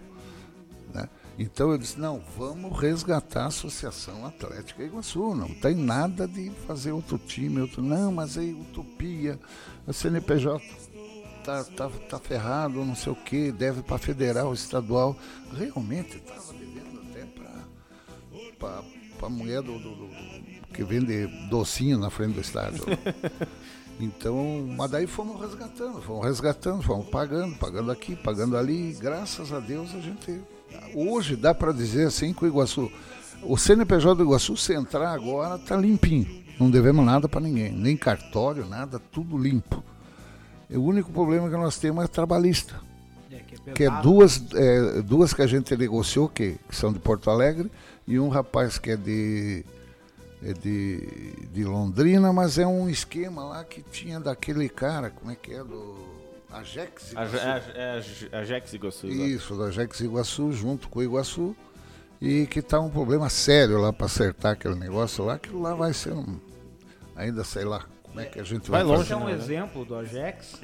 [1.37, 5.35] Então eu disse, não, vamos resgatar a Associação Atlética Iguaçu.
[5.35, 7.81] Não tem nada de fazer outro time, outro.
[7.81, 9.39] Não, mas é utopia.
[9.87, 10.59] A CNPJ
[11.45, 15.15] tá, tá, tá ferrado, não sei o quê, deve para federal, estadual.
[15.55, 17.25] Realmente estava devendo até
[18.59, 18.81] para
[19.27, 20.37] a mulher do, do- do-
[20.73, 22.83] que vende docinho na frente do estádio.
[23.99, 28.91] Então, mas daí fomos resgatando, fomos resgatando, fomos pagando, pagando aqui, pagando ali.
[28.91, 30.39] e Graças a Deus a gente.
[30.93, 32.91] Hoje dá para dizer assim que o Iguaçu
[33.43, 36.43] O CNPJ do Iguaçu, se entrar agora, tá limpinho.
[36.59, 39.83] Não devemos nada para ninguém, nem cartório, nada, tudo limpo.
[40.69, 42.81] O único problema que nós temos é trabalhista.
[43.31, 46.91] É, que é Que é duas, é, duas que a gente negociou, que, que são
[46.91, 47.71] de Porto Alegre,
[48.07, 49.63] e um rapaz que é de,
[50.43, 55.35] é de, de Londrina, mas é um esquema lá que tinha daquele cara, como é
[55.35, 55.63] que é?
[55.63, 56.16] Do
[56.51, 57.47] Ajax A, Iguaçu.
[57.47, 59.07] a, a, a Jex Iguaçu.
[59.07, 61.55] Isso, do Ajax Iguaçu, junto com o Iguaçu,
[62.21, 65.93] e que tá um problema sério lá para acertar aquele negócio lá, que lá vai
[65.93, 66.39] ser um.
[67.15, 69.33] Ainda sei lá como é que a gente vai, Vai longe, Esse é um né?
[69.33, 70.59] exemplo do Ajax.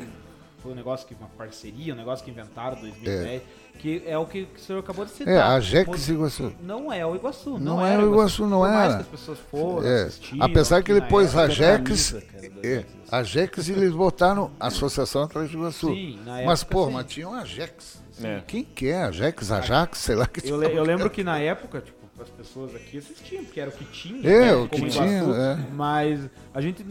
[0.64, 3.41] Foi um negócio que uma parceria, um negócio que inventaram em 2010, É.
[3.78, 5.34] que é o que, que o senhor acabou de citar.
[5.34, 6.53] É, Ajax Mo- Iguaçu.
[6.64, 7.49] Não é o Iguaçu.
[7.51, 8.93] Não, Não era é o Iguaçu, não Por mais era.
[8.95, 13.91] que as pessoas foram, É, assistiram apesar que camisa, cara, do é, Ajax e eles
[13.91, 15.88] botaram Associação Atlético do Iguaçu.
[15.93, 16.93] Sim, na mas, época, pô, sim.
[16.93, 18.01] mas tinha um Ajax.
[18.24, 18.41] É.
[18.47, 19.03] Quem que é?
[19.03, 22.74] Ajax, Ajax, sei lá que Eu, le- eu lembro que na época, tipo, as pessoas
[22.76, 24.20] aqui assistiam, porque era o que tinha.
[24.30, 25.57] É, né, o que como tinha, Iguaçu, é.
[25.74, 26.20] Mas
[26.53, 26.86] a gente,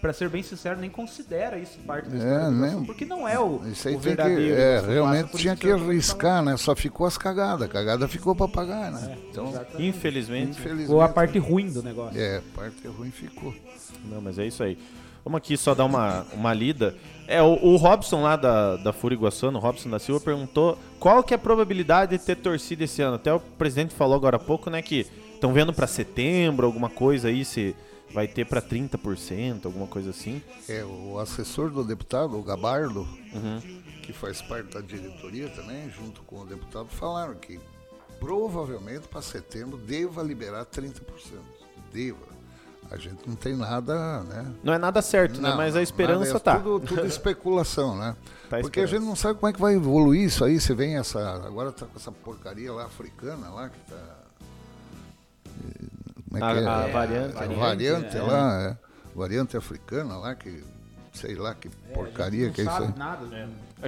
[0.00, 2.86] pra ser bem sincero, nem considera isso parte da É, história do Iguaçu, né?
[2.86, 4.54] porque não é o, Isso aí o tem que, verdadeiro.
[4.60, 6.56] é, realmente tinha que arriscar, né?
[6.56, 7.68] Só ficou as cagadas.
[7.68, 9.12] A cagada ficou pra pagar, né?
[9.16, 9.52] É, então.
[9.78, 10.50] Infelizmente.
[10.58, 10.86] infelizmente.
[10.86, 12.20] Ficou a parte ruim do negócio.
[12.20, 13.54] É, a parte ruim ficou.
[14.04, 14.78] Não, mas é isso aí.
[15.24, 16.96] Vamos aqui só dar uma, uma lida.
[17.28, 21.34] É, o, o Robson lá da, da Fúria o Robson da Silva, perguntou qual que
[21.34, 23.16] é a probabilidade de ter torcida esse ano.
[23.16, 27.28] Até o presidente falou agora há pouco, né, que estão vendo pra setembro, alguma coisa
[27.28, 27.76] aí, se
[28.12, 30.42] vai ter pra 30%, alguma coisa assim.
[30.68, 33.00] É, o assessor do deputado, o Gabardo,
[33.32, 33.60] Uhum.
[34.02, 37.60] que faz parte da diretoria também, junto com o deputado, falaram que
[38.18, 41.00] provavelmente para setembro deva liberar 30%.
[41.92, 42.30] Deva.
[42.90, 44.52] A gente não tem nada, né?
[44.64, 45.50] Não é nada certo, né?
[45.50, 46.58] Não, Mas a esperança é tá.
[46.58, 48.16] Tudo, tudo especulação, né?
[48.48, 50.58] Tá Porque a gente não sabe como é que vai evoluir isso aí.
[50.60, 51.20] Você vem essa.
[51.46, 54.16] Agora tá com essa porcaria lá africana lá que tá.
[56.30, 56.66] Como é A- que é?
[56.68, 57.36] a É, variante.
[57.36, 58.22] a variante é.
[58.22, 58.90] lá, é.
[59.14, 60.62] Variante africana lá, que
[61.12, 62.86] sei lá que É, porcaria que é não isso aí.
[62.88, 63.26] sabe nada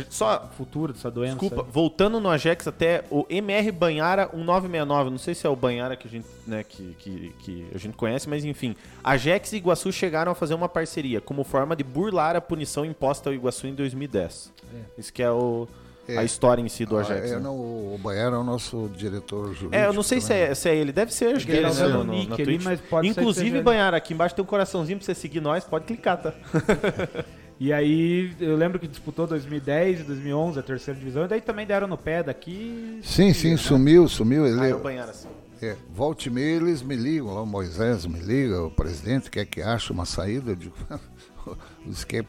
[0.01, 1.39] gente Só, futuro dessa doença.
[1.39, 1.69] desculpa, aí.
[1.71, 6.09] voltando no Ajax até o MR Banhara 1969, não sei se é o Banhara que
[6.09, 8.75] a gente, né, que, que, que a gente conhece, mas enfim.
[9.05, 13.31] Ajax e Iguaçu chegaram a fazer uma parceria como forma de burlar a punição imposta
[13.31, 14.51] ao Iguaçu em 2010.
[14.99, 15.69] Isso que é o,
[16.09, 16.25] a É.
[16.25, 17.31] história em si do Ah, Ajax.
[17.31, 17.41] é, né?
[17.41, 19.75] não, o Baiano é o nosso diretor jurídico.
[19.75, 21.65] É, eu não sei se é, se é ele, deve ser, acho que é Ele
[21.65, 24.99] né, usando no, ali, mas pode ser que Inclusive, Banhara, aqui embaixo tem um coraçãozinho
[24.99, 26.35] pra você seguir nós, pode clicar, tá?
[27.61, 31.65] E aí, eu lembro que disputou 2010 e 2011 a terceira divisão, e daí também
[31.65, 32.99] deram no pé daqui.
[33.05, 34.45] Sim, sim, sumiu, sumiu.
[34.45, 35.29] Ah, Ele, é o Banhara, sim.
[35.61, 39.47] É, volte e meia, eles me ligam, lá o Moisés me liga, o presidente quer
[39.47, 40.75] que ache uma saída, eu digo,
[41.87, 42.27] eles querem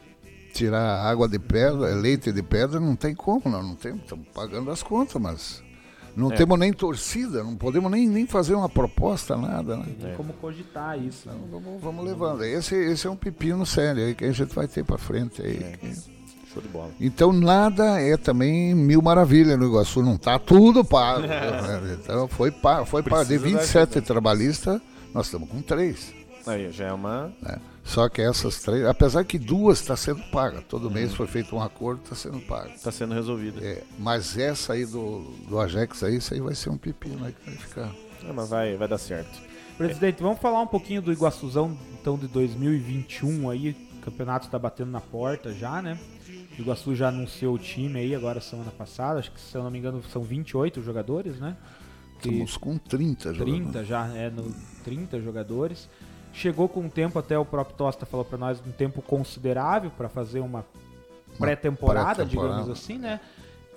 [0.54, 4.70] tirar água de pedra, leite de pedra, não tem como, nós não temos, estamos pagando
[4.70, 5.62] as contas, mas
[6.16, 6.36] não É.
[6.36, 9.86] temos nem torcida, não podemos nem, nem fazer uma proposta, nada, né?
[10.00, 11.28] Tem como cogitar isso.
[11.28, 12.44] Então, vamos, vamos levando.
[12.44, 15.56] Esse, esse é um pepino sério aí que a gente vai ter para frente aí.
[15.62, 15.76] É.
[15.76, 16.14] que-
[16.54, 16.92] Show de bola.
[17.00, 21.26] Então nada é também mil maravilhas no Iguaçu, não tá tudo pago.
[22.00, 23.24] Então foi pago, foi pago.
[23.24, 24.80] De Precisa da 27 trabalhistas,
[25.12, 26.14] nós estamos com três.
[26.46, 27.32] Aí, já é uma...
[27.42, 27.58] né?
[27.84, 31.16] Só que essas três, apesar que duas está sendo paga, todo mês Uhum.
[31.16, 32.70] foi feito um acordo, está sendo pago.
[32.82, 33.62] tá sendo resolvida.
[33.64, 37.32] É, mas essa aí do, do Ajax aí, isso aí vai ser um pepino aí
[37.32, 37.94] que vai ficar.
[38.26, 39.38] É, mas vai, vai dar certo.
[39.76, 43.76] Presidente, vamos falar um pouquinho do Iguaçuzão, então, de 2021 aí.
[43.98, 45.98] O campeonato está batendo na porta já, né?
[46.58, 49.70] O Iguaçu já anunciou o time aí agora semana passada, acho que se eu não
[49.70, 51.56] me engano são 28 jogadores, né?
[52.20, 53.62] Que Estamos com 30 jogadores.
[53.62, 54.54] 30 já, é, no
[54.84, 55.88] 30 jogadores.
[56.34, 60.08] Chegou com um tempo, até o próprio Tosta falou para nós, um tempo considerável para
[60.08, 60.66] fazer uma
[61.38, 62.24] pré-temporada, pré-temporada.
[62.26, 63.20] digamos assim, né?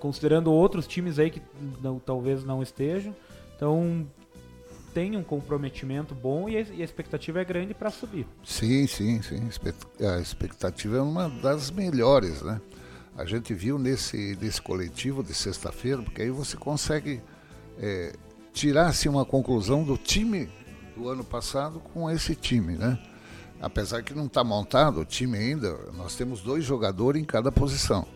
[0.00, 1.40] Considerando outros times aí que
[1.80, 3.14] não- talvez não estejam.
[3.56, 4.06] Então,
[4.92, 8.26] tem um comprometimento bom e a, expectativa é grande para subir.
[8.44, 9.48] Sim, sim, sim.
[10.04, 12.60] A expectativa é uma das melhores, né?
[13.16, 17.20] A gente viu nesse, nesse coletivo de sexta-feira, porque aí você consegue
[17.78, 18.12] é,
[18.52, 20.48] tirar assim, uma conclusão do time
[20.98, 22.98] do ano passado com esse time, né?
[23.60, 28.06] Apesar que não está montado o time ainda, nós temos dois jogadores em cada posição.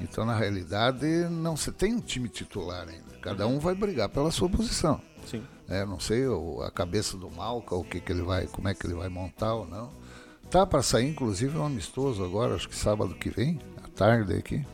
[0.00, 3.18] Então, na realidade, não se tem um time titular ainda.
[3.22, 5.00] Cada um vai brigar pela sua posição.
[5.26, 5.42] Sim.
[5.68, 8.74] É, não sei o- a cabeça do Malca, o que, que ele vai, como é
[8.74, 9.90] que ele vai montar ou não.
[10.50, 14.64] Tá para sair, inclusive, um amistoso agora, acho que sábado que vem, à tarde aqui.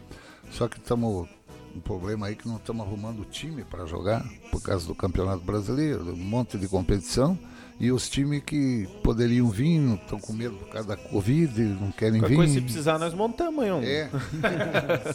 [0.51, 1.29] Só que estamos
[1.75, 6.13] um problema aí que não estamos arrumando time para jogar por causa do Campeonato Brasileiro,
[6.13, 7.39] um monte de competição.
[7.81, 12.21] E os times que poderiam vir estão com medo por causa da Covid, não querem
[12.21, 12.37] Qualquer vir.
[12.37, 13.83] coisa, se precisar, nós montamos aí um.
[13.83, 14.11] É.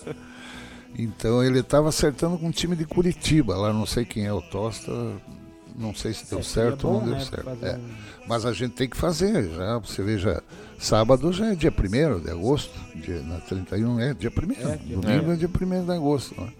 [0.97, 4.41] então ele estava acertando com um time de Curitiba, lá não sei quem é o
[4.41, 4.91] Tosta,
[5.75, 7.43] não sei se deu É, certo ou não deu né, certo.
[7.43, 7.79] fazer É.
[8.27, 9.77] Mas a gente tem que fazer já.
[9.77, 10.41] Você veja,
[10.79, 15.31] sábado já é dia 1 de agosto, dia, na 31 é dia 1 É, Domingo
[15.31, 16.39] é dia 1 de agosto.
[16.41, 16.51] né?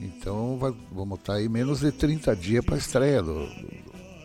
[0.00, 3.83] Então vai- vamos estar aí menos de 30 dias para a estreia do, do,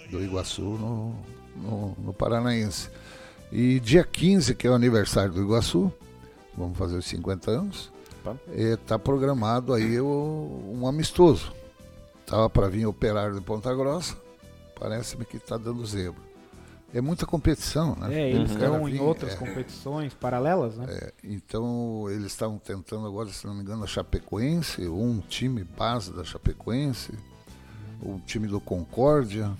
[0.09, 1.15] do Iguaçu no,
[1.55, 2.89] no, no Paranaense.
[3.51, 5.91] E dia 15, que é o aniversário do Iguaçu,
[6.57, 7.91] vamos fazer os 50 anos,
[8.55, 11.51] está programado aí o- um amistoso.
[12.21, 14.15] Estava para vir operário de Ponta Grossa,
[14.79, 16.29] parece-me que está dando zebra.
[16.93, 18.13] É muita competição, né?
[18.13, 20.85] É, eles estão em outras é, competições paralelas, né?
[20.89, 25.63] é, então eles estavam tentando agora, se não me engano, a Chapecoense, ou um time
[25.63, 27.13] base da Chapecoense,
[28.01, 29.51] o time do Concórdia,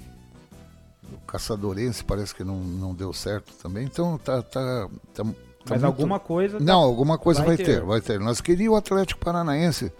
[1.15, 3.85] o Caçadorense parece que não, não deu certo também.
[3.85, 4.41] Então tá.
[4.41, 5.33] tá, tá, tá Mas
[5.81, 6.57] muito- alguma coisa.
[6.57, 7.65] tá- Não, alguma coisa vai vai, ter.
[7.65, 7.81] ter.
[7.81, 8.19] vai ter.
[8.19, 9.91] Nós queríamos o Atlético Paranaense,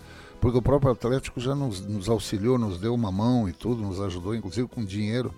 [0.41, 3.99] porque o próprio Atlético já nos, nos auxiliou, nos deu uma mão e tudo, nos
[4.01, 5.33] ajudou, inclusive com dinheiro,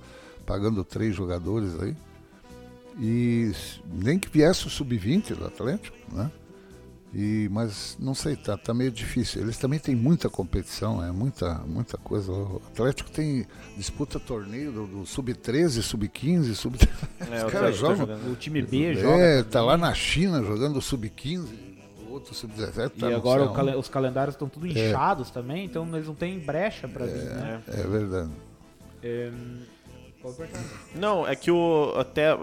[0.45, 1.95] pagando três jogadores aí.
[2.99, 3.52] E
[3.91, 6.30] nem que viesse o sub-20 do Atlético, né?
[7.13, 9.41] E, mas não sei, tá, tá meio difícil.
[9.41, 12.31] Eles também têm muita competição, é muita, muita coisa.
[12.31, 16.77] O Atlético tem disputa torneio do, do sub-13, sub-15, sub
[17.29, 18.31] É, Os o caras tá jogam.
[18.31, 19.21] O time B joga.
[19.21, 21.47] É, tá lá na China jogando sub-15,
[22.07, 23.75] o outro sub-17 tá E agora aonde.
[23.75, 27.61] os calendários estão tudo inchados também, então eles não têm brecha pra vir, né?
[27.67, 27.81] É.
[27.81, 28.31] É verdade.
[29.03, 29.31] É.
[30.95, 31.93] Não, é que o.
[31.97, 32.38] Até.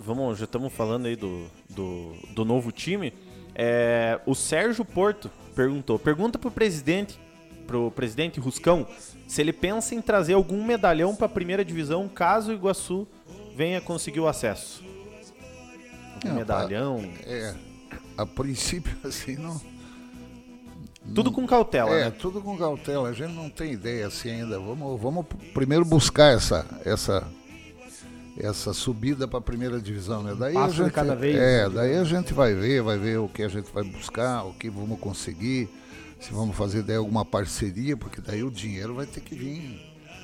[0.00, 3.12] Vamos, já estamos falando aí do, do, do novo time.
[3.54, 5.98] É, o Sérgio Porto perguntou.
[5.98, 7.18] Pergunta pro presidente,
[7.66, 8.86] pro presidente Ruscão,
[9.28, 13.06] se ele pensa em trazer algum medalhão pra primeira divisão caso o Iguaçu
[13.56, 14.82] venha conseguir o acesso.
[16.16, 17.00] Algum Não, medalhão.
[17.24, 17.54] É,
[18.16, 19.60] a princípio assim não.
[21.14, 22.10] Tudo com cautela, É, né?
[22.10, 23.10] tudo com cautela.
[23.10, 24.58] A gente não tem ideia assim ainda.
[24.58, 27.26] Vamos, vamos primeiro buscar essa, essa,
[28.36, 30.34] essa subida para a primeira divisão, né?
[30.38, 31.74] Daí a gente, cada vez, É, né?
[31.74, 34.68] daí a gente vai ver, vai ver o que a gente vai buscar, o que
[34.68, 35.68] vamos conseguir,
[36.20, 39.80] se vamos fazer daí alguma parceria, porque daí o dinheiro vai ter que vir,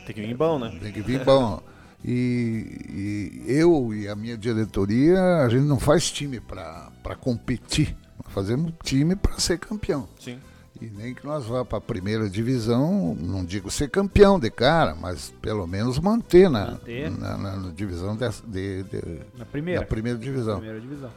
[0.06, 0.76] Tem que vir bom, né?
[0.82, 1.62] tem que vir bom.
[2.02, 8.32] E, e eu e a minha diretoria, a gente não faz time para competir, nós
[8.32, 10.08] fazemos time para ser campeão.
[10.18, 10.38] Sim.
[10.80, 14.94] E nem que nós vá para a primeira divisão, não digo ser campeão de cara,
[14.94, 17.10] mas pelo menos manter na, Manter.
[17.10, 19.80] na, na- na divisão dessa- de, de- Na primeira.
[19.80, 20.56] da primeira divisão.
[20.56, 21.10] Primeira divisão.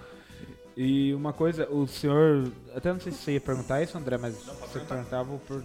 [0.76, 2.52] E uma coisa, o senhor.
[2.76, 5.64] Até não sei se você ia perguntar isso, André, mas você perguntava por.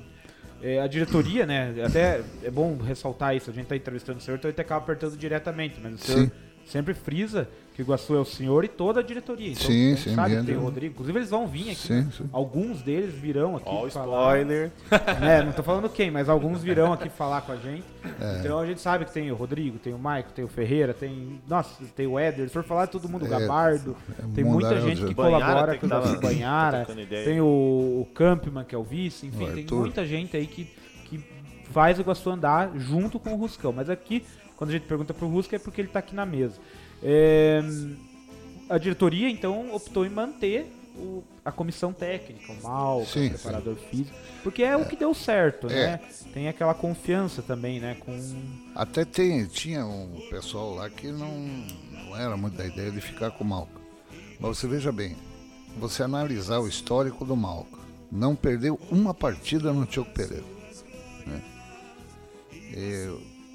[0.62, 1.74] é, a diretoria, né?
[1.84, 5.16] Até é bom ressaltar isso, a gente tá entrevistando o senhor, então ele acaba apertando
[5.16, 6.30] diretamente, mas o senhor Sim.
[6.66, 7.48] sempre frisa
[7.78, 9.52] que o Iguaçu é o senhor e toda a diretoria.
[9.52, 10.62] Então, Sim, a gente sim, sabe que tem o.
[10.62, 10.94] Rodrigo.
[10.94, 11.76] Inclusive eles vão vir aqui.
[11.76, 12.08] Sim, né?
[12.10, 12.28] sim.
[12.32, 13.68] Alguns deles virão aqui.
[13.68, 14.72] Ó, spoiler.
[15.22, 17.84] É, não tô falando quem, mas alguns virão aqui falar com a gente.
[18.20, 18.40] É.
[18.40, 21.40] Então a gente sabe que tem o Rodrigo, tem o Maico, tem o Ferreira, tem.
[21.46, 22.48] Nossa, tem o Éder.
[22.48, 23.96] Se for falar todo mundo, o É, Gabardo.
[24.10, 26.86] é tem muita mundaréu gente que Banhara colabora tem com que o Banhara.
[27.24, 30.64] Tem o, o Campman, que é o vice, enfim, O tem muita gente aí que,
[31.04, 31.24] que
[31.70, 33.72] faz o Iguaçu andar junto com o Ruscão.
[33.72, 34.24] Mas aqui,
[34.56, 36.58] quando a gente pergunta pro Rusca, é porque ele tá aqui na mesa.
[37.02, 37.60] É,
[38.68, 40.66] a diretoria, então, optou em manter
[40.96, 45.14] o- a comissão técnica, o Mal, Sim, o preparador físico, porque é, o que deu
[45.14, 45.92] certo, É.
[45.92, 46.00] né?
[46.34, 47.96] Tem aquela confiança também, né?
[48.00, 48.18] Com
[48.74, 51.30] Até tem, tinha um pessoal lá que não,
[51.92, 53.80] não era muito da ideia de ficar com o Malca.
[54.40, 55.16] Mas você veja bem,
[55.78, 57.78] você analisar o histórico do Malca,
[58.10, 60.44] não perdeu uma partida no Tioco Pereira.
[61.26, 61.42] né?
[62.74, 63.10] É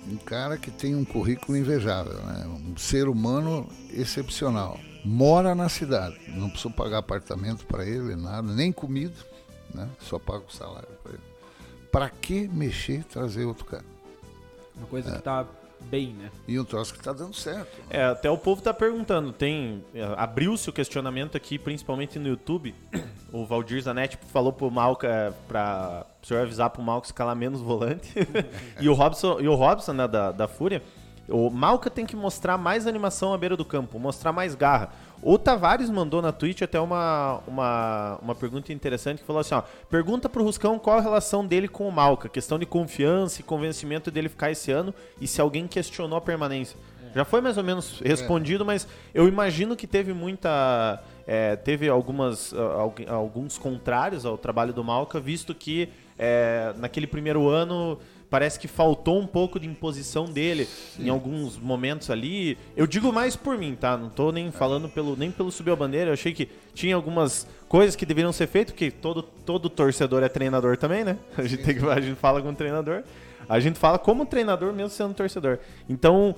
[0.07, 2.45] um cara que tem um currículo invejável, né?
[2.47, 4.79] um ser humano excepcional.
[5.05, 9.15] Mora na cidade, não precisa pagar apartamento para ele, nada, nem comida,
[9.73, 9.89] né?
[9.99, 11.23] só paga o salário para ele.
[11.91, 13.85] Para que mexer, trazer outro cara?
[14.75, 15.15] uma coisa É.
[15.15, 15.45] que tá
[15.83, 16.31] bem, né?
[16.47, 17.69] E um troço que está dando certo.
[17.89, 19.83] É, até o povo tá perguntando, tem.
[19.93, 22.73] é, Abriu-se o questionamento aqui, principalmente no YouTube.
[23.33, 27.61] O Valdir Zanetti falou pro Malca é, pra o senhor avisar pro Malca escalar menos
[27.61, 28.13] volante.
[28.79, 30.83] e o Robson, e o Robson, né, da, da Fúria,
[31.27, 34.91] o Malca tem que mostrar mais animação à beira do campo, mostrar mais garra.
[35.25, 39.63] O Tavares mandou na Twitch até uma, uma, uma pergunta interessante que falou assim: ó,
[39.89, 44.11] pergunta pro Ruscão qual a relação dele com o Malca, questão de confiança e convencimento
[44.11, 46.77] dele ficar esse ano e se alguém questionou a permanência.
[47.15, 50.99] Já foi mais ou menos respondido, mas eu imagino que teve muita.
[51.27, 57.47] é, teve algumas, algu- alguns contrários ao trabalho do Malca, visto que é, naquele primeiro
[57.47, 57.99] ano
[58.33, 62.57] parece que faltou um pouco de imposição dele em alguns momentos ali.
[62.75, 63.95] Eu digo mais por mim, tá?
[63.95, 66.09] Não tô nem falando pelo, nem pelo subir a bandeira.
[66.09, 70.29] Eu achei que tinha algumas coisas que deveriam ser feitas, porque todo, todo torcedor é
[70.29, 71.19] treinador também, né?
[71.37, 73.03] A gente, tem que, a gente fala com o treinador.
[73.47, 75.59] A gente fala como treinador mesmo sendo torcedor.
[75.87, 76.33] Então,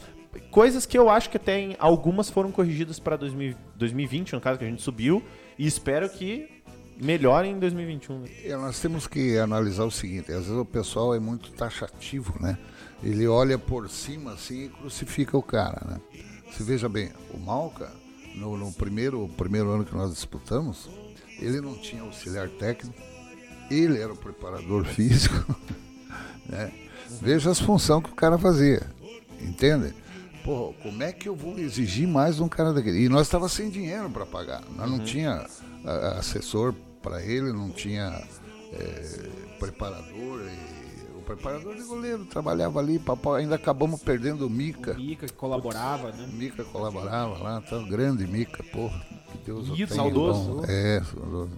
[0.52, 4.70] coisas que eu acho que até algumas foram corrigidas para 2020, no caso que a
[4.70, 5.24] gente subiu,
[5.58, 6.55] e espero que
[6.98, 8.20] melhorem em 2021.
[8.20, 8.30] Né?
[8.44, 12.58] É, nós temos que analisar o seguinte, às vezes o pessoal é muito taxativo, né?
[13.04, 16.02] Ele olha por cima assim e crucifica o cara, né?
[16.52, 17.92] Você veja bem, o Malca,
[18.36, 20.90] no, no primeiro, primeiro ano que nós disputamos,
[21.40, 22.98] ele não tinha auxiliar técnico,
[23.70, 25.56] ele era o preparador físico,
[26.46, 26.72] né?
[27.22, 28.82] Veja as funções que o cara fazia,
[29.42, 29.94] entende?
[30.44, 33.04] Pô, como é que eu vou exigir mais de um cara daquele?
[33.04, 35.04] E nós estávamos sem dinheiro para pagar, nós não uhum.
[35.04, 35.46] tinha
[36.18, 36.74] assessor
[37.06, 38.20] para ele, não tinha
[38.74, 39.30] é,
[39.60, 40.42] preparador.
[41.16, 44.94] o preparador de goleiro trabalhava ali, papai, ainda acabamos perdendo o Mica.
[44.94, 46.28] O Mica que colaborava, né?
[46.34, 49.00] Mica colaborava lá, tão grande Mica, porra.
[49.32, 50.64] Que Deus Isso, saudoso.
[50.68, 51.52] É, saudoso.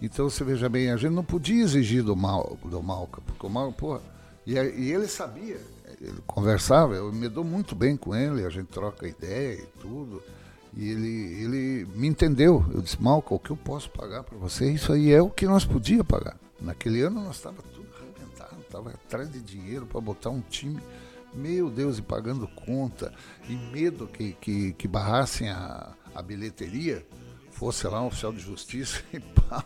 [0.00, 3.50] Então você veja bem, a gente não podia exigir do, Mal, do Malca, porque o
[3.50, 4.00] Malca, porra,
[4.46, 5.60] e, e ele sabia,
[6.00, 10.22] ele conversava, eu me dou muito bem com ele, a gente troca ideia e tudo.
[10.78, 12.64] E ele, ele me entendeu.
[12.72, 14.70] Eu disse, Malca, o que eu posso pagar para você?
[14.70, 16.38] Isso aí é o que nós podíamos pagar.
[16.60, 20.80] Naquele ano nós estava tudo arrebentado, estava atrás de dinheiro para botar um time,
[21.34, 23.12] meu Deus, e pagando conta,
[23.48, 27.04] e medo que, que, que barrassem a, a bilheteria,
[27.50, 29.64] fosse lá um oficial de justiça e pá.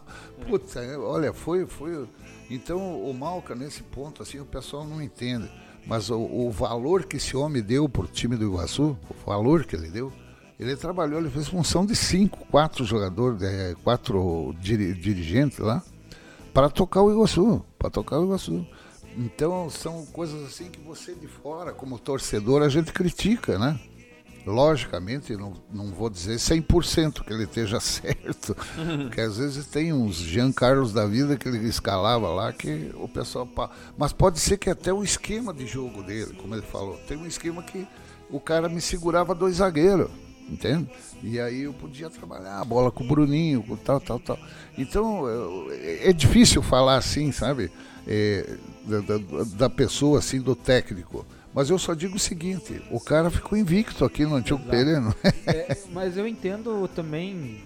[0.49, 2.09] Puta, olha, foi, foi.
[2.49, 5.53] Então o Malca, nesse ponto, assim, o pessoal não entende.
[5.87, 9.67] Mas o, o valor que esse homem deu para o time do Iguaçu, o valor
[9.67, 10.11] que ele deu,
[10.63, 15.83] ele trabalhou, ele fez função de cinco, quatro jogadores, é, quatro dirigentes lá,
[16.55, 18.65] para tocar o Iguaçu, para tocar o Iguaçu.
[19.17, 23.79] Então são coisas assim que você de fora, como torcedor, a gente critica, né?
[24.47, 28.57] Logicamente, não, não vou dizer 100% que ele esteja certo,
[29.03, 33.09] porque às vezes tem uns Jean Carlos da vida que ele escalava lá que o
[33.09, 33.49] pessoal.
[33.97, 37.27] Mas pode ser que até o esquema de jogo dele, como ele falou, tem um
[37.27, 37.87] esquema que
[38.31, 40.11] o cara me segurava dois zagueiros
[40.49, 40.89] entende?
[41.23, 44.39] E aí eu podia trabalhar a bola com o Bruninho, com tal, tal, tal.
[44.77, 45.25] Então
[46.03, 47.71] é difícil falar assim, sabe?
[48.07, 51.25] É, da, da, da, pessoa, assim, do técnico.
[51.55, 55.15] Mas eu só digo o seguinte: o cara ficou invicto aqui no Antigo Peleno.
[55.47, 57.63] É, mas eu entendo também.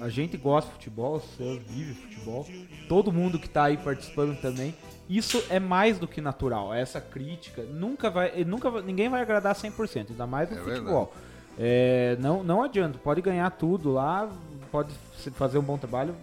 [0.00, 2.46] A gente gosta de futebol, você vive futebol,
[2.88, 4.74] todo mundo que está aí participando também.
[5.08, 6.72] Isso é mais do que natural.
[6.72, 11.12] Essa crítica nunca vai, nunca ninguém vai agradar 100%, ainda mais no é futebol.
[11.12, 11.33] Verdade.
[11.58, 14.28] É, não, não adianta, pode ganhar tudo lá,
[14.70, 14.92] pode
[15.34, 16.14] fazer um bom trabalho.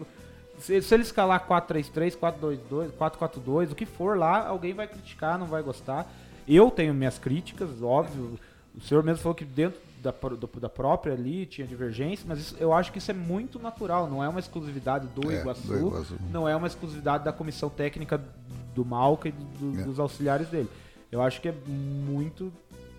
[0.59, 5.47] Se, se ele escalar 4-3-3, 4-2-2, 4-4-2, o que for lá, alguém vai criticar, não
[5.47, 6.11] vai gostar.
[6.47, 8.39] Eu tenho minhas críticas, óbvio.
[8.75, 12.55] O senhor mesmo falou que dentro da, do, da própria ali tinha divergência, mas isso,
[12.59, 15.87] eu acho que isso é muito natural, não é uma exclusividade do, é, Iguaçu, do
[15.87, 18.21] Iguaçu, não é uma exclusividade da comissão técnica
[18.73, 19.83] do Malca e do, é.
[19.83, 20.69] dos auxiliares dele.
[21.11, 22.51] Eu acho que é muito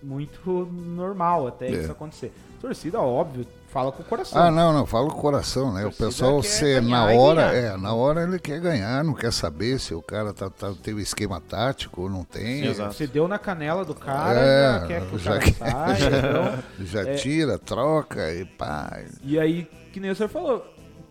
[0.03, 1.71] muito normal até é.
[1.71, 2.33] isso acontecer.
[2.59, 4.41] Torcida, óbvio, fala com o coração.
[4.41, 5.85] Ah, não, não, fala com o coração, né?
[5.85, 9.93] O pessoal, se na hora, é, na hora ele quer ganhar, não quer saber se
[9.93, 12.73] o cara tá, tá, tem o esquema tático ou não tem.
[12.73, 15.95] Sim, se deu na canela do cara, é, já quer que o já cara saia,
[15.99, 19.01] já, então, já é, tira, troca e pá.
[19.21, 20.65] E aí, que nem o senhor falou,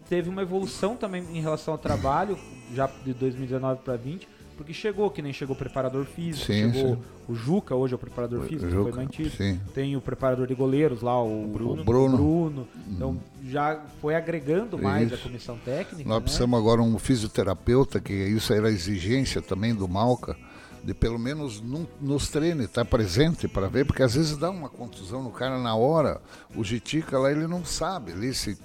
[0.09, 2.39] teve uma evolução também em relação ao trabalho,
[2.73, 4.32] já de 2019 para 20
[4.63, 7.03] porque chegou, que nem chegou o preparador físico, sim, chegou sim.
[7.29, 9.31] o Juca, hoje é o preparador físico, Juca, foi mantido.
[9.31, 9.61] Sim.
[9.75, 11.83] Tem o preparador de goleiros lá, o Bruno.
[11.83, 12.15] O Bruno.
[12.15, 12.69] O Bruno.
[12.89, 15.17] Então já foi agregando mais isso.
[15.17, 16.09] a comissão técnica.
[16.09, 16.23] Nós né?
[16.23, 20.37] precisamos agora um fisioterapeuta, que isso era exigência também do Malca,
[20.85, 24.49] de pelo menos num, nos treinos estar tá presente para ver, porque às vezes dá
[24.49, 26.21] uma contusão no cara na hora.
[26.55, 28.57] O Gitica lá, ele não sabe ali se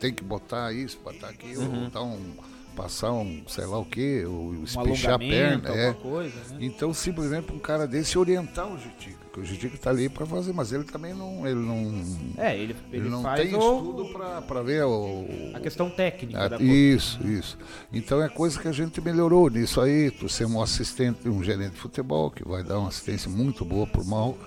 [0.00, 1.84] tem que botar isso, botar aquilo, uhum.
[1.84, 2.34] botar um
[2.74, 5.70] passar um, sei lá o que, ou espichar a perna.
[5.70, 5.92] É.
[5.92, 6.58] Coisa, né?
[6.60, 10.52] Então, simplesmente um cara desse orientar o Jutica, que o Jutica está ali para fazer,
[10.52, 11.46] mas ele também não.
[11.46, 12.04] Ele não,
[12.36, 13.58] é, ele, ele, ele não tem o...
[13.58, 14.12] estudo
[14.46, 17.32] para ver o, a questão técnica a, da Isso, coisa.
[17.32, 17.58] isso.
[17.92, 20.10] Então é coisa que a gente melhorou nisso aí.
[20.10, 23.86] Tu ser um assistente, um gerente de futebol, que vai dar uma assistência muito boa
[23.86, 24.46] pro Malca.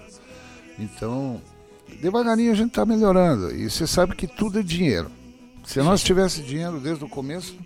[0.78, 1.42] Então,
[2.02, 3.56] devagarinho a gente está melhorando.
[3.56, 5.10] E você sabe que tudo é dinheiro.
[5.68, 7.58] Se nós tivesse dinheiro desde o começo,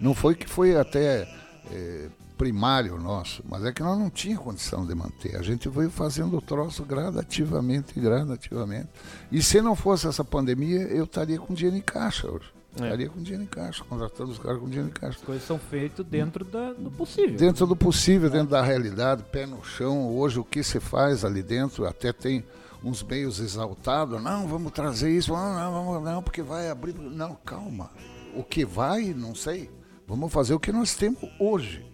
[0.00, 1.28] não foi que foi até
[1.70, 5.36] é, primário nosso, mas é que nós não tínhamos condição de manter.
[5.36, 8.88] A gente veio fazendo o troço gradativamente, gradativamente.
[9.32, 12.56] E se não fosse essa pandemia, eu estaria com dinheiro em caixa hoje.
[12.78, 12.84] É.
[12.84, 15.18] Estaria com dinheiro em caixa, contratando os caras com dinheiro em caixa.
[15.18, 17.36] As coisas são feitas dentro da, do possível.
[17.36, 20.14] Dentro do possível, dentro da realidade, pé no chão.
[20.14, 22.44] Hoje o que se faz ali dentro, até tem
[22.84, 24.22] uns meios exaltados.
[24.22, 26.94] Não, vamos trazer isso, não, não, vamos, não, porque vai abrir.
[26.94, 27.90] Não, calma.
[28.34, 29.70] O que vai, não sei.
[30.06, 31.84] Vamos fazer o que nós temos hoje.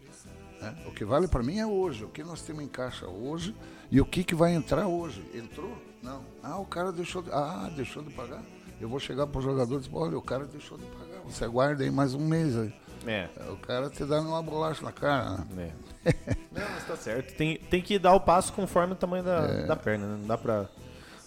[0.60, 0.74] né?
[0.86, 3.54] O que vale para mim é hoje, o que nós temos em caixa hoje
[3.90, 5.24] e o que, que vai entrar hoje.
[5.34, 5.76] Entrou?
[6.02, 6.22] Não.
[6.42, 8.42] Ah, o cara deixou de, ah, deixou de pagar.
[8.80, 11.20] Eu vou chegar para o jogador e dizer, olha, o cara deixou de pagar.
[11.24, 12.72] Você aguarda aí mais um mês aí.
[13.06, 13.28] É.
[13.50, 15.44] O cara te dá uma bolacha na cara.
[15.50, 15.72] Né?
[16.04, 16.12] É.
[16.52, 17.34] Não, mas tá certo.
[17.36, 19.66] Tem, tem que dar o passo conforme o tamanho da, É.
[19.66, 20.16] da perna, né?
[20.20, 20.68] Não dá pra,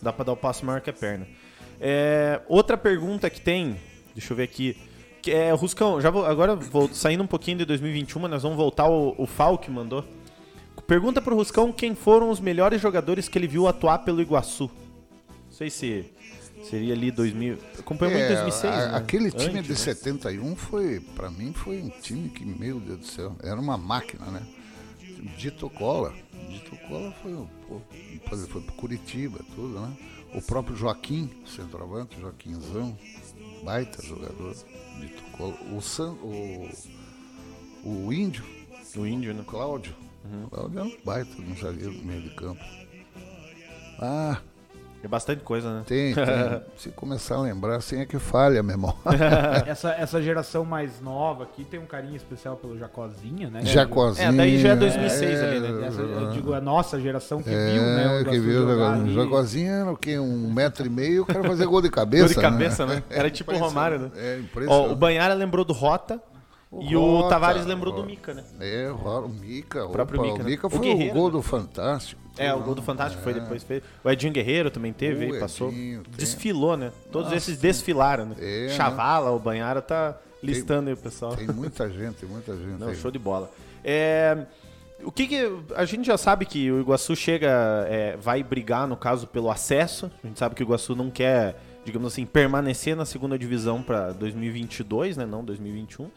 [0.01, 1.25] dá pra dar o passo maior que a perna.
[1.79, 3.79] É, outra pergunta que tem,
[4.13, 4.77] deixa eu ver aqui.
[5.31, 8.87] É, Ruscão, já vou, agora vou saindo um pouquinho de 2021, mas nós vamos voltar
[8.89, 10.03] o, o Fal que mandou.
[10.87, 14.69] Pergunta pro Ruscão quem foram os melhores jogadores que ele viu atuar pelo Iguaçu.
[15.29, 16.05] Não sei se
[16.63, 17.57] seria ali 2000.
[17.79, 18.97] Acompanhou muito É, 2006, a- né?
[18.97, 19.75] Aquele time Antes, de né?
[19.93, 24.25] 71 foi, para mim, foi um time que, meu Deus do céu, era uma máquina,
[24.27, 24.41] né?
[25.37, 26.13] Dito Cola.
[26.49, 29.91] Dito Cola foi, o- pô, ele foi pro Curitiba, tudo, né?
[30.35, 32.95] O próprio Joaquim, centroavante, Joaquinzão,
[33.65, 34.55] baita jogador.
[35.75, 36.69] O, San, o,
[37.83, 38.45] o Índio,
[38.95, 39.43] O índio, né?
[39.45, 39.93] Cláudio.
[40.23, 40.47] Uhum.
[40.49, 42.63] Cláudio é um baita no zagueiro no meio de campo.
[43.99, 44.39] Ah,
[45.05, 45.83] É bastante coisa, né?
[45.85, 46.25] tem, tem.
[46.77, 48.97] Se começar a lembrar, assim é que falha a memória.
[49.67, 53.63] Essa, essa geração mais nova aqui tem um carinho especial pelo Jacozinho, né?
[53.63, 54.29] Jacozinho.
[54.29, 55.87] É, daí já é 2006 ali, né?
[55.87, 58.19] Essa, eu digo, a nossa geração que É, viu, né?
[58.21, 59.09] o que viu o.
[59.13, 60.17] Jacozinho era o quê?
[60.17, 62.25] Um metro e meio, o cara fazia gol de cabeça.
[62.25, 63.03] Gol de cabeça, né?
[63.09, 64.11] Era tipo o Romário, né?
[64.15, 64.91] É Ó, impressionante.
[64.91, 66.19] o Banhara lembrou do Rota
[66.81, 68.43] E o Tavares lembrou do Mica, né?
[68.59, 69.85] É, o Mica.
[69.85, 70.43] O próprio Mica, o né?
[70.45, 71.31] Mica O foi o, gol né?
[71.31, 72.21] do Fantástico.
[72.37, 72.85] É, o gol do né?
[72.85, 73.39] Fantástico foi É.
[73.39, 73.63] depois.
[73.63, 73.81] Fez.
[74.03, 75.69] O Edinho Guerreiro também teve, aí passou.
[75.69, 76.03] Edinho.
[76.17, 76.91] Desfilou, né?
[77.11, 77.37] Todos Nossa.
[77.37, 78.35] esses desfilaram, né?
[78.39, 81.35] É, Chavala, o Banhara tá listando aí o pessoal.
[81.35, 82.79] Tem muita gente, tem muita gente.
[82.79, 82.95] Não, aí.
[82.95, 83.49] show de bola.
[83.83, 84.45] É,
[85.03, 88.97] o que, que a gente já sabe que o Iguaçu chega, é, vai brigar no
[88.97, 90.11] caso pelo acesso.
[90.23, 94.11] A gente sabe que o Iguaçu não quer, digamos assim, permanecer na segunda divisão para
[94.11, 95.25] 2022, né?
[95.25, 96.09] Não 2021.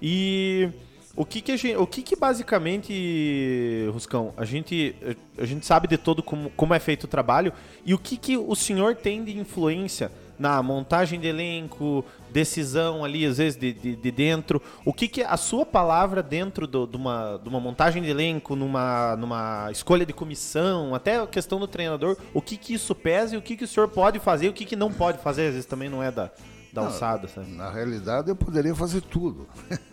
[0.00, 0.68] E
[1.16, 4.94] o que que gente, o que que basicamente, Ruscão, a gente
[5.38, 7.52] a gente sabe de todo como, como é feito o trabalho
[7.84, 13.26] e o que que o senhor tem de influência na montagem de elenco, decisão ali,
[13.26, 14.62] às vezes, de, de, de dentro.
[14.86, 18.56] O que, que a sua palavra dentro do- de, uma, de uma montagem de elenco,
[18.56, 23.34] numa, numa escolha de comissão, até a questão do treinador, o que, que isso pesa
[23.34, 25.48] e o que, que o senhor pode fazer e o que, que não pode fazer,
[25.48, 26.30] às vezes também não é da,
[26.72, 27.50] da alçada, sabe?
[27.52, 29.46] Na realidade, eu poderia fazer tudo.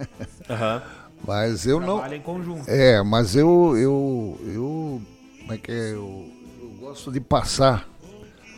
[0.50, 0.82] Aham.
[1.26, 1.96] Mas eu não.
[1.98, 2.70] Trabalha em conjunto.
[2.70, 5.02] É, mas eu, eu, eu,
[5.40, 5.94] como é que é?
[5.94, 6.32] Eu,
[6.62, 7.90] eu gosto de passar,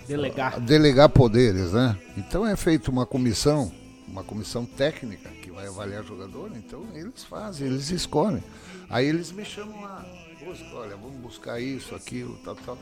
[0.08, 0.60] Delegar.
[0.60, 1.98] delegar poderes, né?
[2.18, 3.72] Então é feita uma comissão,
[4.08, 8.44] uma comissão técnica que vai avaliar jogador, então eles fazem, eles escolhem.
[8.90, 10.04] Aí eles me chamam lá,
[10.40, 12.78] "Pô, olha, vamos buscar isso, aquilo, tal, tal.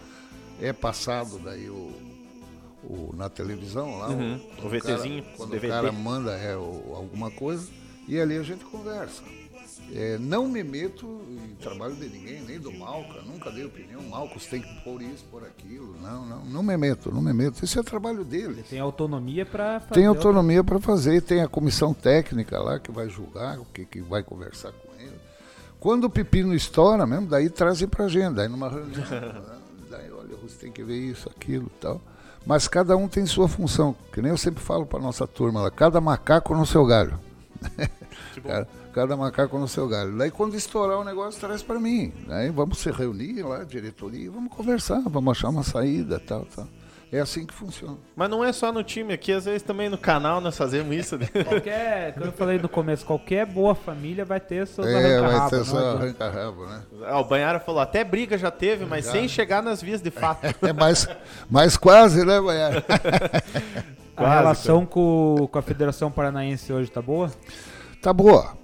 [0.59, 1.91] É passado daí o,
[2.89, 5.67] o- na televisão lá, Uhum, o, o VTzinho, cara, quando DVD.
[5.67, 7.67] o cara manda é, o- alguma coisa
[8.07, 9.21] e ali a gente conversa.
[9.93, 14.45] É, não me meto em trabalho de ninguém, nem do Malca, nunca dei opinião, Malcos
[14.45, 17.79] tem que pôr isso, pôr aquilo, não, não, não me meto, não me meto, isso
[17.79, 18.63] é trabalho dele.
[18.69, 19.93] Tem autonomia para fazer.
[19.93, 24.01] Tem autonomia para fazer, tem a comissão técnica lá que vai julgar, o que, que
[24.01, 25.15] vai conversar com ele.
[25.79, 29.05] Quando o pepino estoura mesmo, daí trazem para agenda, aí numa reunião,
[29.89, 32.01] daí olha, você tem que ver isso, aquilo e tal.
[32.47, 35.69] Mas cada um tem sua função, que nem eu sempre falo para nossa turma lá,
[35.69, 37.19] cada macaco no seu galho.
[38.43, 40.15] Cada, cada macaco no seu galho.
[40.15, 42.13] Daí quando estourar o negócio, traz para mim.
[42.29, 46.67] Aí vamos se reunir lá, diretoria, vamos conversar, vamos achar uma saída, tal, tal.
[47.11, 47.97] É assim que funciona.
[48.15, 51.17] Mas não é só no time aqui, às vezes também no canal nós fazemos isso.
[51.17, 51.25] né?
[51.47, 55.49] Qualquer, como eu falei no começo, qualquer boa família vai ter seus É, vai arranca-rabo.
[55.49, 56.03] ter adianta.
[56.03, 56.81] arranca-rabo, né?
[57.05, 60.41] Ah, o Banhara falou, até briga já teve, mas sem chegar nas vias de fato.
[60.67, 61.07] É mais,
[61.49, 62.83] mais quase, né, Baiano?
[64.17, 67.31] A Quase, relação com, com a Federação Paranaense hoje tá boa?
[68.01, 68.57] Tá boa.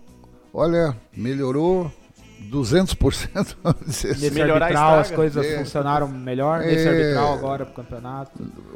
[0.52, 1.92] Olha, melhorou
[2.52, 3.56] 200%.
[3.64, 4.22] vamos dizer assim.
[4.22, 5.58] Nesse melhorar arbitral as coisas É.
[5.60, 6.60] funcionaram melhor.
[6.62, 6.90] Nesse É.
[6.90, 8.32] arbitral agora pro campeonato.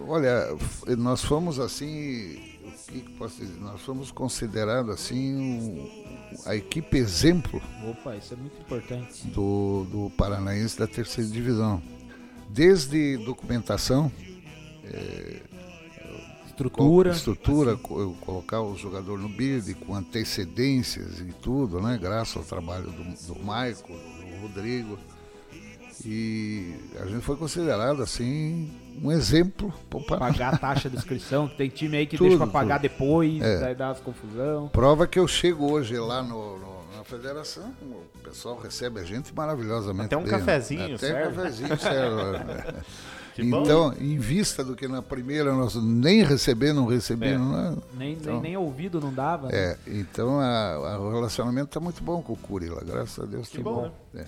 [0.07, 0.47] Olha,
[0.97, 3.59] nós fomos assim, o que posso dizer?
[3.59, 5.89] Nós fomos considerados assim
[6.45, 9.27] a equipe exemplo Opa, isso é muito importante.
[9.27, 11.81] do, do Paranaense da terceira divisão.
[12.49, 14.11] Desde documentação,
[16.57, 17.11] Estrutura.
[17.11, 21.99] estrutura, eu colocar o jogador no bid com antecedências e tudo, né?
[22.01, 24.97] Graças ao trabalho do, do Maico, do Rodrigo.
[26.05, 28.71] E a gente foi considerado assim
[29.01, 29.73] um exemplo
[30.07, 30.31] Paraná.
[30.31, 32.89] Pagar a taxa de inscrição, que tem time aí que Tudo, deixa pra pagar tudo.
[32.89, 33.59] depois, É.
[33.59, 34.67] daí dá as confusão.
[34.69, 39.33] Prova que eu chego hoje lá no, no- na federação, o pessoal recebe a gente
[39.33, 40.05] maravilhosamente.
[40.07, 40.95] Até um bem, cafezinho, né?
[40.95, 41.27] Até serve.
[41.31, 42.77] um cafezinho serve.
[43.41, 43.45] né?
[43.45, 43.61] Que bom.
[43.63, 47.37] então, em vista do que na primeira nós nem receber, não receber, É.
[47.37, 47.75] não é?
[47.97, 48.33] Nem, Então.
[48.33, 49.47] nem, nem ouvido não dava.
[49.47, 49.53] né?
[49.53, 53.47] É, então a- o relacionamento está muito bom com o Curi lá, graças a Deus.
[53.49, 54.25] Que tá bom, É.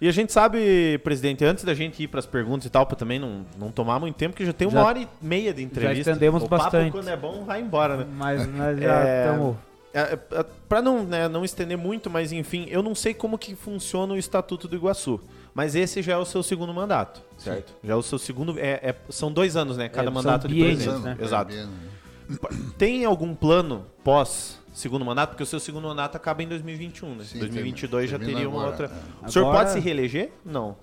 [0.00, 2.96] E a gente sabe, presidente, antes da gente ir para as perguntas e tal, para
[2.96, 5.62] também não, não tomar muito tempo, que já tem uma Já- hora e meia de
[5.62, 6.10] entrevista.
[6.10, 6.90] estendemos o papo, bastante.
[6.92, 8.06] quando é bom, vai embora, né?
[8.16, 9.56] Mas nós já É, estamos.
[9.94, 10.00] É,
[10.32, 14.12] é, Pra não, né, não estender muito, mas enfim, eu não sei como que funciona
[14.12, 15.20] o Estatuto do Iguaçu.
[15.54, 17.72] Mas esse já é o seu segundo mandato, certo?
[17.82, 18.58] Já é o seu segundo.
[18.58, 19.88] é- é- são dois anos, né?
[19.88, 20.98] Cada É, mandato de presidente.
[21.00, 21.16] né?
[21.20, 21.52] Exato.
[21.54, 21.68] Bem,
[22.76, 25.30] Tem algum plano pós segundo mandato?
[25.30, 27.24] Porque o seu segundo mandato acaba em 2021, né?
[27.24, 28.86] Sim, 2022 já teria uma agora, outra.
[29.22, 29.26] é.
[29.26, 30.32] O senhor Agora- pode se reeleger?
[30.44, 30.76] Não.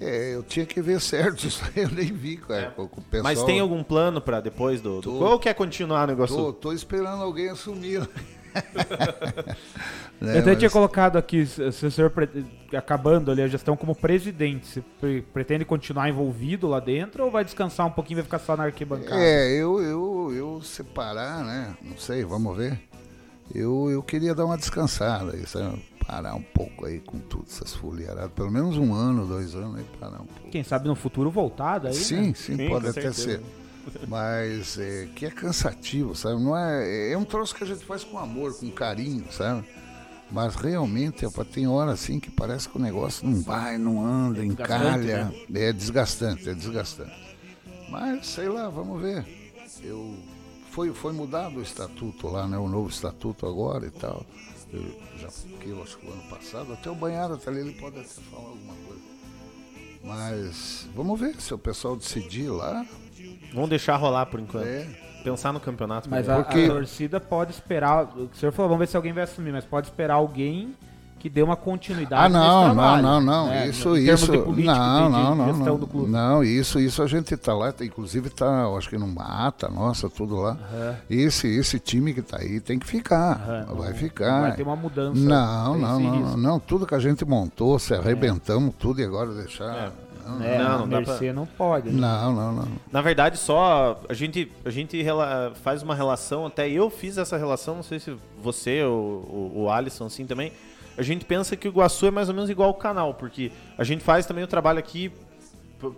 [0.00, 2.70] É, eu tinha que ver certo isso aí, eu nem vi, cara, É.
[2.70, 3.22] com, com o pessoal.
[3.22, 4.96] Mas tem algum plano pra depois do.
[4.96, 5.02] do...
[5.02, 5.12] Tô.
[5.24, 6.34] Ou quer continuar no Iguaçu?
[6.36, 8.06] Tô, tô esperando alguém assumir.
[10.20, 12.28] Né, Eu até mas- tinha colocado aqui, se o senhor, pre-
[12.76, 17.42] acabando ali a gestão como presidente, se pre- pretende continuar envolvido lá dentro ou vai
[17.42, 19.18] descansar um pouquinho e vai ficar só na arquibancada?
[19.18, 21.74] É, eu, eu, eu separar, né?
[21.82, 22.78] Não sei, vamos ver.
[23.54, 25.82] Eu, eu queria dar uma descansada, aí, sabe?
[26.06, 28.30] parar um pouco aí com tudo, essas folheiradas.
[28.32, 30.50] Pelo menos um ano, dois anos aí, parar um pouco.
[30.50, 32.32] Quem sabe no futuro voltar daí, sim, né?
[32.34, 33.22] sim, Sim, pode até certeza.
[33.22, 33.40] ser.
[34.06, 36.42] Mas é, que é cansativo, sabe?
[36.42, 39.64] Não é, é um troço que a gente faz com amor, com carinho, sabe?
[40.30, 45.06] Mas realmente, tem hora assim que parece que o negócio não vai, não anda, desgastante,
[45.06, 45.34] encalha.
[45.52, 47.36] É desgastante, é desgastante.
[47.90, 49.26] Mas, sei lá, vamos ver.
[49.82, 50.16] Eu,
[50.70, 52.56] foi, foi mudado o estatuto lá, né?
[52.56, 54.24] O novo estatuto agora e tal.
[54.72, 54.84] Eu
[55.18, 58.08] já fiquei, acho que o ano passado, até o banhado tá ali, ele pode até
[58.08, 59.02] falar alguma coisa.
[60.04, 62.86] Mas vamos ver se o pessoal decidir lá.
[63.52, 64.66] Vamos deixar rolar por enquanto.
[64.66, 64.86] É,
[65.22, 66.08] Pensar no campeonato.
[66.08, 68.04] Mas a, Porque- a torcida pode esperar.
[68.16, 70.74] O senhor falou, vamos ver se alguém vai assumir, mas pode esperar alguém
[71.18, 72.24] que dê uma continuidade.
[72.24, 73.46] Ah, não, nesse não, trabalho, não, não.
[73.48, 73.68] né?
[73.68, 74.32] Isso, isso.
[74.32, 75.78] de política, não, de, de não, não, não.
[75.78, 76.10] do clube.
[76.10, 80.08] Não, isso, isso a gente tá lá, inclusive tá, eu acho que numa ata nossa,
[80.08, 80.52] tudo lá.
[80.52, 80.96] Aham.
[81.10, 83.32] Esse, esse time que tá aí tem que ficar.
[83.46, 84.40] Aham, vai não- ficar.
[84.40, 85.20] Vai ter uma mudança.
[85.20, 86.58] Não, não, não, não.
[86.58, 89.74] Tudo que a gente montou, se arrebentamos tudo e agora deixar.
[89.76, 89.92] É,
[90.26, 90.36] Não,
[90.74, 91.90] a não dá pra- Mercê não pode.
[91.90, 92.00] né?
[92.00, 92.68] não, não, não.
[92.92, 97.36] Na verdade, só a gente, a gente rela- faz uma relação, até eu fiz essa
[97.36, 100.52] relação, não sei se você ou o, o Alisson assim também.
[100.98, 103.84] A gente pensa que o Iguaçu é mais ou menos igual ao canal, porque a
[103.84, 105.10] gente faz também o trabalho aqui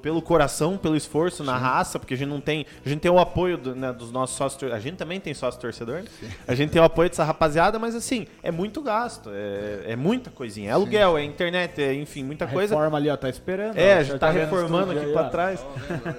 [0.00, 2.66] pelo coração, pelo esforço, na raça, porque a gente não tem.
[2.84, 4.72] A gente tem o apoio do- né, dos nossos sócios.
[4.72, 6.02] A gente também tem sócio torcedor.
[6.02, 6.30] né?
[6.46, 9.30] A gente tem o apoio dessa rapaziada, mas assim, é muito gasto.
[9.32, 10.70] É, é muita coisinha.
[10.70, 12.74] É aluguel, é internet, é enfim, muita A coisa.
[12.74, 13.76] reforma ali, ó, tá esperando.
[13.76, 15.24] É, ó, a gente tá o reformando aqui ó.
[15.28, 15.60] trás.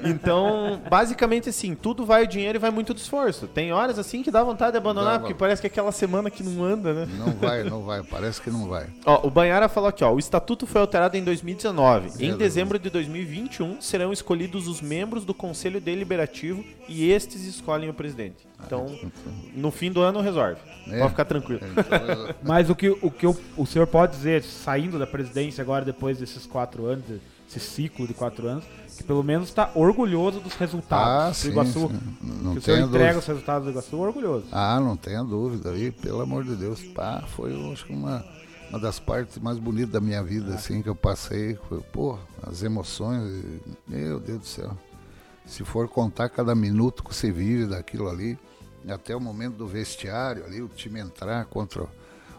[0.04, 3.48] Então, basicamente assim, tudo vai o dinheiro e vai muito do esforço.
[3.48, 6.30] Tem horas assim que dá vontade de abandonar, Dá, porque parece que é aquela semana
[6.30, 7.08] que não anda, né?
[7.18, 8.02] Não vai, não vai.
[8.04, 8.88] Parece que não vai.
[9.06, 12.08] Ó, o Banhara falou aqui, ó, o estatuto foi alterado em 2019.
[12.08, 12.38] Em Verdade.
[12.38, 12.90] dezembro de
[13.58, 18.48] 2021 serão escolhidos os membros do Conselho Deliberativo e estes escolhem o presidente.
[18.66, 18.86] Então,
[19.56, 20.58] no fim do ano resolve.
[20.88, 20.98] É.
[21.00, 21.62] Pode ficar tranquilo.
[21.72, 25.86] Então, Mas o que, o, que o, o senhor pode dizer, saindo da presidência agora,
[25.86, 27.06] depois desses quatro anos,
[27.50, 28.64] esse ciclo de quatro anos,
[28.98, 31.90] que pelo menos está orgulhoso dos resultados Ah, do sim, Iguaçu.
[31.90, 32.00] sim.
[32.42, 33.20] Não que o senhor entrega dúvida.
[33.20, 34.46] os resultados do Iguaçu orgulhoso.
[34.52, 36.82] Ah, não tenha dúvida aí, pelo amor de Deus.
[36.82, 38.26] Pá, foi eu acho que uma,
[38.74, 41.56] uma das partes mais bonitas da minha vida, assim, que eu passei.
[41.70, 43.44] Foi, pô, as emoções,
[43.88, 44.78] meu Deus do céu.
[45.46, 48.38] Se for contar cada minuto que você vive daquilo ali,
[48.90, 51.86] até o momento do vestiário ali, o time entrar contra.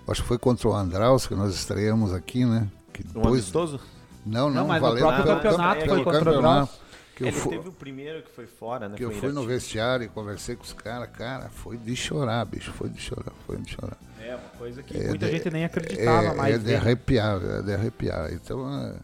[0.08, 2.68] Acho que foi contra o Andraus que nós estreamos aqui, né?
[2.92, 3.80] Que Um depois, amistoso?
[4.26, 6.84] não, não, Não, mas próprio pelo- campeonato pelo foi contra o campeonato, Andraus.
[7.14, 8.96] Que eu Ele fui, teve o primeiro que foi fora, né?
[8.96, 11.94] que eu Foi em fui no vestiário e conversei com os caras, cara, foi de
[11.94, 13.96] chorar, bicho, foi de chorar, foi de chorar.
[14.26, 16.54] É, uma coisa que É muita de- gente nem acreditava é, mais.
[16.54, 16.76] É de vendo.
[16.76, 18.32] arrepiar, é de arrepiar.
[18.32, 18.94] Então, é,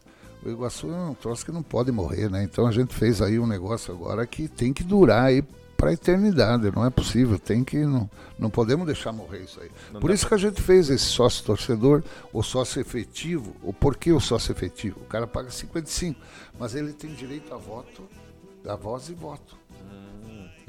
[0.44, 2.42] o Iguaçu é um troço que não pode morrer, né?
[2.42, 5.42] Então a gente fez aí um negócio agora que tem que durar aí
[5.76, 9.70] para a eternidade, não é possível, tem que não, não podemos deixar morrer isso aí.
[9.90, 12.02] Não Por isso que a gente fez esse sócio torcedor,
[12.34, 13.56] o sócio efetivo.
[13.62, 15.01] O porquê o sócio efetivo?
[15.01, 16.20] O cara paga 55,
[16.59, 18.02] mas ele tem direito a voto,
[18.66, 19.56] a voz e voto.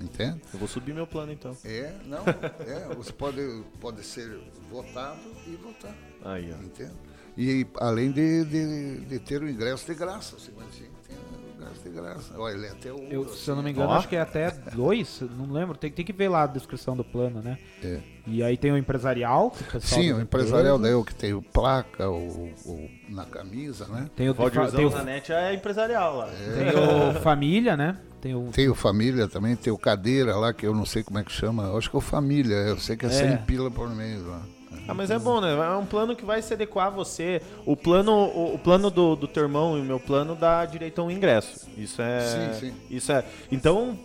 [0.02, 0.41] Entende?
[0.53, 1.56] Eu vou subir meu plano então.
[1.64, 2.23] É, não,
[2.68, 5.95] é, você pode, pode ser votado e votar.
[6.23, 6.64] Aí, ó.
[6.64, 6.94] Entende?
[7.38, 11.90] E além de, de, de ter o ingresso de graça, 55 tem o ingresso de
[11.90, 12.34] graça.
[12.38, 12.98] Olha, ele é até o.
[13.03, 13.94] Eu, se eu não me engano, Ó.
[13.94, 15.78] acho que é até dois, não lembro.
[15.78, 17.57] Tem, tem que ver lá a descrição do plano, né?
[17.82, 18.02] É.
[18.27, 19.52] E aí tem o empresarial.
[19.52, 23.26] que o Sim, o empresarial daí é o que tem o placa, o, o- na
[23.26, 24.07] camisa, né?
[24.15, 26.27] Tem o, Valdirzão tem o, na net é empresarial lá.
[26.27, 26.69] tem
[27.18, 27.98] o família, né?
[28.22, 31.18] Tem o Tem o família também, tem o cadeira lá, que eu não sei como
[31.18, 31.64] é que chama.
[31.64, 33.11] Eu acho que é o família, eu sei que é, É.
[33.11, 34.41] 100 pila por mês lá.
[34.88, 35.52] Ah, mas é bom, né?
[35.53, 37.41] É um plano que vai se adequar a você.
[37.65, 41.02] O plano, o, o plano do, do teu irmão e o meu plano dá direito
[41.02, 41.68] a um ingresso.
[41.77, 42.19] Isso é.
[42.22, 42.73] Sim, sim.
[42.89, 43.23] Isso é.
[43.52, 43.98] Então,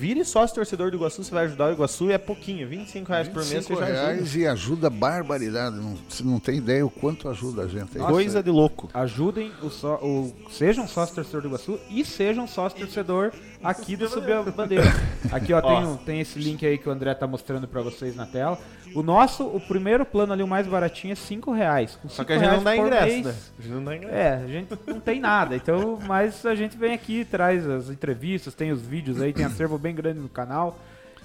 [0.00, 3.28] vire sócio torcedor do Iguaçu, você vai ajudar o Iguaçu e é pouquinho, 25 reais
[3.28, 4.00] por mês você 25 já ajuda.
[4.00, 5.76] reais e ajuda barbaridade.
[5.76, 7.98] Não, você não tem ideia o quanto ajuda a gente.
[7.98, 8.04] aí.
[8.06, 8.88] Coisa de louco.
[8.94, 13.30] Ajudem o, só, o sejam sócio torcedor do Iguaçu e sejam sócio torcedor
[13.62, 14.84] aqui do Subir a Bandeira.
[15.32, 18.14] Aqui ó, tem, um- tem esse link aí que o André tá mostrando pra vocês
[18.16, 18.58] na tela.
[18.94, 21.96] O nosso, o primeiro plano ali, o mais baratinho, é 5 reais.
[22.02, 23.34] Com Só que a gente não dá ingresso, mês, né?
[23.58, 24.14] A gente não dá ingresso.
[24.14, 25.54] É, a gente não tem nada.
[25.54, 29.78] Então, mas a gente vem aqui, traz as entrevistas, tem os vídeos aí, tem acervo
[29.78, 30.76] bem grande no canal.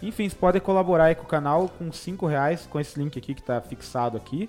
[0.03, 3.33] Enfim, vocês podem colaborar aí com o canal com 5 reais, com esse link aqui
[3.33, 4.47] que tá fixado aqui.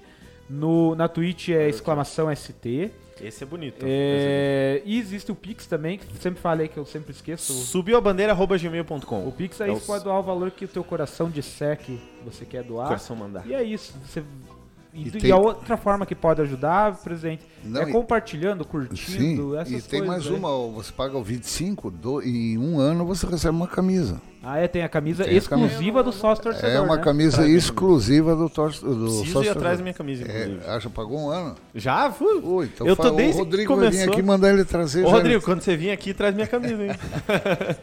[0.51, 2.91] No, na Twitch é exclamação ST.
[3.21, 3.85] Esse é bonito.
[3.89, 7.53] É, e existe o Pix também, que sempre falei que eu sempre esqueço.
[7.53, 9.27] Subiu a bandeira gmail.com.
[9.27, 11.99] O Pix aí É você pode doar o valor que o teu coração disser que
[12.25, 12.89] você quer doar.
[12.89, 13.47] coração mandar.
[13.47, 13.95] E é isso.
[14.05, 14.23] Você,
[14.97, 18.65] e, E e tem- a outra forma que pode ajudar, presente, Não, é e- compartilhando,
[18.65, 20.39] Sim, curtindo, essas e tem coisas mais aí.
[20.39, 24.21] uma, você paga o 25, do, em um ano você recebe uma camisa.
[24.49, 27.03] Ah, é, tem a camisa Tem a exclusiva do sócio torcedor, É uma né?
[27.03, 30.61] camisa Traz exclusiva do, tor do Preciso sócio ir atrás da minha camisa, inclusive.
[30.65, 31.57] É, acha, pagou um ano?
[31.75, 32.13] Já?
[32.13, 32.41] Fui.
[32.45, 34.13] Ui, então Eu tô fala, o desde que Rodrigo vai vir começou.
[34.15, 35.05] aqui mandar ele trazer.
[35.05, 36.93] Ô, Rodrigo, quando você vir aqui, traz minha camisa, hein?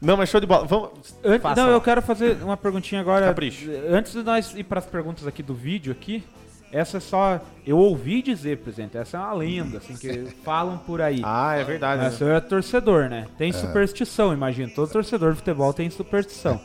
[0.00, 0.64] Não, mas show de bola.
[0.66, 0.90] Vamos.
[1.24, 1.74] An- Faça não, lá.
[1.74, 3.26] eu quero fazer uma perguntinha agora.
[3.26, 3.68] Capricho.
[3.90, 6.22] Antes de nós ir para as perguntas aqui do vídeo aqui,
[6.70, 11.00] essa é só eu ouvi dizer, presidente, essa é uma lenda, assim que falam por
[11.00, 11.20] aí.
[11.24, 12.02] Ah, é verdade.
[12.02, 12.18] Mas o né?
[12.18, 13.26] senhor é torcedor, né?
[13.36, 14.70] Tem superstição, imagino.
[14.72, 16.60] Todo torcedor de futebol tem superstição.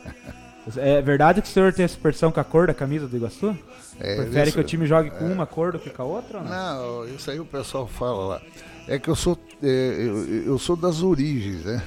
[0.76, 3.54] É verdade que o senhor tem superstição com a cor da camisa do Iguaçu?
[4.00, 6.38] É, Prefere isso- que o time jogue com uma cor do que com a outra?
[6.38, 6.50] Ou não?
[6.50, 8.40] Não, isso aí o pessoal fala lá.
[8.88, 11.82] É que eu sou, é, eu, eu sou das origens, né?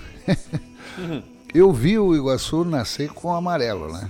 [1.54, 4.10] Eu vi o Iguaçu nascer com amarelo, né?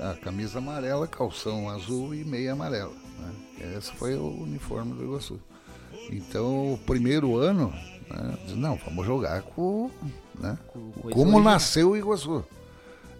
[0.00, 2.92] A, camisa amarela, calção azul e meia amarela.
[3.18, 3.76] Né?
[3.76, 5.38] Esse foi o uniforme do Iguaçu.
[6.10, 7.72] Então, o primeiro ano,
[8.08, 9.90] né, não, vamos jogar com,
[10.38, 10.58] né?
[11.12, 12.44] Como nasceu o Iguaçu.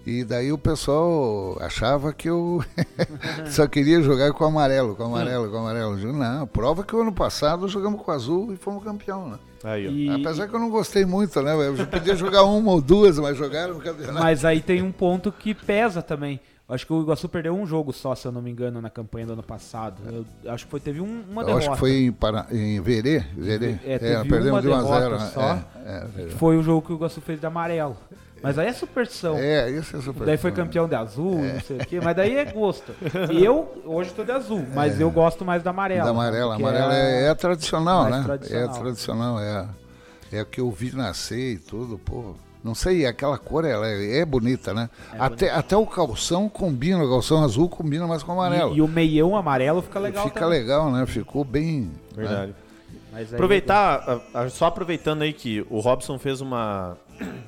[0.06, 2.64] E daí o pessoal achava que eu
[3.50, 5.96] só queria jogar com amarelo, com amarelo, com amarelo.
[5.98, 9.38] Digo, não, prova que o ano passado jogamos com azul e fomos campeão, né?
[9.64, 10.06] Aí.
[10.06, 11.52] E- Apesar que eu não gostei muito, né?
[11.54, 14.18] Eu já podia jogar uma ou duas, mas jogaram no campeonato.
[14.24, 16.40] Mas aí tem um ponto que pesa também.
[16.66, 18.90] Eu Acho que o Iguaçu perdeu um jogo só, se eu não me engano, na
[18.90, 20.02] campanha do ano passado.
[20.44, 21.64] Eu acho que foi, teve um- uma eu derrota.
[21.64, 22.46] acho que foi em, Para...
[22.50, 23.24] em Verê.
[23.36, 23.76] Verê.
[23.84, 25.18] É, teve perdemos uma de 1 a derrota 0.
[25.18, 25.30] né?
[25.34, 25.42] só.
[25.42, 27.96] É, é, que Foi o jogo que o Iguaçu fez de amarelo.
[28.42, 29.36] Mas aí é superstição.
[29.36, 30.24] é, isso é super.
[30.26, 32.92] Daí foi campeão de azul, não sei o quê, mas daem é gosto.
[33.32, 36.04] E eu, hoje, tô de azul, mas eu gosto mais da amarela.
[36.04, 36.54] Da amarela.
[36.54, 38.22] amarela é, é tradicional, né?
[38.24, 38.64] tradicional.
[38.64, 39.68] É tradicional, é a,
[40.32, 42.34] é a que eu vi nascer e tudo, pô.
[42.62, 44.90] Não sei, aquela cor ela é, é bonita, né?
[45.18, 48.74] até, até o calção combina, o calção azul combina mais com o amarelo.
[48.74, 50.58] E, e o meião amarelo fica legal Fica também.
[50.60, 51.06] legal, né?
[51.06, 51.90] Ficou bem.
[52.14, 52.54] Verdade.
[53.12, 54.20] Mas aí- Aproveitar,
[54.50, 56.96] só aproveitando aí que o Robson fez uma,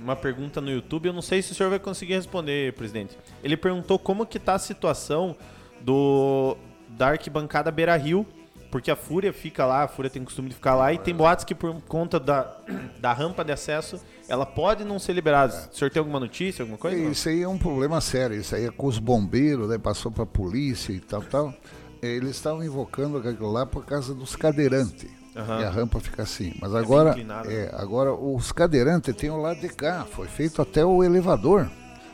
[0.00, 3.16] uma pergunta no YouTube, eu não sei se o senhor vai conseguir responder, presidente.
[3.42, 5.36] Ele perguntou como que tá a situação
[5.80, 6.56] do
[6.88, 8.26] da arquibancada Beira Rio,
[8.70, 11.44] porque a Fúria fica lá, a Fúria tem costume de ficar lá, e tem boatos
[11.44, 12.56] que por conta da,
[13.00, 15.68] da rampa de acesso, ela pode não ser liberada.
[15.72, 16.96] O senhor tem alguma notícia, alguma coisa?
[16.96, 18.36] Isso aí é um problema sério.
[18.36, 21.54] Isso aí é com os bombeiros, daí passou pra polícia e tal, tal.
[22.00, 25.19] Eles estavam invocando aquilo lá por causa dos cadeirantes.
[25.34, 25.60] Aham.
[25.60, 26.52] E a rampa fica assim.
[26.60, 27.54] Mas agora, inclinado, né?
[27.54, 30.04] é, agora os cadeirantes tem o lado de cá.
[30.04, 31.70] Foi feito até o elevador.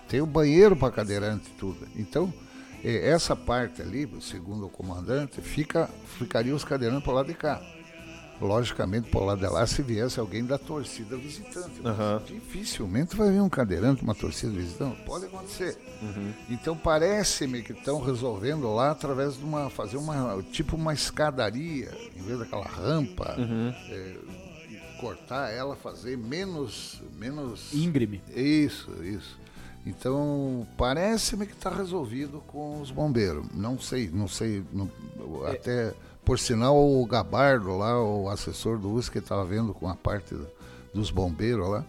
[0.08, 1.86] Tem o banheiro para cadeirante e tudo.
[1.96, 2.32] Então,
[2.84, 5.88] é, essa parte ali, segundo o comandante, fica,
[6.18, 7.60] ficaria os cadeirantes para o lado de cá.
[8.40, 11.80] Logicamente, para o lado de lá, se viesse alguém da torcida visitante.
[11.84, 12.22] Aham.
[12.26, 15.02] Dificilmente vai vir um cadeirante, uma torcida visitante.
[15.04, 15.78] Pode acontecer.
[16.02, 16.32] Uhum.
[16.50, 19.70] Então parece-me que estão resolvendo lá através de uma.
[19.70, 20.42] fazer uma.
[20.52, 23.68] tipo uma escadaria, em vez daquela rampa, Uhum.
[23.88, 24.16] é,
[25.00, 27.00] cortar ela, fazer menos.
[27.18, 27.72] menos.
[27.72, 28.22] Íngreme.
[28.34, 29.38] Isso, isso.
[29.86, 33.46] Então, parece-me que está resolvido com os bombeiros.
[33.54, 34.64] Não sei, não sei.
[34.72, 34.90] não-
[35.46, 35.94] até,
[36.26, 40.44] por sinal, o Gabardo lá, o assessor do USC, estava vendo com a parte da-
[40.94, 41.84] dos bombeiros lá,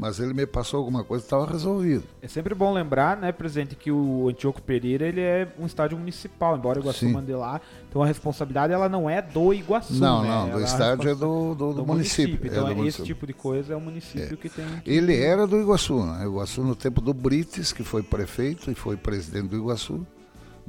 [0.00, 2.04] mas ele me passou alguma coisa estava resolvido.
[2.20, 6.58] É sempre bom lembrar, né, presidente, que o Antioco Pereira ele é um estádio municipal,
[6.58, 7.12] embora o Iguaçu Sim.
[7.12, 7.58] mande lá.
[7.88, 10.28] Então a responsabilidade ela não é do Iguaçu, não, né?
[10.28, 12.38] não, Ela do a estádio é do, do, do município.
[12.42, 13.06] é Então do é esse município.
[13.06, 14.66] tipo de coisa é o município que tem.
[14.84, 16.24] que- Ele era do Iguaçu, né?
[16.26, 20.06] Iguaçu no tempo do Brites, que foi prefeito e foi presidente do Iguaçu,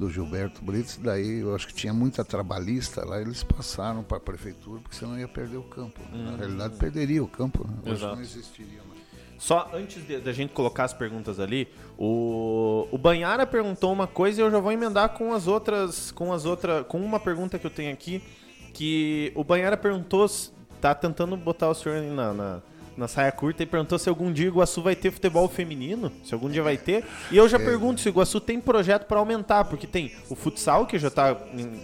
[0.02, 0.98] do Gilberto Brites.
[0.98, 5.18] Daí eu acho que tinha muita trabalhista lá, eles passaram para a prefeitura, porque senão
[5.18, 6.02] ia perder o campo.
[6.12, 6.32] né?
[6.32, 7.92] Na realidade, perderia o campo, né?
[7.92, 9.00] Hoje não existiria mais.
[9.38, 11.68] Só antes da gente colocar as perguntas ali,
[11.98, 16.34] o, o Banhara perguntou uma coisa e eu já vou emendar com as outras, com
[16.34, 18.24] as outras, com uma pergunta que eu tenho aqui,
[18.74, 20.28] que o Banhara perguntou,
[20.80, 22.62] tá tentando botar o senhor na, na,
[22.98, 26.34] na saia curta e perguntou se algum dia o Iguaçu vai ter futebol feminino, se
[26.34, 27.04] algum dia vai ter.
[27.32, 27.64] E eu já é.
[27.64, 31.38] pergunto se o Iguaçu tem projeto para aumentar, porque tem o futsal que já tá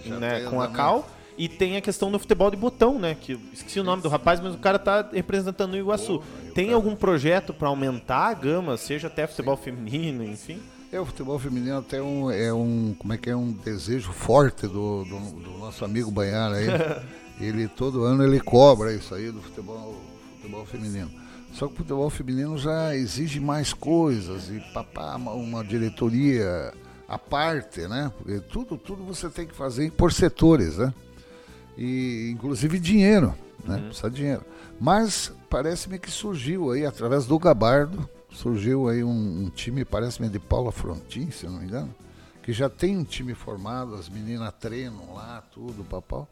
[0.05, 1.07] já né, com a Cal
[1.37, 3.15] e tem a questão do futebol de botão, né?
[3.19, 6.21] Que esqueci o nome do rapaz, mas o cara tá representando o Iguaçu.
[6.55, 9.63] tem algum projeto para aumentar a gama, seja até futebol Sim.
[9.63, 10.59] feminino, enfim?
[10.91, 14.67] É, o futebol feminino até um, é um, como é que é, um desejo forte
[14.67, 16.67] do, do, do nosso amigo Banhar aí.
[17.39, 19.95] ele, todo ano, ele cobra isso aí do futebol,
[20.47, 21.11] futebol feminino.
[21.53, 26.73] Só que o futebol feminino já exige mais coisas e papá, uma diretoria
[27.07, 28.11] à parte, né?
[28.17, 30.93] Porque tudo, tudo você tem que fazer por setores, né?
[31.77, 33.75] e inclusive dinheiro, né?
[33.75, 33.85] Uhum.
[33.85, 34.45] Precisa de dinheiro.
[34.79, 40.39] Mas parece-me que surgiu aí, através do Gabardo, surgiu aí um, um time, parece-me de
[40.39, 41.93] Paula Frontin, se eu não me engano,
[42.41, 46.27] que já tem um time formado, as meninas treinam lá, tudo, papau.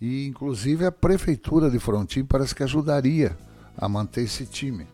[0.00, 3.36] E inclusive a prefeitura de Frontin parece que ajudaria
[3.76, 4.86] a manter esse time.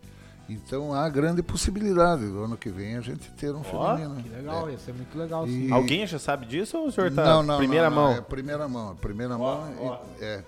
[0.49, 4.23] Então há grande possibilidade do ano que vem a gente ter um oh, feminino.
[4.23, 4.73] Que legal, é.
[4.73, 5.47] ia ser muito legal.
[5.47, 5.71] E...
[5.71, 8.13] Alguém já sabe disso ou o senhor está não, não, primeira não, mão?
[8.13, 10.09] é primeira mão, primeira mão.
[10.21, 10.45] E, é, é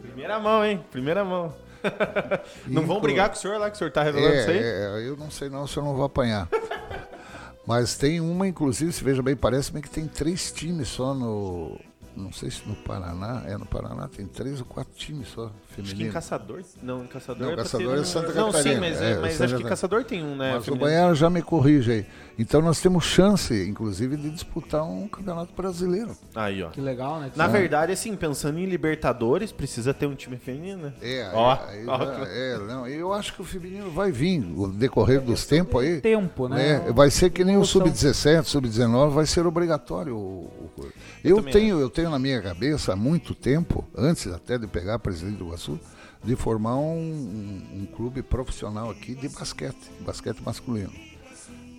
[0.00, 0.84] primeira mão, hein?
[0.90, 1.52] Primeira mão.
[2.66, 4.58] não vão brigar com o senhor lá que o senhor está revelando é, isso aí?
[4.58, 6.48] É, eu não sei não, o senhor não vai apanhar.
[7.66, 11.80] Mas tem uma, inclusive, se veja bem, parece-me que tem três times só no,
[12.16, 15.92] não sei se no Paraná, é no Paraná, tem três ou quatro times só femininos.
[15.92, 18.52] Acho que em Caçador, não, em Caçador não, é Caçador é Santa Catarina.
[18.52, 20.54] Não, sim, mas, é, mas acho que Caçador tem um, né?
[20.54, 20.86] Mas feminino.
[20.86, 22.06] o Baiano já me corrige aí.
[22.38, 26.16] Então nós temos chance, inclusive, de disputar um campeonato brasileiro.
[26.34, 26.70] Aí, ó.
[26.70, 27.30] Que legal, né?
[27.36, 30.92] Na verdade, assim, pensando em Libertadores, precisa ter um time feminino, né?
[31.02, 31.98] É, ó, aí, ó.
[31.98, 36.00] Já, é, não, eu acho que o feminino vai vir, no decorrer dos tempos aí.
[36.00, 36.84] Tempo, né?
[36.88, 40.92] É, vai ser que nem o Sub-17, Sub-19, vai ser obrigatório o, o
[41.24, 45.36] eu, tenho, eu tenho na minha cabeça há muito tempo, antes até de pegar presidente
[45.36, 45.78] do Iguaçu,
[46.22, 50.92] de formar um, um, um clube profissional aqui de basquete, basquete masculino.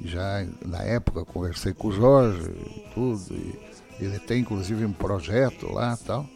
[0.03, 3.59] Já na época conversei com o Jorge e tudo, e
[3.99, 6.27] ele tem inclusive um projeto lá tal.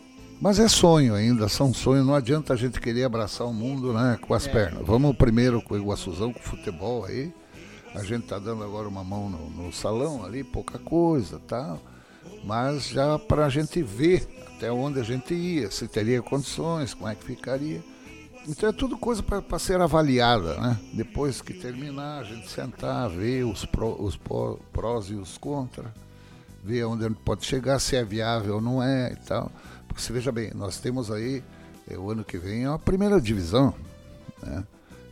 [0.42, 4.18] Mas é sonho ainda, são sonhos, não adianta a gente querer abraçar o mundo né,
[4.22, 4.52] com as é.
[4.52, 4.86] pernas.
[4.86, 7.34] Vamos primeiro com o Iguaçuzão, com o futebol aí.
[7.94, 11.80] A gente está dando agora uma mão no, no salão ali, pouca coisa tal
[12.44, 17.08] mas já para a gente ver até onde a gente ia, se teria condições, como
[17.08, 17.82] é que ficaria.
[18.48, 20.80] Então é tudo coisa para ser avaliada, né?
[20.94, 24.20] Depois que terminar, a gente sentar, ver os, pró, os
[24.74, 25.92] prós e os contras,
[26.64, 29.52] ver onde a gente pode chegar, se é viável ou não é e tal.
[29.88, 31.44] Porque você veja bem, nós temos aí,
[31.90, 33.74] é, o ano que vem é a primeira divisão,
[34.42, 34.64] né?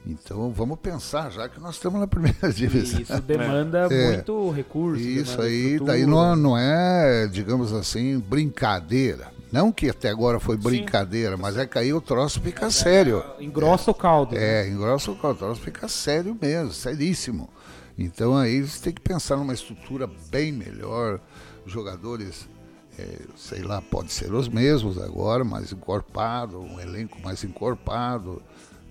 [0.07, 3.01] Então vamos pensar, já que nós estamos na primeira divisão.
[3.01, 4.13] Isso demanda é.
[4.13, 5.01] muito recurso.
[5.01, 9.35] Isso aí, daí não, não é, digamos assim, brincadeira.
[9.51, 11.41] Não que até agora foi brincadeira, Sim.
[11.41, 13.23] mas é que aí o troço fica sério.
[13.39, 14.35] Engrossa é, o caldo.
[14.35, 14.69] É, né?
[14.69, 17.49] engrossa o caldo, o troço fica sério mesmo, seríssimo.
[17.97, 21.19] Então aí você tem que pensar numa estrutura bem melhor,
[21.65, 22.47] jogadores,
[22.97, 28.41] é, sei lá, pode ser os mesmos agora, mais encorpado, um elenco mais encorpado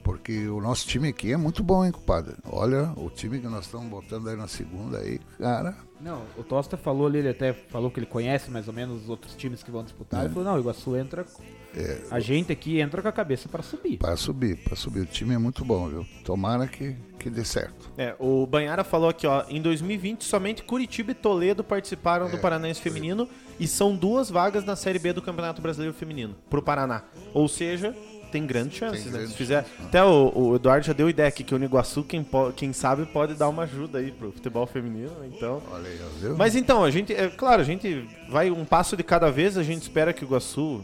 [0.06, 2.36] porque o nosso time aqui é muito bom, hein, compadre?
[2.48, 5.76] Olha, o time que nós estamos botando aí na segunda aí, cara.
[6.00, 9.08] Não, o Tosta falou ali, ele até falou que ele conhece mais ou menos os
[9.08, 10.20] outros times que vão disputar.
[10.20, 10.24] É.
[10.26, 11.26] Ele falou, não, o Iguaçu entra.
[11.74, 13.98] É, a gente aqui entra com a cabeça para subir.
[13.98, 15.00] Para subir, para subir.
[15.00, 16.06] O time é muito bom, viu?
[16.24, 17.90] Tomara que, que dê certo.
[17.98, 22.38] É, o Banhara falou aqui, ó, em 2020 somente Curitiba e Toledo participaram é, do
[22.38, 23.28] Paranaense Feminino
[23.58, 27.02] e são duas vagas na Série B do Campeonato Brasileiro Feminino pro Paraná.
[27.34, 27.94] Ou seja,
[28.36, 29.26] tem grandes chances, tem né?
[29.26, 29.64] Se fizer.
[29.64, 29.86] Chance, né?
[29.86, 33.34] Até o, o, Eduardo já deu ideia aqui que o Niguaçu, quem, quem sabe, pode
[33.34, 35.12] dar uma ajuda aí pro futebol feminino.
[35.24, 35.62] Então.
[35.72, 36.36] Olha aí, viu?
[36.36, 37.14] Mas então, a gente.
[37.14, 40.26] É, claro, a gente vai um passo de cada vez, a gente espera que o
[40.26, 40.82] Iguaçu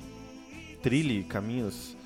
[0.83, 1.97] trilhe caminhos.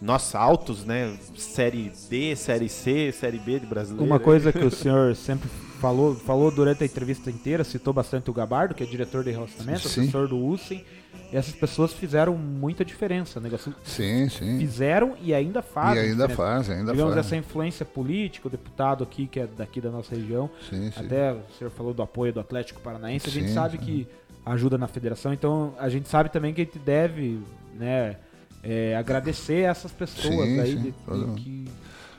[0.00, 1.16] Nossa, altos, né?
[1.36, 4.04] Série D, Série C, Série B de brasileiro.
[4.04, 5.48] Uma coisa que o senhor sempre
[5.80, 9.88] falou, falou durante a entrevista inteira, citou bastante o Gabardo, que é diretor de relacionamento,
[9.88, 10.02] Sim.
[10.02, 10.84] assessor do USEM.
[11.32, 13.38] E essas pessoas fizeram muita diferença.
[13.40, 13.50] Né?
[13.84, 14.58] Sim, sim.
[14.58, 16.02] Fizeram e ainda fazem.
[16.02, 17.26] E ainda fazem, ainda Digamos, fazem.
[17.26, 20.50] essa influência política, o deputado aqui, que é daqui da nossa região.
[20.68, 21.04] Sim, sim.
[21.04, 23.28] Até o senhor falou do apoio do Atlético Paranaense.
[23.28, 23.84] A gente sim, sabe sim.
[23.84, 24.08] que
[24.44, 25.32] ajuda na federação.
[25.32, 27.40] Então, a gente sabe também que a gente deve
[27.74, 28.16] né,
[28.62, 30.94] é, agradecer essas pessoas sim, aí de, de,
[31.36, 31.64] que,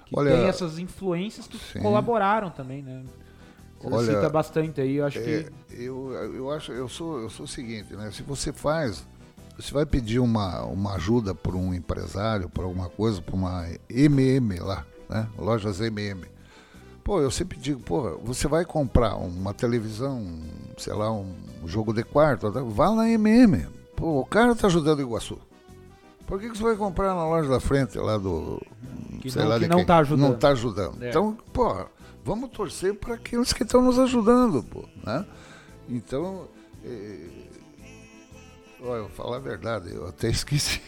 [0.05, 3.03] que Olha, tem essas influências que colaboraram também, né?
[3.81, 5.83] Você Olha, cita bastante aí, eu acho é, que.
[5.83, 8.11] Eu, eu acho, eu sou, eu sou o seguinte, né?
[8.11, 9.05] Se você faz,
[9.57, 14.59] você vai pedir uma, uma ajuda para um empresário, para alguma coisa, para uma MM
[14.59, 15.27] lá, né?
[15.37, 16.25] Lojas MM.
[17.03, 20.25] Pô, eu sempre digo, porra, você vai comprar uma televisão,
[20.77, 21.33] sei lá, um
[21.65, 23.65] jogo de quarto, vá na MM.
[23.95, 25.39] Pô, o cara tá ajudando o Iguaçu.
[26.27, 28.61] Por que, que você vai comprar na loja da frente lá do.
[29.19, 29.85] Que sei não- lá que de não quem?
[29.85, 30.29] tá ajudando.
[30.29, 31.03] Não tá ajudando.
[31.03, 31.09] É.
[31.09, 31.87] Então, porra,
[32.23, 34.85] vamos torcer para aqueles que estão nos ajudando, pô.
[35.05, 35.25] Né?
[35.89, 36.47] Então.
[36.85, 37.27] eh,
[38.81, 40.81] Olha, eu vou falar a verdade, eu até esqueci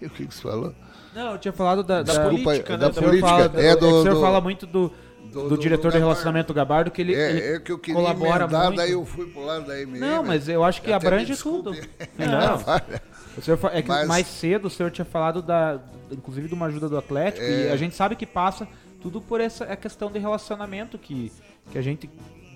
[0.00, 0.72] o que, você falou.
[1.14, 2.86] Não, eu tinha falado da, da, Desculpa, política, né?
[2.86, 3.28] da senhor política.
[3.28, 4.92] fala, é do, é do, o senhor do- fala muito do,
[5.32, 5.98] do, diretor de Gabardo.
[5.98, 8.76] relacionamento do Gabardo, que ele, É, ele é que eu queria colabora emendar, muito.
[8.76, 9.98] daí eu fui pro lado da MM.
[9.98, 11.72] Não, mas eu acho que abrange tudo.
[12.16, 12.56] Não,
[13.36, 15.80] o senhor, é que Mas- mais cedo o senhor tinha falado da,
[16.12, 17.72] inclusive de uma ajuda do Atlético e É.
[17.72, 18.68] a gente sabe que passa
[19.02, 21.32] tudo por essa a questão de relacionamento que,
[21.70, 22.08] que a gente,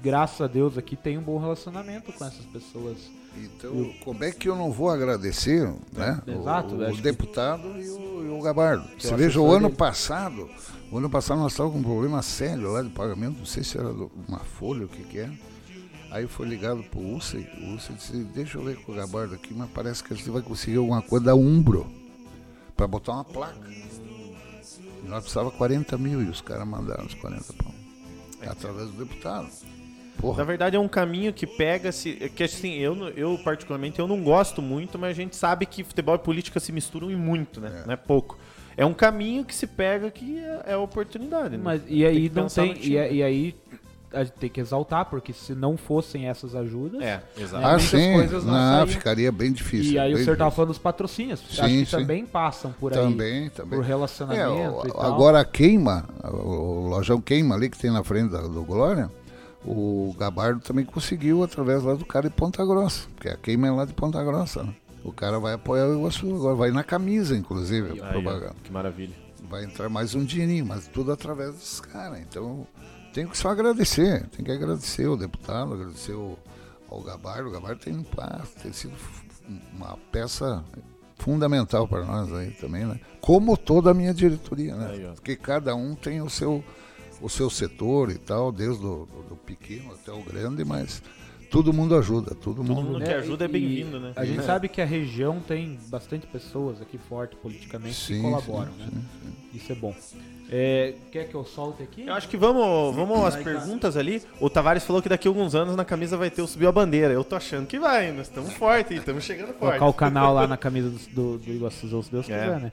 [0.02, 2.96] graças a Deus aqui, tem um bom relacionamento com essas pessoas.
[3.38, 7.88] Então, como é que eu não vou agradecer né, o- Exato, o, que- deputado e
[7.90, 8.88] o, e o Gabardo?
[8.96, 9.76] Que Você o veja, o ano dele.
[9.76, 10.48] passado,
[10.90, 13.76] o ano passado nós estávamos com um problema sério lá de pagamento, não sei se
[13.76, 13.88] era
[14.26, 15.30] uma folha, o que que é.
[16.10, 19.52] Aí foi ligado pro UCE, o UCE disse, deixa eu ver com o Gabardo aqui,
[19.52, 21.86] mas parece que a gente vai conseguir alguma coisa da Umbro,
[22.74, 23.58] para botar uma placa.
[25.06, 27.74] Nós precisava 40 mil e os caras mandaram os 40 pau.
[28.46, 29.48] Através do deputado.
[29.48, 32.16] Na Porra, verdade é um caminho que pega-se.
[32.20, 35.84] é Que assim, eu, eu particularmente eu não gosto muito, mas a gente sabe que
[35.84, 37.82] futebol e política se misturam e muito, né?
[37.86, 38.38] Não é pouco.
[38.76, 41.56] É um caminho que se pega que é, é oportunidade.
[41.56, 41.62] né?
[41.62, 42.76] Mas, e aí que não tem.
[42.78, 43.56] E, e aí a gente
[44.24, 47.00] tem que exaltar, porque se não fossem essas ajudas.
[47.02, 47.64] É, exato.
[47.64, 49.92] ah, muitas sim, coisas não não, ficaria bem difícil.
[49.92, 50.56] E aí o senhor tava difícil.
[50.56, 51.40] falando dos patrocínios.
[51.40, 51.90] Sim, Acho que sim.
[51.96, 52.98] também passam por aí.
[52.98, 53.78] Também, também.
[53.78, 55.02] Por É, relacionamento o- e tal.
[55.02, 59.10] agora a queima, o, o lojão queima ali que tem na frente da- do Glória,
[59.64, 63.70] o Gabardo também conseguiu através lá do cara de Ponta Grossa, porque a queima é
[63.70, 64.74] lá de Ponta Grossa, né?
[65.04, 68.54] O cara vai apoiar o Iguaçu agora, vai na camisa, inclusive, Aí, propaganda.
[68.62, 69.14] que maravilha.
[69.48, 72.18] Vai entrar mais um dinheirinho, mas tudo através desses caras.
[72.20, 72.66] Então,
[73.16, 76.36] tem que só agradecer, tem que agradecer o deputado, agradecer o,
[76.86, 77.48] ao Gabardo.
[77.48, 78.92] O Gabardo tem, pá, tem sido
[79.74, 80.62] uma peça
[81.16, 83.00] fundamental para nós aí também, né?
[83.22, 84.90] Como toda a minha diretoria, né?
[84.90, 85.14] Aí.
[85.14, 86.62] Porque cada um tem o seu,
[87.22, 91.02] o seu setor e tal, desde o do, do pequeno até o grande, mas
[91.50, 92.82] todo mundo ajuda, todo, mundo.
[92.82, 94.12] mundo que ajuda é bem-vindo, né?
[94.14, 94.42] A gente É.
[94.42, 98.88] sabe que a região tem bastante pessoas aqui fortes politicamente Sim, que colaboram, sim, né?
[98.92, 99.94] sim, Isso é bom.
[100.50, 102.06] É, quer que eu solte aqui?
[102.06, 104.22] Eu acho que vamos, vamos às perguntas ali.
[104.40, 106.72] O Tavares falou que daqui a alguns anos na camisa vai ter o Subiu a
[106.72, 107.12] Bandeira.
[107.12, 109.78] Eu tô achando que vai, nós estamos fortes, estamos chegando forte.
[109.78, 112.38] Colocar o canal lá na camisa do, do, do Iguaçu, se Deus É.
[112.38, 112.72] quiser, né?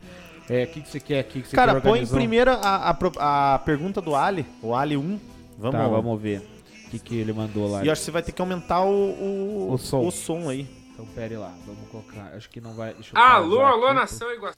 [0.50, 1.42] É, o que, que você quer aqui?
[1.42, 5.20] Que você Cara, quer põe primeiro a, a, a pergunta do Ali, o Ali 1.
[5.58, 6.40] Vamos, Tá, vamos ver.
[6.88, 7.84] O que, que ele mandou lá.
[7.84, 10.06] E eu acho que você vai ter que aumentar o, o, O som.
[10.06, 10.68] o som aí.
[10.92, 11.52] Então, pere lá.
[11.66, 12.34] Vamos colocar.
[12.36, 12.94] Acho que não vai...
[12.94, 14.58] Deixa eu Alô, alô, aqui, nação Iguaçu.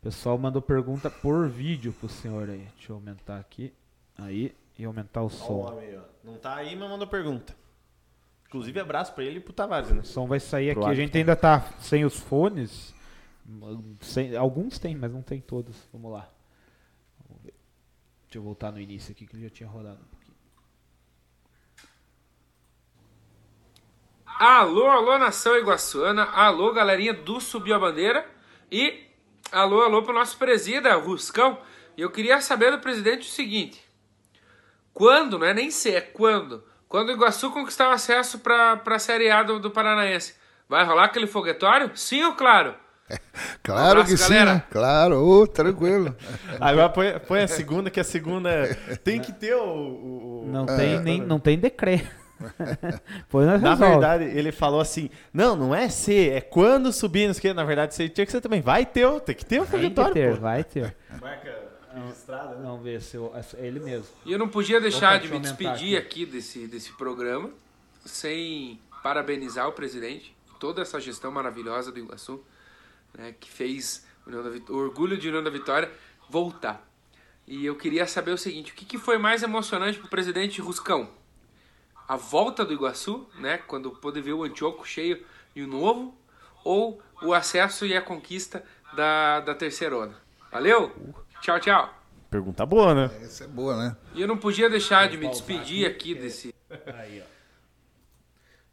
[0.00, 2.68] O pessoal mandou pergunta por vídeo pro senhor aí.
[2.76, 3.72] Deixa eu aumentar aqui.
[4.16, 4.54] Aí.
[4.78, 5.80] E aumentar o som.
[6.22, 7.56] Não tá aí, mas mandou pergunta.
[8.46, 10.00] Inclusive, abraço pra ele e pro Tavares, né?
[10.00, 10.92] O som vai sair Pro aqui.
[10.92, 12.94] A gente ainda tá sem os fones.
[14.00, 15.76] Sem- alguns tem, mas não tem todos.
[15.92, 16.28] Vamos lá.
[17.28, 17.54] Vamos ver.
[18.24, 20.36] Deixa eu voltar no início aqui que ele já tinha rodado um pouquinho.
[24.26, 26.24] Alô, alô, nação iguaçuana.
[26.24, 28.28] Alô, galerinha do Subiu a Bandeira.
[28.70, 29.05] E
[29.52, 31.58] alô, alô pro nosso presida, Ruscão.
[31.96, 33.80] E eu queria saber do presidente o seguinte.
[34.92, 36.64] Quando, não é nem se, é quando.
[36.88, 40.34] Quando o Iguaçu conquistar o acesso pra, pra Série A do, do Paranaense.
[40.68, 41.90] Vai rolar aquele foguetório?
[41.96, 42.74] Sim ou claro?
[43.62, 44.54] Claro abraço, que sim, galera.
[44.54, 44.62] né?
[44.70, 46.14] Claro, ô, tranquilo.
[46.60, 48.50] Agora põe, põe a segunda, que a segunda
[49.02, 49.60] tem que ter o.
[49.62, 52.08] o- o- Não, É, tem, nem, não tem decreto.
[53.28, 53.92] Pois nós Na resolve.
[53.92, 57.52] verdade, ele falou assim: não, não é ser, é quando subir, não sei o que.
[57.54, 58.60] Na verdade, você tinha que ser também.
[58.60, 60.40] Vai ter, o- tem que ter o que foguetório, ter, pô.
[60.40, 60.96] vai ter.
[61.20, 62.62] Marca registrada, né?
[62.62, 64.06] Vamos ver se eu, é ele mesmo.
[64.24, 67.50] E eu não podia deixar de me despedir aqui, desse, desse programa
[68.04, 72.42] sem parabenizar o presidente, toda essa gestão maravilhosa do Iguaçu,
[73.16, 75.90] né, que fez União da Vit- o orgulho de União da Vitória
[76.28, 76.86] voltar.
[77.46, 80.60] E eu queria saber o seguinte, o que, que foi mais emocionante para o presidente
[80.60, 81.08] Ruscão?
[82.08, 85.24] A volta do Iguaçu, né, quando pôde ver o Antioco cheio
[85.54, 86.14] e o novo,
[86.64, 88.64] ou o acesso e a conquista
[88.94, 90.14] da, da terceira onda?
[90.52, 90.92] Valeu?
[91.40, 91.94] Tchau, tchau.
[92.30, 93.10] Pergunta boa, né?
[93.22, 93.96] Essa é boa, né?
[94.14, 96.54] E eu não podia deixar de me despedir aqui desse.
[96.98, 97.36] Aí, ó.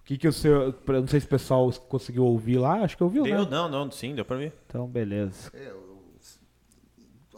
[0.01, 0.75] O que que o senhor...
[0.87, 2.83] Não sei se o pessoal conseguiu ouvir lá.
[2.83, 3.47] Acho que ouviu, Deu, né?
[3.49, 4.53] não, não, sim, deu pra ver.
[4.67, 5.49] Então, beleza.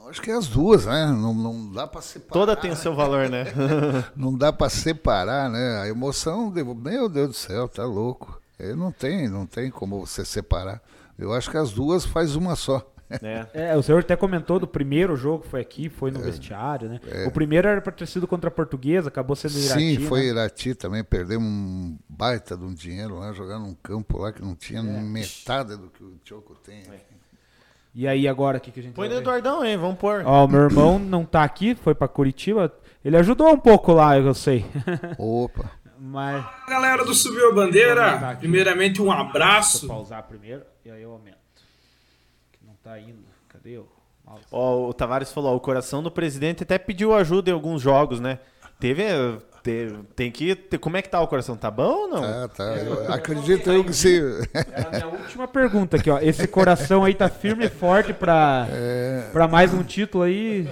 [0.10, 1.07] Acho que é as duas, né?
[1.07, 2.34] Não, não dá para separar.
[2.34, 3.45] Toda tem o seu valor, né?
[4.15, 5.82] Não dá para separar, né?
[5.82, 8.40] A emoção, meu Deus do céu, tá louco.
[8.57, 10.82] É, não tem, não tem como você separar.
[11.19, 12.90] Eu acho que as duas faz uma só.
[13.22, 13.69] É.
[13.72, 16.99] É, o senhor até comentou do primeiro jogo que foi aqui, foi no vestiário, né?
[17.27, 20.26] O primeiro era para ter sido contra a Portuguesa, acabou sendo Irati, Sim, foi né?
[20.27, 24.56] Irati também, perdemos um baita de um dinheiro lá, jogar num campo lá que não
[24.56, 24.84] tinha É.
[24.84, 26.84] metade do que o Choco tem.
[27.95, 29.22] E aí agora o que, que a gente Põe vai no?
[29.22, 29.77] Eduardão, hein?
[29.77, 30.22] Vamos pôr.
[30.26, 32.69] Ó, o meu irmão não tá aqui, foi pra Curitiba.
[33.03, 34.65] Ele ajudou um pouco lá, eu sei.
[35.17, 36.45] Opa, Mas.
[36.67, 39.88] Galera do Subiu a Bandeira, primeiramente um Deixa eu abraço.
[39.88, 41.38] pausar primeiro e aí eu aumento.
[42.51, 43.23] Que não tá indo.
[43.47, 43.88] Cadê o
[44.26, 44.43] mouse?
[44.51, 48.19] Ó, o Tavares falou, ó, o coração do presidente até pediu ajuda em alguns jogos,
[48.19, 48.39] né?
[48.77, 49.03] Teve,
[49.65, 51.57] teve- tem que, ter- como é que tá o coração?
[51.57, 52.21] Tá bom ou não?
[52.21, 52.63] tá, tá.
[52.77, 54.21] Eu acredito eu que se.
[54.53, 56.19] Era a minha última pergunta aqui, ó.
[56.19, 58.67] Esse coração aí tá firme e forte pra,
[59.33, 60.69] pra mais um título aí.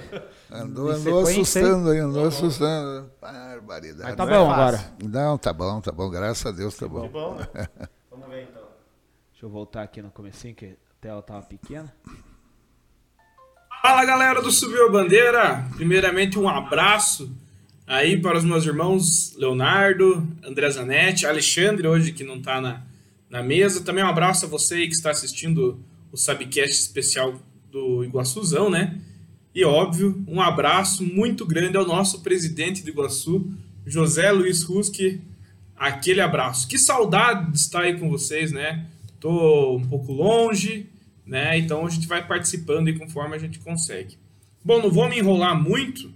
[0.50, 3.10] Andou, andou assustando aí, andou assustando.
[3.20, 4.02] Barbaridade.
[4.04, 4.80] Mas tá é bom agora.
[5.02, 6.08] Não, tá bom, tá bom.
[6.08, 7.08] Graças a Deus tá bom.
[7.08, 7.46] bom, né?
[8.08, 8.62] Vamos ver então.
[9.32, 11.92] Deixa eu voltar aqui no comecinho, que a tela tava pequena.
[13.82, 17.30] Fala galera do Subiu a Bandeira, primeiramente um abraço
[17.86, 22.82] aí para os meus irmãos Leonardo, André Zanetti, Alexandre hoje que não tá na,
[23.28, 23.82] na mesa.
[23.82, 25.78] Também um abraço a você que está assistindo
[26.10, 27.40] o Sabcast especial
[27.70, 29.00] do Iguaçuzão, né?
[29.54, 33.52] E óbvio, um abraço muito grande ao nosso presidente do Iguaçu,
[33.86, 35.20] José Luiz Ruski.
[35.76, 36.68] Aquele abraço.
[36.68, 38.86] Que saudade de estar aí com vocês, né?
[39.18, 40.86] Tô um pouco longe,
[41.26, 41.58] né?
[41.58, 44.16] Então a gente vai participando aí conforme a gente consegue.
[44.64, 46.13] Bom, não vou me enrolar muito,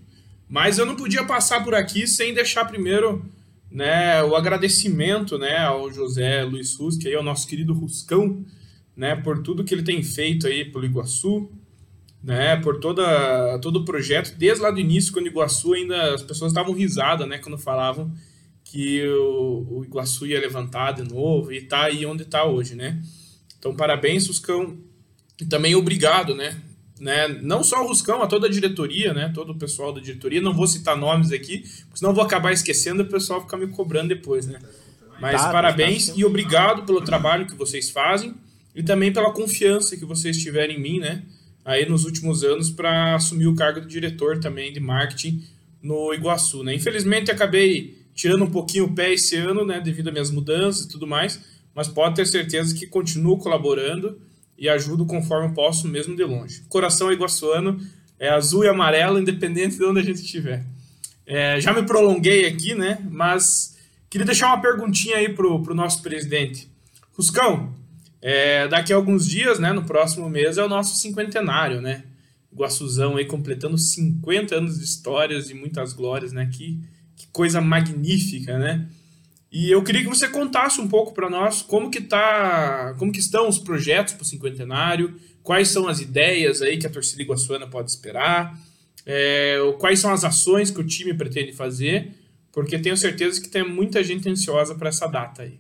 [0.48, 3.24] mas eu não podia passar por aqui sem deixar primeiro,
[3.70, 8.44] né, o agradecimento, né, ao José Luiz Ruski, aí, ao nosso querido Ruscão,
[8.96, 11.50] né, por tudo que ele tem feito aí pelo Iguaçu,
[12.22, 16.22] né, por toda todo o projeto, desde lá do início, quando o Iguaçu ainda as
[16.22, 18.12] pessoas estavam risadas, né, quando falavam
[18.70, 23.00] que o, o Iguaçu ia levantar de novo e tá aí onde tá hoje, né?
[23.58, 24.76] Então, parabéns, Ruscão.
[25.40, 26.60] E também obrigado, né?
[27.00, 27.28] Né?
[27.42, 29.30] Não só o Ruscão, a toda a diretoria, né?
[29.34, 30.40] Todo o pessoal da diretoria.
[30.40, 33.66] Não vou citar nomes aqui, porque senão vou acabar esquecendo e o pessoal ficar me
[33.68, 34.58] cobrando depois, né?
[35.20, 36.14] Mas Tá, parabéns tá.
[36.16, 38.34] e obrigado pelo trabalho que vocês fazem
[38.74, 41.22] e também pela confiança que vocês tiveram em mim, né?
[41.64, 45.44] Aí nos últimos anos para assumir o cargo de diretor também de marketing
[45.82, 46.74] no Iguaçu, né?
[46.74, 50.88] Infelizmente acabei tirando um pouquinho o pé esse ano, né, devido às minhas mudanças e
[50.88, 51.40] tudo mais,
[51.72, 54.20] mas pode ter certeza que continuo colaborando
[54.58, 56.62] e ajudo conforme posso, mesmo de longe.
[56.68, 57.80] Coração iguaçuano
[58.18, 60.64] é azul e amarelo, independente de onde a gente estiver.
[61.24, 63.76] É, já me prolonguei aqui, né, mas
[64.10, 66.68] queria deixar uma perguntinha aí pro, pro nosso presidente.
[67.12, 67.72] Ruscão,
[68.20, 72.04] é, daqui a alguns dias, né, no próximo mês, é o nosso cinquentenário, né?
[72.52, 76.48] Iguaçuzão aí completando 50 anos de histórias e muitas glórias, né?
[76.52, 76.80] Que,
[77.14, 78.88] que coisa magnífica, né?
[79.50, 83.18] E eu queria que você contasse um pouco para nós como que tá, como que
[83.18, 87.66] estão os projetos para o cinquentenário, quais são as ideias aí que a torcida iguaçuana
[87.66, 88.58] pode esperar,
[89.06, 92.12] é, quais são as ações que o time pretende fazer,
[92.52, 95.58] porque tenho certeza que tem muita gente ansiosa para essa data aí.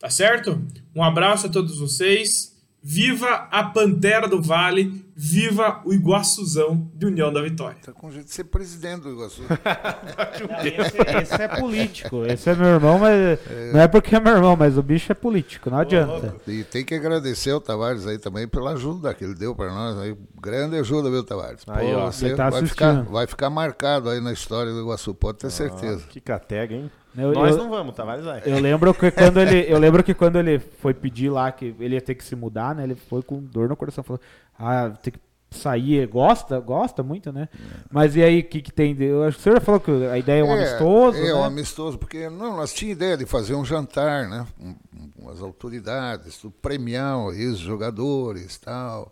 [0.00, 0.60] Tá certo?
[0.94, 2.57] Um abraço a todos vocês.
[2.90, 7.76] Viva a Pantera do Vale, viva o Iguaçuzão de União da Vitória.
[7.84, 9.42] Tá com jeito de ser presidente do Iguaçu.
[10.64, 12.24] Esse, esse é político.
[12.24, 13.38] Esse é meu irmão, mas.
[13.74, 16.34] Não é porque é meu irmão, mas o bicho é político, não adianta.
[16.46, 19.98] E tem que agradecer ao Tavares aí também pela ajuda que ele deu para nós.
[19.98, 20.16] Aí.
[20.40, 21.66] Grande ajuda, viu, Tavares?
[21.66, 22.68] Pô, Aí, ó, você tá vai, assistindo.
[22.70, 26.04] ficar, vai ficar marcado aí na história do Iguaçu, pode ter certeza.
[26.08, 26.90] Que catega, hein?
[27.16, 28.42] Eu, Nós eu- não vamos, Tavares vai.
[28.44, 31.94] eu lembro que quando ele, eu lembro que quando ele foi pedir lá que ele
[31.94, 32.84] ia ter que se mudar, né?
[32.84, 34.20] Ele foi com dor no coração, falou:
[34.58, 35.18] "Ah, tem que
[35.50, 37.48] sair, gosta, gosta muito, né?
[37.90, 38.94] Mas e aí o que que tem?
[38.94, 41.22] de- Eu acho que o senhor já falou que a ideia é um amistoso, É,
[41.24, 41.34] né?
[41.34, 44.46] um amistoso, porque não, nós tínhamos ideia de fazer um jantar, né?
[44.58, 44.74] Com,
[45.22, 49.10] com as autoridades, tudo, premiar os jogadores e tal.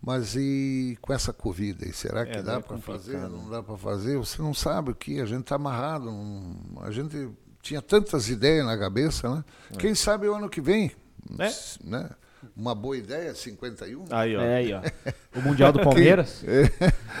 [0.00, 3.18] Mas e com essa Covid aí, será que É, dá é para fazer?
[3.28, 4.16] Não dá para fazer?
[4.16, 6.04] Você não sabe o que, a gente está amarrado.
[6.06, 7.28] não- a gente
[7.60, 9.44] tinha tantas ideias na cabeça, né?
[9.78, 10.92] Quem sabe o ano que vem,
[11.38, 11.50] É.
[11.84, 12.10] né?
[12.56, 14.04] Uma boa ideia, 51.
[14.10, 14.40] Aí, ó.
[14.40, 14.80] É aí, ó.
[15.36, 16.42] O Mundial do Palmeiras?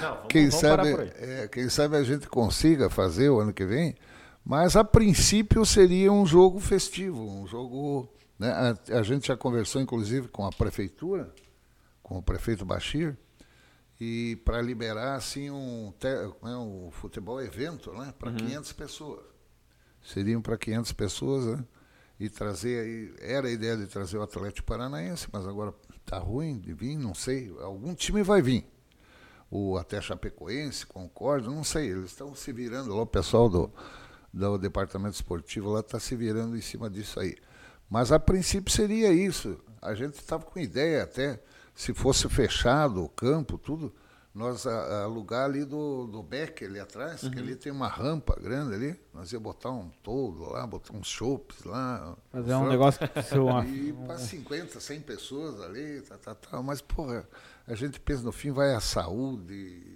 [0.00, 0.88] Não, vamos, quem vamos sabe,
[1.18, 3.96] é, quem sabe a gente consiga fazer o ano que vem,
[4.44, 8.08] mas a princípio seria um jogo festivo, um jogo.
[8.38, 11.28] né, a, a gente já conversou, inclusive, com a prefeitura,
[12.08, 13.16] com o prefeito Bachir,
[14.00, 16.06] e para liberar assim um, te-
[16.42, 19.20] né, um futebol evento, né, para 500 pessoas.
[20.02, 21.64] Seriam para 500 pessoas, né?
[22.18, 25.74] E trazer aí, era a ideia de trazer o Atlético Paranaense, mas agora
[26.06, 28.66] tá ruim de vir, não sei, algum time vai vir
[29.50, 33.70] o até Chapecoense, Concórdia, não sei, eles estão se virando lá, o pessoal do,
[34.32, 37.36] do departamento esportivo lá está se virando em cima disso aí.
[37.88, 39.58] Mas a princípio seria isso.
[39.80, 41.42] A gente estava com ideia até,
[41.78, 43.94] se fosse fechado o campo, tudo,
[44.34, 48.34] nós a, a alugar ali do, do Beck ali atrás, que ali tem uma rampa
[48.34, 52.16] grande ali, nós ia botar um todo lá, botar uns chopes lá.
[52.32, 52.68] Fazer um frango.
[52.68, 56.60] negócio que seu E para 50, 100 pessoas ali, tá, tá, tá.
[56.60, 57.28] Mas, porra,
[57.64, 59.87] a gente pensa no fim, vai a saúde.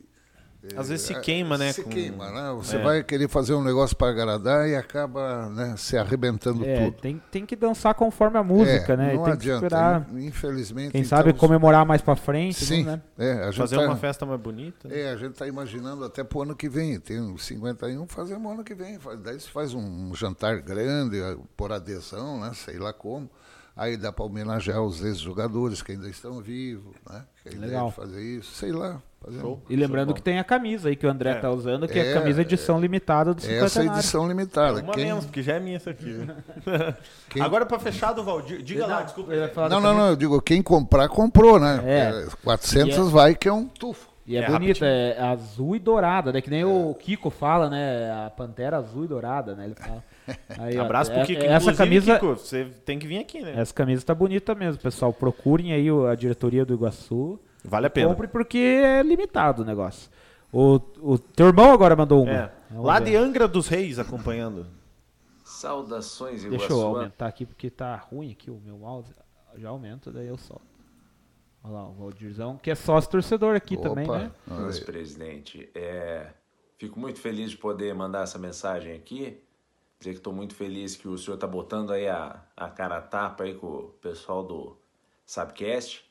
[0.76, 2.52] Às vezes se é, queima, né, Se com- queima, né?
[2.56, 2.82] Você É.
[2.82, 7.00] vai querer fazer um negócio para agradar e acaba né, se arrebentando É, tudo.
[7.00, 9.14] tem, tem que dançar conforme a música, É, né?
[9.14, 9.58] Não tem adianta.
[9.60, 10.92] que esperar, in- Infelizmente.
[10.92, 13.02] quem então, sabe, comemorar mais pra frente, Sim, né?
[13.18, 14.88] é, a gente Fazer tá- uma festa mais bonita.
[14.88, 15.00] né?
[15.00, 16.98] É, a gente está imaginando até pro ano que vem.
[17.00, 19.00] Tem uns 51, fazemos ano que vem.
[19.00, 22.52] Faz- Daí se faz um jantar grande, eh, por adesão, né?
[22.54, 23.28] Sei lá como.
[23.74, 27.24] Aí dá para homenagear os ex-jogadores que ainda estão vivos, né?
[27.42, 27.88] Que a ideia Legal.
[27.88, 29.02] de fazer isso, sei lá.
[29.28, 31.34] Um- E lembrando que tem a camisa aí que o André É.
[31.34, 33.98] tá usando, que é, É, a camisa edição limitada do Essa cinquentenário.
[34.00, 34.80] edição limitada.
[34.82, 36.16] Uma Quem- menos, porque já é minha essa aqui.
[37.30, 39.32] Quem- Agora pra fechar do Valdir, diga lá, desculpa.
[39.68, 41.80] Não, não, não, eu digo, quem comprar, comprou, né?
[41.84, 41.98] É.
[42.24, 44.10] É, 400 E é- vai, que é um tufo.
[44.24, 46.40] E é, É, bonita, é azul e dourada, né?
[46.40, 48.08] Que nem o Kiko fala, né?
[48.26, 49.64] A pantera azul e dourada, né?
[49.64, 50.04] Ele fala.
[50.60, 51.42] Aí, ó, Abraço pro é- Kiko.
[51.44, 53.54] Essa camisa, Kiko, você tem que vir aqui, né?
[53.56, 55.12] essa camisa tá bonita mesmo, pessoal.
[55.12, 57.38] Procurem aí a diretoria do Iguaçu.
[57.64, 58.08] Vale a pena.
[58.08, 60.10] Compre porque é limitado o negócio.
[60.52, 62.30] O, o teu irmão agora mandou uma.
[62.30, 62.52] É.
[62.74, 63.06] Lá ver.
[63.10, 64.66] de Angra dos Reis acompanhando.
[65.44, 66.72] Saudações, Deixa Iguaçu.
[66.72, 69.14] eu aumentar aqui porque tá ruim aqui o meu mouse.
[69.56, 70.62] Já aumenta, daí eu solto.
[71.62, 74.32] Olha lá, o Valdirzão, que é sócio torcedor aqui também, Opa, né?
[74.50, 74.84] olha Meus aí.
[74.84, 76.26] presidente, é,
[76.76, 79.40] fico muito feliz de poder mandar essa mensagem aqui.
[80.00, 83.00] Dizer que estou muito feliz que o senhor está botando aí a, a cara a
[83.00, 84.76] tapa aí com o pessoal do
[85.24, 86.04] Sabcast.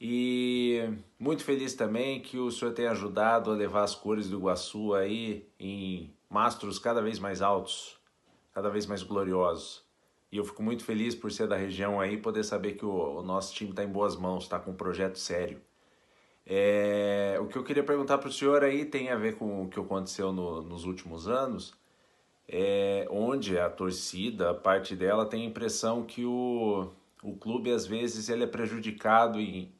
[0.00, 4.94] E muito feliz também que o senhor tenha ajudado a levar as cores do Iguaçu
[4.94, 7.98] aí em mastros cada vez mais altos,
[8.52, 9.84] cada vez mais gloriosos.
[10.30, 13.22] E eu fico muito feliz por ser da região aí, poder saber que o, o
[13.22, 15.60] nosso time está em boas mãos, está com um projeto sério.
[16.46, 19.68] É, o que eu queria perguntar para o senhor aí tem a ver com o
[19.68, 21.74] que aconteceu no- nos últimos anos,
[22.48, 26.88] é, onde a torcida, a parte dela, tem a impressão que o,
[27.22, 29.72] o clube, às vezes, ele é prejudicado em,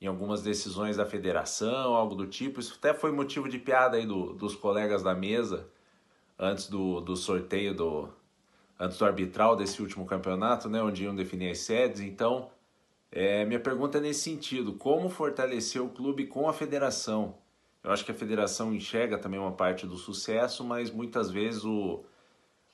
[0.00, 2.60] em algumas decisões da federação, algo do tipo.
[2.60, 5.68] Isso até foi motivo de piada aí do, dos colegas da mesa,
[6.38, 8.08] antes do, do sorteio do
[8.78, 12.02] antes do arbitral desse último campeonato, né, onde iam definir as sedes.
[12.02, 12.50] Então,
[13.10, 17.38] é, minha pergunta é nesse sentido: como fortalecer o clube com a federação?
[17.82, 22.04] Eu acho que a federação enxerga também uma parte do sucesso, mas muitas vezes o,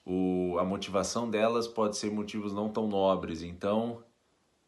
[0.07, 3.43] o, a motivação delas pode ser motivos não tão nobres.
[3.43, 4.03] Então,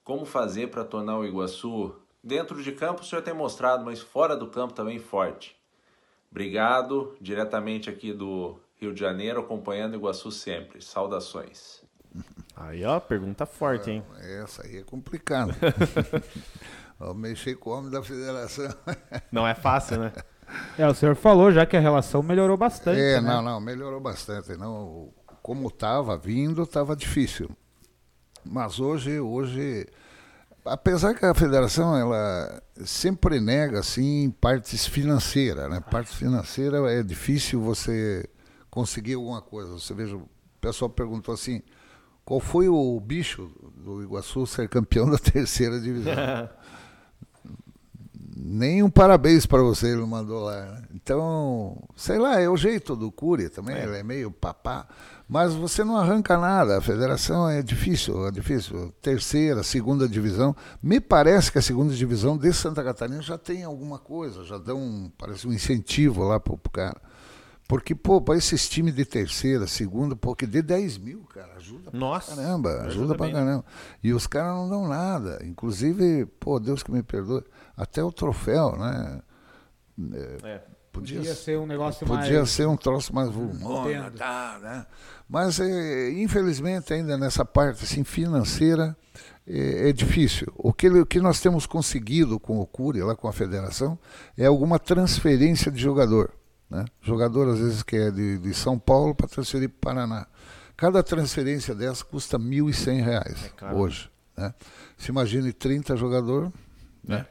[0.05, 4.37] como fazer para tornar o Iguaçu, dentro de campo o senhor tem mostrado, mas fora
[4.37, 5.57] do campo também forte?
[6.31, 10.83] Obrigado, diretamente aqui do Rio de Janeiro, acompanhando o Iguaçu sempre.
[10.83, 11.83] Saudações.
[12.57, 14.05] Aí, ó, pergunta forte, hein?
[14.43, 15.55] Essa aí é complicado.
[17.01, 18.73] Ó, Mexer com o homem da federação.
[19.33, 20.13] Não é fácil, né?
[20.79, 23.01] É, o senhor falou já que a relação melhorou bastante.
[23.01, 23.29] É, né?
[23.29, 24.57] não, não, melhorou bastante.
[24.57, 27.51] Não, como estava vindo, estava difícil.
[28.45, 29.89] Mas hoje, hoje,
[30.65, 35.81] apesar que a federação ela sempre nega assim partes financeiras, né?
[35.81, 38.29] Parte financeira é difícil você
[38.71, 39.73] conseguir alguma coisa.
[39.73, 40.29] Você veja, o
[40.61, 41.63] pessoal perguntou assim,
[42.25, 46.15] qual foi o bicho do Iguaçu ser campeão da terceira divisão?
[48.37, 50.65] Nem um parabéns para você ele mandou lá.
[50.67, 50.83] né?
[51.05, 54.89] Então, sei lá, é o jeito do Cury também, ele é meio papá.
[55.29, 58.91] Mas você não arranca nada, a federação é difícil, é difícil.
[59.03, 60.57] Terceira, segunda divisão.
[60.83, 64.79] Me parece que a segunda divisão de Santa Catarina já tem alguma coisa, já dão,
[64.79, 66.99] um, parece um incentivo lá pro, pro cara.
[67.69, 71.91] Porque, pô, para esses times de terceira, segunda, pô, que dê 10 mil, cara, ajuda
[71.91, 72.35] pra Nossa.
[72.35, 73.41] caramba, ajuda, ajuda pra bem, né?
[73.41, 73.65] caramba.
[74.03, 75.39] E os caras não dão nada.
[75.45, 77.45] Inclusive, pô, Deus que me perdoe,
[77.77, 79.21] até o troféu, né?
[80.43, 80.74] É.
[80.95, 82.51] Podia, Podia ser um negócio podia mais.
[82.51, 84.87] ser um troço mais volumoso, tá, né?
[85.29, 88.97] Mas, é, infelizmente, ainda nessa parte assim, financeira,
[89.45, 90.47] é, é difícil.
[90.57, 93.99] O que, o que nós temos conseguido com o Cury, lá com a federação,
[94.39, 96.33] é alguma transferência de jogador.
[96.71, 96.85] Né?
[97.03, 100.27] Jogador, às vezes, que é de, de São Paulo para transferir para o Paraná.
[100.77, 103.79] Cada transferência dessa custa 1.100 reais caro.
[103.79, 104.09] hoje.
[104.37, 104.55] Né?
[104.97, 106.51] Se imagine 30 jogadores,
[107.09, 107.25] É.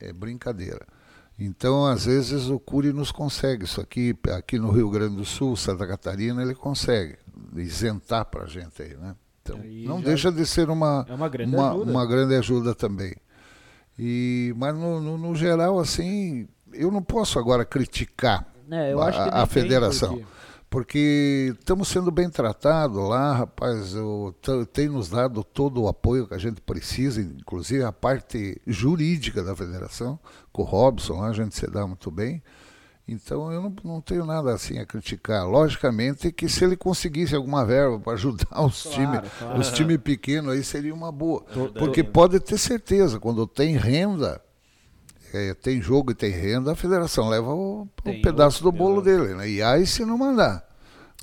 [0.00, 0.86] é brincadeira.
[1.38, 5.54] Então, às vezes, o Cury nos consegue isso aqui, aqui no Rio Grande do Sul,
[5.56, 7.16] Santa Catarina, ele consegue
[7.54, 9.14] isentar para a gente aí, né?
[9.42, 11.90] Então, Aí não deixa de ser uma, é uma grande uma, ajuda.
[11.90, 13.14] uma grande ajuda também.
[13.98, 19.46] E, mas, no, no, no geral, assim, eu não posso agora criticar É, a, a
[19.46, 20.14] federação.
[20.14, 20.35] porque-
[20.76, 23.94] porque estamos sendo bem tratados lá, rapaz.
[23.94, 24.34] Eu,
[24.74, 29.56] tem nos dado todo o apoio que a gente precisa, inclusive a parte jurídica da
[29.56, 30.20] federação,
[30.52, 32.42] com o Robson lá, a gente se dá muito bem.
[33.08, 35.48] Então eu não, não tenho nada assim a criticar.
[35.48, 39.58] Logicamente que se ele conseguisse alguma verba para ajudar os Claro, times, claro.
[39.58, 41.42] os times pequenos aí seria uma boa.
[41.78, 44.42] Porque pode ter certeza, quando tem renda,
[45.32, 49.34] é, tem jogo e tem renda, a federação leva o, o pedaço do bolo dele,
[49.34, 49.48] né?
[49.48, 50.65] E aí se não mandar.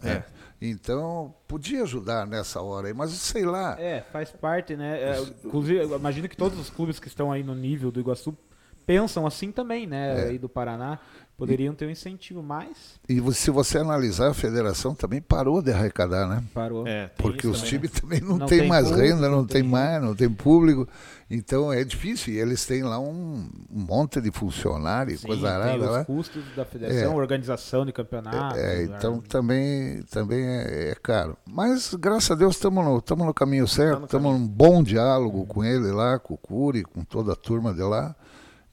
[0.03, 0.15] É.
[0.15, 0.23] né?
[0.61, 3.75] Então, podia ajudar nessa hora aí, mas sei lá.
[3.79, 4.97] É, faz parte, né?
[4.97, 8.37] É, inclusive, eu imagino que todos os clubes que estão aí no nível do Iguaçu
[8.85, 10.25] pensam assim também, né?
[10.25, 10.99] Aí do Paraná.
[11.35, 16.27] Poderiam ter um incentivo, mas E se você analisar, a federação também parou de arrecadar,
[16.27, 16.43] né?
[16.53, 16.87] parou.
[16.87, 19.45] É, Porque os também, times também não, Não têm tem mais público, renda, não, não
[19.47, 20.87] tem tem mais, não tem público.
[21.31, 22.35] Então é difícil.
[22.35, 26.05] E eles têm lá um, monte de funcionários, Sim, coisa tem arada os lá.
[26.05, 27.15] custos da federação, É.
[27.15, 28.55] organização de campeonato.
[28.55, 31.35] É, então também, também é, é caro.
[31.49, 35.63] Mas graças a Deus estamos no, tamo no caminho certo, estamos num bom diálogo com
[35.63, 38.15] ele lá, com o Curi, com toda a turma de lá.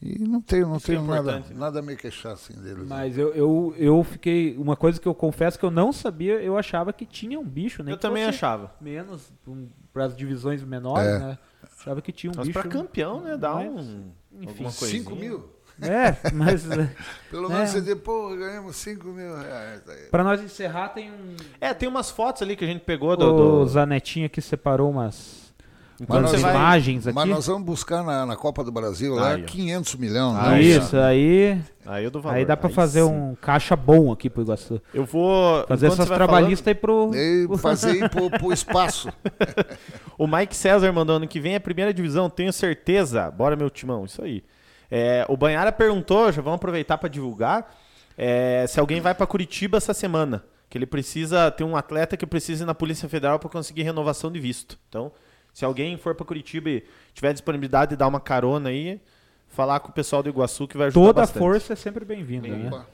[0.03, 2.87] E não tenho, não Isso é tenho nada, nada a me queixar assim deles.
[2.89, 4.57] Mas eu, eu, eu fiquei.
[4.57, 7.83] Uma coisa que eu confesso que eu não sabia, eu achava que tinha um bicho,
[7.83, 7.93] né?
[7.93, 8.75] Eu também achava.
[8.81, 9.31] Menos
[9.93, 11.19] para as divisões menores, É.
[11.19, 11.39] né?
[11.79, 12.59] Achava que tinha um Mas bicho.
[12.59, 13.37] pra campeão, né?
[13.37, 14.05] Dá mas, um.
[14.33, 14.49] enfim.
[14.49, 15.03] alguma coisinha.
[15.03, 15.51] 5 mil?
[15.83, 16.65] É, mas
[17.31, 17.55] Pelo É.
[17.55, 19.83] menos você diz, pô, ganhamos 5 mil reais.
[20.11, 21.37] para nós encerrar tem um.
[21.61, 23.33] É, tem umas fotos ali que a gente pegou do.
[23.35, 25.40] do- O Zanetinho aqui separou umas,
[26.01, 27.15] Enquanto você vai- imagens aqui.
[27.15, 29.47] Mas nós vamos buscar na, na Copa do Brasil lá Aí, ó.
[29.47, 30.37] 500 milhões.
[30.39, 30.63] Ah, né?
[30.63, 32.37] Isso, aí, Aí eu dou valor.
[32.39, 33.09] aí dá pra Aí fazer sim.
[33.11, 34.81] um caixa bom aqui pro Iguaçu.
[34.95, 35.65] Eu vou.
[35.67, 37.11] Fazer essas trabalhistas aí pro.
[37.15, 39.13] E fazer ir pro, pro espaço.
[40.17, 43.31] O Mike César mandou ano que vem a primeira divisão, tenho certeza.
[43.31, 44.43] Bora, meu timão, isso aí.
[44.91, 47.73] É, o Banhara perguntou, já vamos aproveitar para divulgar,
[48.19, 50.43] é, se alguém vai para Curitiba essa semana.
[50.69, 54.31] Que ele precisa ter um atleta que precisa ir na Polícia Federal para conseguir renovação
[54.31, 54.79] de visto.
[54.89, 55.11] Então,
[55.53, 59.01] se alguém for para Curitiba e tiver disponibilidade de dar uma carona aí,
[59.49, 61.39] falar com o pessoal do Iguaçu que vai ajudar Toda bastante.
[61.39, 62.69] força é sempre bem-vinda, né?
[62.69, 62.87] Opa.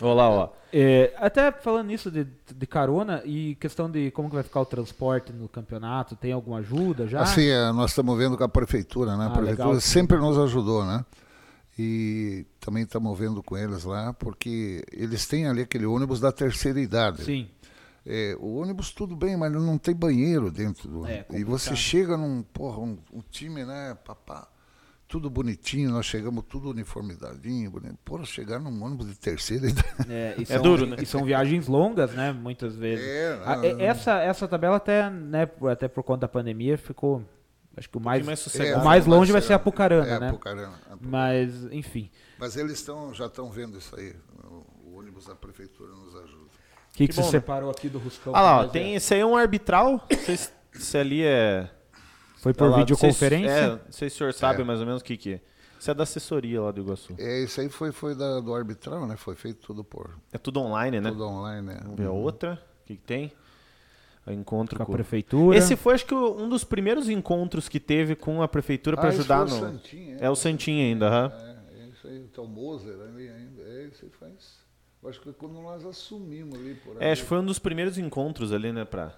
[0.00, 0.48] Olha lá, ó.
[0.72, 4.66] É, até falando nisso de, de carona e questão de como que vai ficar o
[4.66, 7.20] transporte no campeonato, tem alguma ajuda já?
[7.22, 9.24] Assim, é, nós estamos vendo com a prefeitura, né?
[9.24, 9.80] A Ah, prefeitura legal.
[9.80, 11.04] sempre nos ajudou, né?
[11.78, 16.80] E também estamos vendo com eles lá, porque eles têm ali aquele ônibus da terceira
[16.80, 17.24] idade.
[17.24, 17.48] Sim.
[18.06, 21.06] É, o ônibus tudo bem, mas não tem banheiro dentro do.
[21.06, 24.46] É, e você chega num, porra, um, um time, né, papá,
[25.08, 27.96] tudo bonitinho, nós chegamos tudo uniformidadinho, bonito.
[28.04, 29.86] Porra, chegar num ônibus de terceira idade.
[30.12, 30.96] É, e É são- duro, né?
[31.00, 32.30] E são viagens longas, né?
[32.32, 33.04] Muitas vezes.
[33.06, 37.24] É, A- essa, essa tabela até, né, por- até por conta da pandemia ficou.
[37.76, 38.84] Acho que o mais, mais o sossegado.
[38.84, 40.28] mais É, longe vai mas, ser é, Apucarana, é, né?
[40.28, 40.98] Apucarana, Apucarana.
[41.00, 42.08] Mas, enfim.
[42.38, 44.14] Mas eles estão, já estão vendo isso aí.
[44.44, 45.92] O, o ônibus da prefeitura.
[45.92, 46.03] O
[46.94, 47.30] que, que, Que você bom, né?
[47.32, 48.34] separou aqui do Ruscão?
[48.34, 48.96] Ah lá, ó, tem ver?
[48.96, 50.06] esse aí é um arbitral.
[50.10, 51.68] Não sei se, se ali é.
[52.38, 53.48] Foi por Olha lá, videoconferência?
[53.48, 54.64] Não sei, se- é, não sei se o senhor sabe É.
[54.64, 55.40] mais ou menos o que, que é.
[55.80, 57.14] Isso é da assessoria lá do Iguaçu.
[57.18, 59.16] É, isso aí foi, foi da, do arbitral, né?
[59.16, 61.10] Foi feito tudo por É tudo online, né?
[61.10, 61.78] tudo online, né?
[61.82, 62.62] Vamos ver a outra.
[62.82, 63.32] O que, que tem?
[64.26, 64.92] Encontro Com a com...
[64.92, 65.58] prefeitura.
[65.58, 69.12] Esse foi, acho que, um dos primeiros encontros que teve com a prefeitura para Ah,
[69.12, 69.66] ajudar foi o no.
[69.72, 71.32] Santinho, É o Santinho ainda, aham.
[71.34, 73.60] É, é isso aí, tá o Moser ali ainda.
[73.62, 74.32] É, isso aí faz.
[74.32, 74.34] eu
[75.06, 78.52] Acho que quando nós assumimos ali por É, acho que foi um dos primeiros encontros
[78.52, 79.14] ali, né, pra,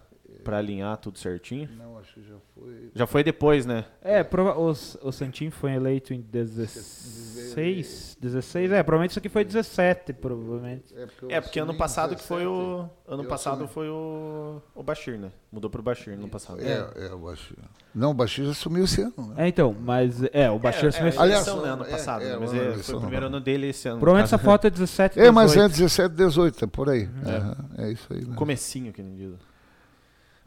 [0.47, 1.69] pra alinhar tudo certinho.
[1.77, 2.91] Não, acho que já foi.
[2.95, 3.85] Já foi depois, né?
[4.01, 8.17] É, prova- o, o Santinho foi eleito em 16.
[8.21, 10.95] 16, é, provavelmente isso aqui foi 17, provavelmente.
[11.29, 12.47] É, porque ano assumi em passado que foi 17.
[12.49, 12.91] o.
[13.09, 13.69] Ano passado assumi.
[13.69, 14.61] foi o.
[14.75, 15.31] O Bashir, né?
[15.51, 16.61] Mudou pro Bashir no passado.
[16.61, 17.57] É, é, o Bashir.
[17.95, 19.35] Não, o Bashir já assumiu esse ano, né?
[19.45, 21.91] É, então, mas é, o Bashir é, assumiu é, esse- Aliás, eleição, né, ano é,
[21.91, 22.23] passado.
[22.23, 22.37] é, né?
[22.39, 23.37] mas ano é, foi o primeiro não.
[23.37, 23.99] ano dele esse ano.
[24.01, 25.71] Provavelmente essa foto é 17, É, mas é 18.
[25.73, 27.09] 17, 18, é por aí.
[27.25, 28.25] Aham, É, isso aí.
[28.25, 28.35] Né?
[28.37, 29.35] Comecinho, que nem diz.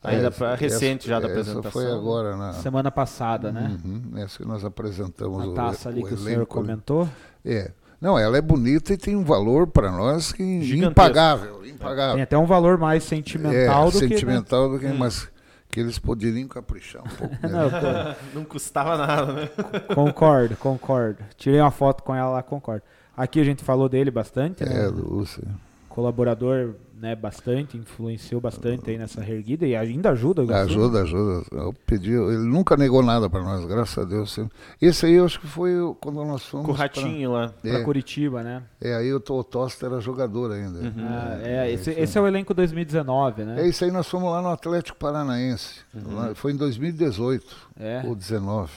[0.03, 1.71] É, Ainda essa- pra, recente já da essa apresentação.
[1.71, 2.53] foi agora, na.
[2.53, 3.77] Semana passada, né?
[3.83, 6.45] Uhum, essa que nós apresentamos A o- taça ali o que o senhor né?
[6.45, 7.07] comentou.
[7.45, 7.71] É.
[7.99, 10.91] Não, ela é bonita e tem um valor para nós que Gigantesco.
[10.91, 12.13] impagável, impagável.
[12.13, 14.95] Tem até um valor mais sentimental é, do sentimental do que, Hum.
[14.97, 15.29] mas
[15.69, 17.35] que eles poderiam caprichar um pouco.
[17.35, 17.45] que.
[17.47, 17.51] Né?
[17.51, 19.49] Não, tô- Não custava nada, né?
[19.93, 21.17] concordo, concordo.
[21.35, 22.83] Tirei uma foto com ela lá, concordo.
[23.17, 24.85] Aqui a gente falou dele bastante, né?
[24.85, 25.43] É, Lúcia.
[25.89, 30.41] Colaborador, né, bastante, influenciou bastante aí nessa reerguida e ainda ajuda.
[30.63, 31.45] Ajuda, ajuda.
[31.51, 34.31] Eu pedi, ele nunca negou nada para nós, graças a Deus.
[34.31, 34.51] sempre.
[34.81, 35.71] Esse aí eu acho que foi
[36.01, 36.65] quando nós fomos.
[36.65, 37.49] Com o pra- ratinho lá.
[37.61, 38.63] Pra É, Curitiba, né?
[38.81, 40.79] é, aí o Tosta era jogador ainda.
[40.79, 40.93] Uhum.
[41.07, 43.61] Ah, é, esse, esse é o elenco 2019, né?
[43.61, 45.79] É isso aí, nós fomos lá no Atlético Paranaense.
[45.93, 46.15] Uhum.
[46.15, 48.01] Lá- foi em 2018 É.
[48.05, 48.71] ou 19.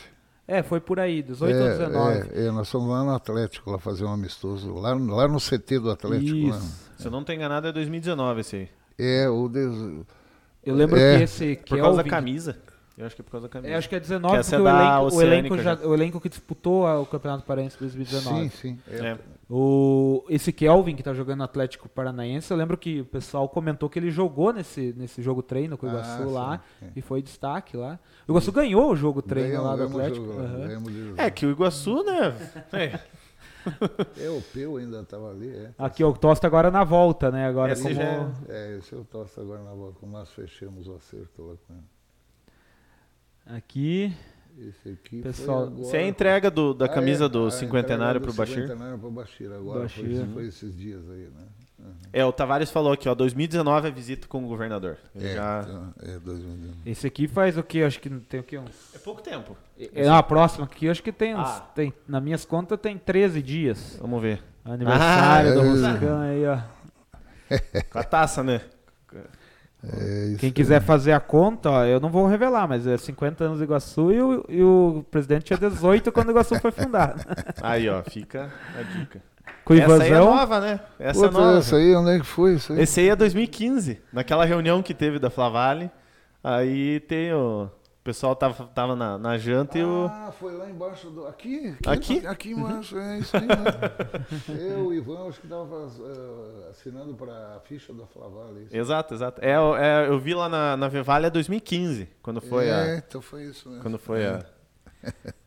[0.46, 2.18] É, foi por aí, 18 ou é, 19.
[2.34, 5.78] é, é, nós fomos lá no Atlético, lá fazer um amistoso, lá, lá no CT
[5.78, 6.48] do Atlético.
[6.48, 6.60] lá.
[7.02, 8.68] Se eu não tô enganado, é 2019 esse aí.
[8.98, 10.06] É, o des-
[10.64, 12.58] Eu lembro É, que esse Por causa da Kelvin- camisa.
[12.96, 13.72] Eu acho que é por causa da camisa.
[13.72, 15.62] É, acho que é 19, Que essa porque é o, da elenco, o, elenco Oceânica
[15.62, 18.42] já- o elenco que disputou o Campeonato Paraense 2019.
[18.44, 18.78] Sim, sim.
[18.86, 19.18] É, É.
[19.50, 23.88] O, esse Kelvin, que tá jogando no Atlético Paranaense, eu lembro que o pessoal comentou
[23.88, 26.92] que ele jogou nesse, nesse jogo treino com o Iguaçu Ah, lá sim, sim.
[26.96, 27.98] e foi destaque lá.
[28.28, 30.26] O Iguaçu ganhou o jogo treino Ganhamos- lá do Atlético.
[30.26, 30.42] jogo
[30.90, 31.14] jogo.
[31.16, 32.34] É que o Iguaçu, né?
[34.18, 34.24] É.
[34.26, 35.70] É, o Peu ainda estava ali, é.
[35.78, 37.46] Aqui o Tosta agora na volta, né?
[37.46, 37.94] Agora Esse como...
[37.94, 41.54] já é- É, esse eu tosto agora na bola, como nós fechamos o acerto lá
[41.66, 41.82] com ele.
[43.46, 44.12] Aqui,
[44.58, 45.76] Esse aqui Pessoal, agora.
[45.84, 48.36] Você é a entrega do- da Ah, camisa é, do a cinquentenário entrega pro do
[48.36, 48.62] Bashir?
[48.62, 50.16] Cinquentenário pro Bashir agora, Bashir.
[50.16, 51.46] Foi, foi esses dias aí, né?
[52.12, 54.98] É, o Tavares falou aqui, ó, 2019 é visita com o governador.
[55.14, 55.64] Ele É, já...
[56.02, 56.74] é 2019.
[56.84, 57.82] esse aqui faz o que?
[57.82, 58.58] Acho que tem o que?
[58.58, 58.94] Uns...
[58.94, 59.56] É pouco tempo.
[59.94, 61.48] É, a próxima aqui, acho que tem uns.
[61.48, 61.66] Ah.
[61.74, 63.96] Tem, nas minhas contas tem 13 dias.
[64.00, 64.42] Vamos ver.
[64.64, 65.68] Aniversário Ah, do é.
[65.68, 66.58] Ruscão aí, ó.
[67.90, 68.60] Com a taça, né?
[69.84, 70.38] É isso.
[70.38, 73.64] Quem quiser fazer a conta, ó, eu não vou revelar, mas é 50 anos do
[73.64, 77.20] Iguaçu e o, e o presidente tinha 18 quando o Iguaçu foi fundado.
[77.60, 79.20] Aí, ó, fica a dica.
[79.64, 80.80] Com o Essa aí é nova, né?
[80.98, 81.58] Essa é Puta, nova.
[81.58, 82.80] essa aí, onde é que foi isso aí?
[82.80, 85.90] Esse aí é 2015, naquela reunião que teve da Flavale.
[86.42, 87.64] Aí tem o.
[87.64, 90.06] O pessoal tava, tava na, na janta e o.
[90.06, 91.24] Ah, foi lá embaixo do.
[91.28, 91.76] Aqui?
[91.86, 92.26] Aqui?
[92.26, 93.46] Aqui embaixo, é isso aí.
[93.46, 93.54] Né?
[94.74, 95.88] Eu, o Ivan, acho que estava
[96.68, 98.58] assinando para a ficha da Flaval.
[98.58, 98.76] Isso.
[98.76, 99.40] Exato, exato.
[99.40, 102.96] É, é, eu vi lá na, na Vevale 2015, quando foi é, a.
[102.96, 103.82] então foi isso mesmo.
[103.84, 104.44] Quando foi a.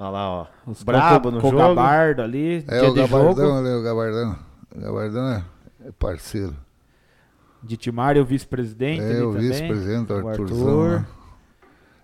[0.00, 0.46] Olha lá, ó.
[0.66, 1.62] os Brabo com, no com o jogo.
[1.74, 3.58] Gabardo ali, É dia o de Gabardão jogo.
[3.58, 4.38] ali, o Gabardão.
[4.74, 5.44] O Gabardão é,
[5.88, 6.56] é parceiro.
[7.62, 10.82] De Timário, o vice-presidente É ali o vice-presidente, Arthurzão.
[10.84, 11.00] Arthur.
[11.00, 11.06] né?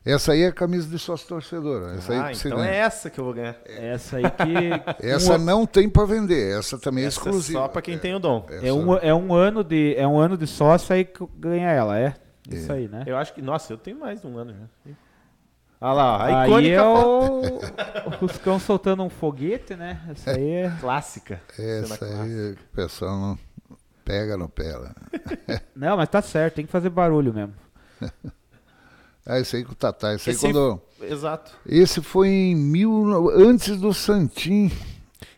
[0.04, 1.94] Essa aí é a camisa de sócio torcedor.
[1.94, 2.70] Essa aí Ah, que você então ganha.
[2.70, 3.56] é essa que eu vou ganhar.
[3.64, 4.70] Essa aí que.
[5.04, 7.60] Essa um, não tem para vender, essa também é Essa exclusiva.
[7.60, 8.46] só pra quem tem o dom.
[8.62, 11.98] é, um, é, um ano de, é um ano de sócio aí que ganha ela,
[11.98, 12.14] é?
[12.48, 13.02] Isso aí, né?
[13.06, 13.42] Eu acho que.
[13.42, 14.92] Nossa, eu tenho mais de um ano já.
[15.80, 17.46] Olha lá, a Aí icônica é foto.
[18.06, 20.00] o, o Ruscão soltando um foguete, né?
[20.10, 20.72] Essa aí é.
[20.80, 21.40] clássica.
[21.58, 23.38] Essa aí o pessoal não
[24.04, 24.94] pega no pé lá.
[25.74, 27.54] Não, mas tá certo, tem que fazer barulho mesmo.
[29.28, 30.14] Ah, esse aí com o Tatá.
[30.14, 30.80] Esse- aí quando.
[31.02, 31.50] Exato.
[31.66, 33.28] Esse foi em mil.
[33.30, 34.70] Antes do Santim.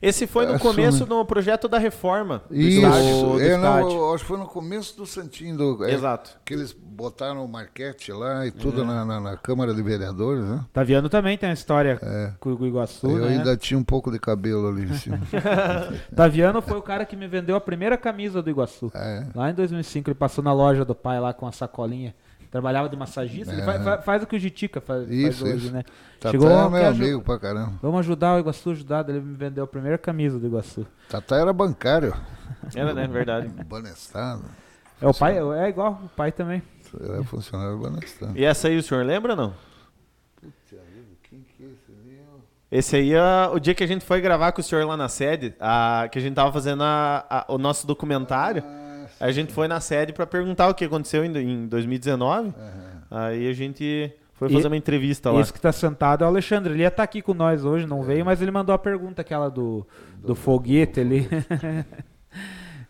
[0.01, 2.43] Esse foi no É, começo do projeto da reforma.
[2.49, 2.79] do Isso.
[2.87, 3.23] estádio.
[3.33, 4.15] do é, não, estádio.
[4.15, 5.57] acho que foi no começo do Santim.
[5.57, 6.39] Do, é, Exato.
[6.45, 10.65] Que eles botaram o Marquete lá e tudo na, na- na Câmara de Vereadores, né?
[10.73, 12.01] Taviano também tem uma história
[12.41, 13.29] com o Iguaçu, eu né?
[13.39, 15.19] ainda tinha um pouco de cabelo ali em cima.
[16.15, 18.91] Taviano foi o cara que me vendeu a primeira camisa do Iguaçu.
[18.95, 19.27] É.
[19.35, 22.15] Lá em 2005, ele passou na loja do pai lá com a sacolinha.
[22.51, 23.53] Trabalhava de massagista.
[23.53, 23.65] Ele É.
[23.65, 25.73] fa- fa- faz, o que o Jitica faz, faz Isso, hoje, isso.
[25.73, 25.85] né?
[26.19, 27.73] Tatá Chegou, é "Ó, meu amigo pra caramba.
[27.83, 29.07] Vamos ajudar o Iguaçu, ajudar.
[29.09, 30.87] Ele me vendeu a primeira camisa do Iguaçu.
[31.09, 32.15] Tatá era bancário.
[32.75, 33.07] Era, né?
[33.07, 33.49] Verdade.
[33.67, 34.45] Banestado.
[35.01, 36.63] É o pai, é igual, o pai também.
[37.01, 38.33] Era funcionário banestado.
[38.37, 39.55] E essa aí o senhor lembra ou não?
[42.71, 45.09] Esse aí é o dia que a gente foi gravar com o senhor lá na
[45.09, 48.63] sede, a, que a gente tava fazendo a- a- o nosso documentário.
[49.21, 52.53] A gente foi na sede pra perguntar o que aconteceu em, em 2019.
[53.11, 55.41] Aí a gente foi E- fazer uma entrevista lá.
[55.41, 56.73] Esse que tá sentado é o Alexandre.
[56.73, 59.49] Ele ia estar aqui com nós hoje, não veio, mas ele mandou a pergunta, aquela
[59.49, 59.87] do,
[60.23, 61.29] do foguete ali.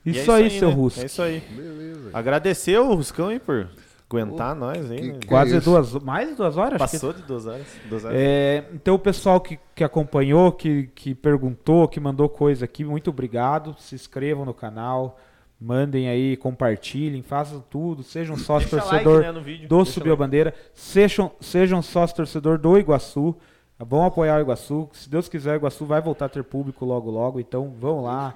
[0.07, 0.75] E é isso, aí, seu né?
[0.75, 1.01] Russo.
[1.03, 1.41] É isso aí.
[1.51, 2.11] Beleza.
[2.15, 3.69] Agradecer o Ruscão aí por
[4.09, 5.01] aguentar nós aí.
[5.01, 5.19] que né?
[5.21, 5.71] que- Quase é isso?
[5.71, 6.81] duas, mais de duas horas?
[6.81, 7.67] acho que- Passou de duas horas.
[7.91, 8.17] Duas horas.
[8.19, 13.11] É, então, o pessoal que, que acompanhou, que, que perguntou, que mandou coisa aqui, muito
[13.11, 13.77] obrigado.
[13.79, 15.19] Se inscrevam no canal,
[15.61, 18.03] mandem aí, compartilhem, façam tudo.
[18.03, 20.25] Sejam sócio Deixa torcedor like, né, do Deixa Subiu a like.
[20.25, 20.55] Bandeira.
[20.73, 23.37] Sejam, sejam sócio torcedor do Iguaçu.
[23.79, 24.89] Vão apoiar o Iguaçu.
[24.93, 27.39] Se Deus quiser, o Iguaçu vai voltar a ter público logo, logo.
[27.39, 28.35] Então, vão lá,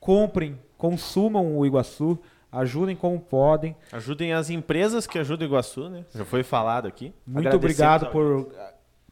[0.00, 2.18] comprem, consumam o Iguaçu,
[2.50, 3.76] ajudem como podem.
[3.92, 6.04] Ajudem as empresas que ajudam o Iguaçu, né?
[6.12, 7.12] Já foi falado aqui.
[7.24, 8.52] Muito obrigado por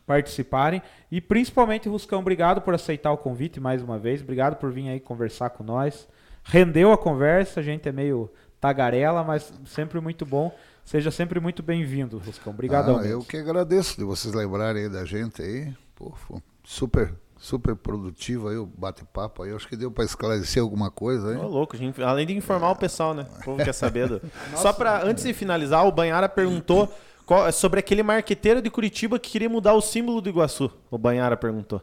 [0.04, 0.82] participarem.
[1.08, 4.20] E principalmente, Ruscão, obrigado por aceitar o convite mais uma vez.
[4.20, 6.08] Obrigado por vir aí conversar com nós.
[6.44, 8.30] Rendeu a conversa, a gente é meio
[8.60, 10.54] tagarela, mas sempre muito bom.
[10.84, 12.52] Seja sempre muito bem-vindo, Ruscão.
[12.52, 12.98] Obrigadão.
[12.98, 15.72] Ah, eu que agradeço de vocês lembrarem aí da gente aí.
[15.94, 16.12] Pô,
[16.64, 19.52] super, super produtivo aí o bate-papo aí.
[19.54, 21.36] Acho que deu para esclarecer alguma coisa aí.
[21.36, 23.26] Ô, louco, gente, além de informar o pessoal, né?
[23.40, 24.08] O povo quer saber.
[24.08, 24.20] Do...
[24.56, 26.92] Só pra, antes de finalizar, o Banhara perguntou
[27.24, 30.70] qual- sobre aquele marqueteiro de Curitiba que queria mudar o símbolo do Iguaçu.
[30.90, 31.80] O Banhara perguntou.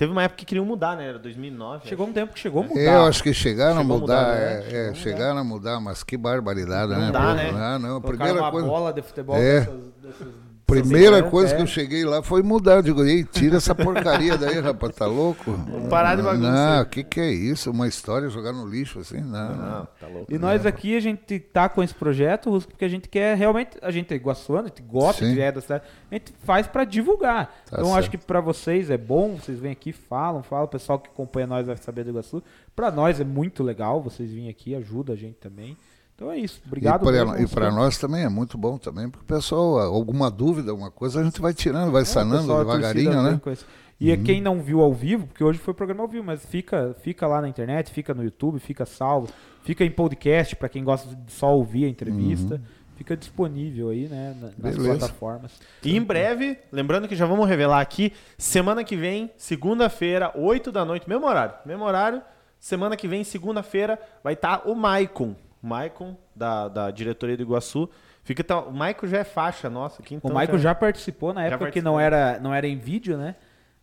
[0.00, 1.10] Teve uma época que queriam mudar, né?
[1.10, 1.86] Era 2009.
[1.86, 2.80] Chegou um tempo que chegou a mudar.
[2.80, 4.40] É, eu acho que chegaram Chegou a mudar, mudar, né?
[4.40, 4.94] é, Chegou é, mudar.
[4.94, 7.12] chegaram a mudar, mas que barbaridade, Não né?
[7.12, 7.50] dá, Pô, né?
[7.54, 8.66] Ah, não, a Colocaram primeira uma coisa.
[8.66, 9.60] bola de futebol É.
[9.60, 10.28] dessas, dessas
[10.70, 11.56] Primeira Sim, é, coisa é.
[11.56, 12.76] que eu cheguei lá foi mudar.
[12.76, 15.50] Eu digo, ei, tira essa porcaria daí, rapaz, tá louco?
[15.52, 16.50] Vamos parar de bagunça.
[16.50, 17.70] Não, o que, que é isso?
[17.70, 19.20] Uma história jogar no lixo assim?
[19.20, 19.56] Não, não.
[19.56, 20.32] Não, tá louco.
[20.32, 23.76] E nós aqui, a gente tá com esse projeto, Rusco, porque a gente quer realmente,
[23.82, 25.34] a gente é iguaçuano, a gente gosta Sim.
[25.34, 27.46] de é da cidade, a gente faz pra divulgar.
[27.46, 27.98] Tá então certo.
[27.98, 31.46] acho que pra vocês é bom, vocês vêm aqui, falam, falam, o pessoal que acompanha
[31.46, 32.42] nós vai saber do Iguaçu.
[32.74, 35.76] Pra nós é muito legal, vocês virem aqui, ajuda a gente também.
[36.20, 37.00] Então é isso, obrigado.
[37.00, 40.70] e para, e para nós também é muito bom também, porque o pessoal, alguma dúvida,
[40.70, 43.30] alguma coisa, a gente vai tirando, vai É, sanando pessoal, a devagarinho, né?
[43.30, 43.64] vem com isso.
[43.98, 47.26] E quem não viu ao vivo, porque hoje foi programa ao vivo, mas fica, fica
[47.26, 49.28] lá na internet, fica no YouTube, fica salvo,
[49.62, 52.60] fica em podcast pra quem gosta de só ouvir a entrevista,
[52.96, 54.98] fica disponível aí, né, na- nas Beleza.
[54.98, 55.52] plataformas.
[55.82, 60.84] E em breve, lembrando que já vamos revelar aqui, semana que vem, segunda-feira, 8 da
[60.84, 62.20] noite, mesmo horário, mesmo horário,
[62.58, 67.88] semana que vem, segunda-feira, vai estar o Maicon, Maicon, da, da diretoria do Iguaçu.
[68.22, 71.40] Fica, tá, o Maicon já é faixa nossa aqui, O então Michael já participou na
[71.42, 71.92] Já época que participou.
[71.92, 73.34] não era, não era em vídeo, né?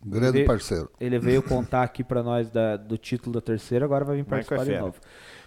[0.04, 0.90] Grande Vê- parceiro.
[1.00, 4.40] Ele veio contar aqui pra nós da- do título da terceira, agora vai vir Michael
[4.40, 4.94] é participar de novo.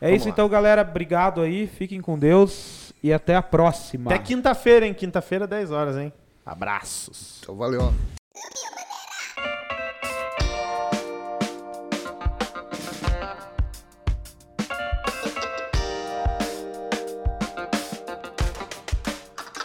[0.02, 0.32] É Vamos isso lá.
[0.34, 0.82] então, galera.
[0.82, 1.68] Obrigado aí.
[1.68, 4.12] Fiquem com Deus e até a próxima.
[4.14, 4.94] Até quinta-feira, hein?
[4.94, 6.12] Quinta-feira, 10 horas, hein?
[6.46, 7.40] Abraços.
[7.44, 7.94] Então valeu.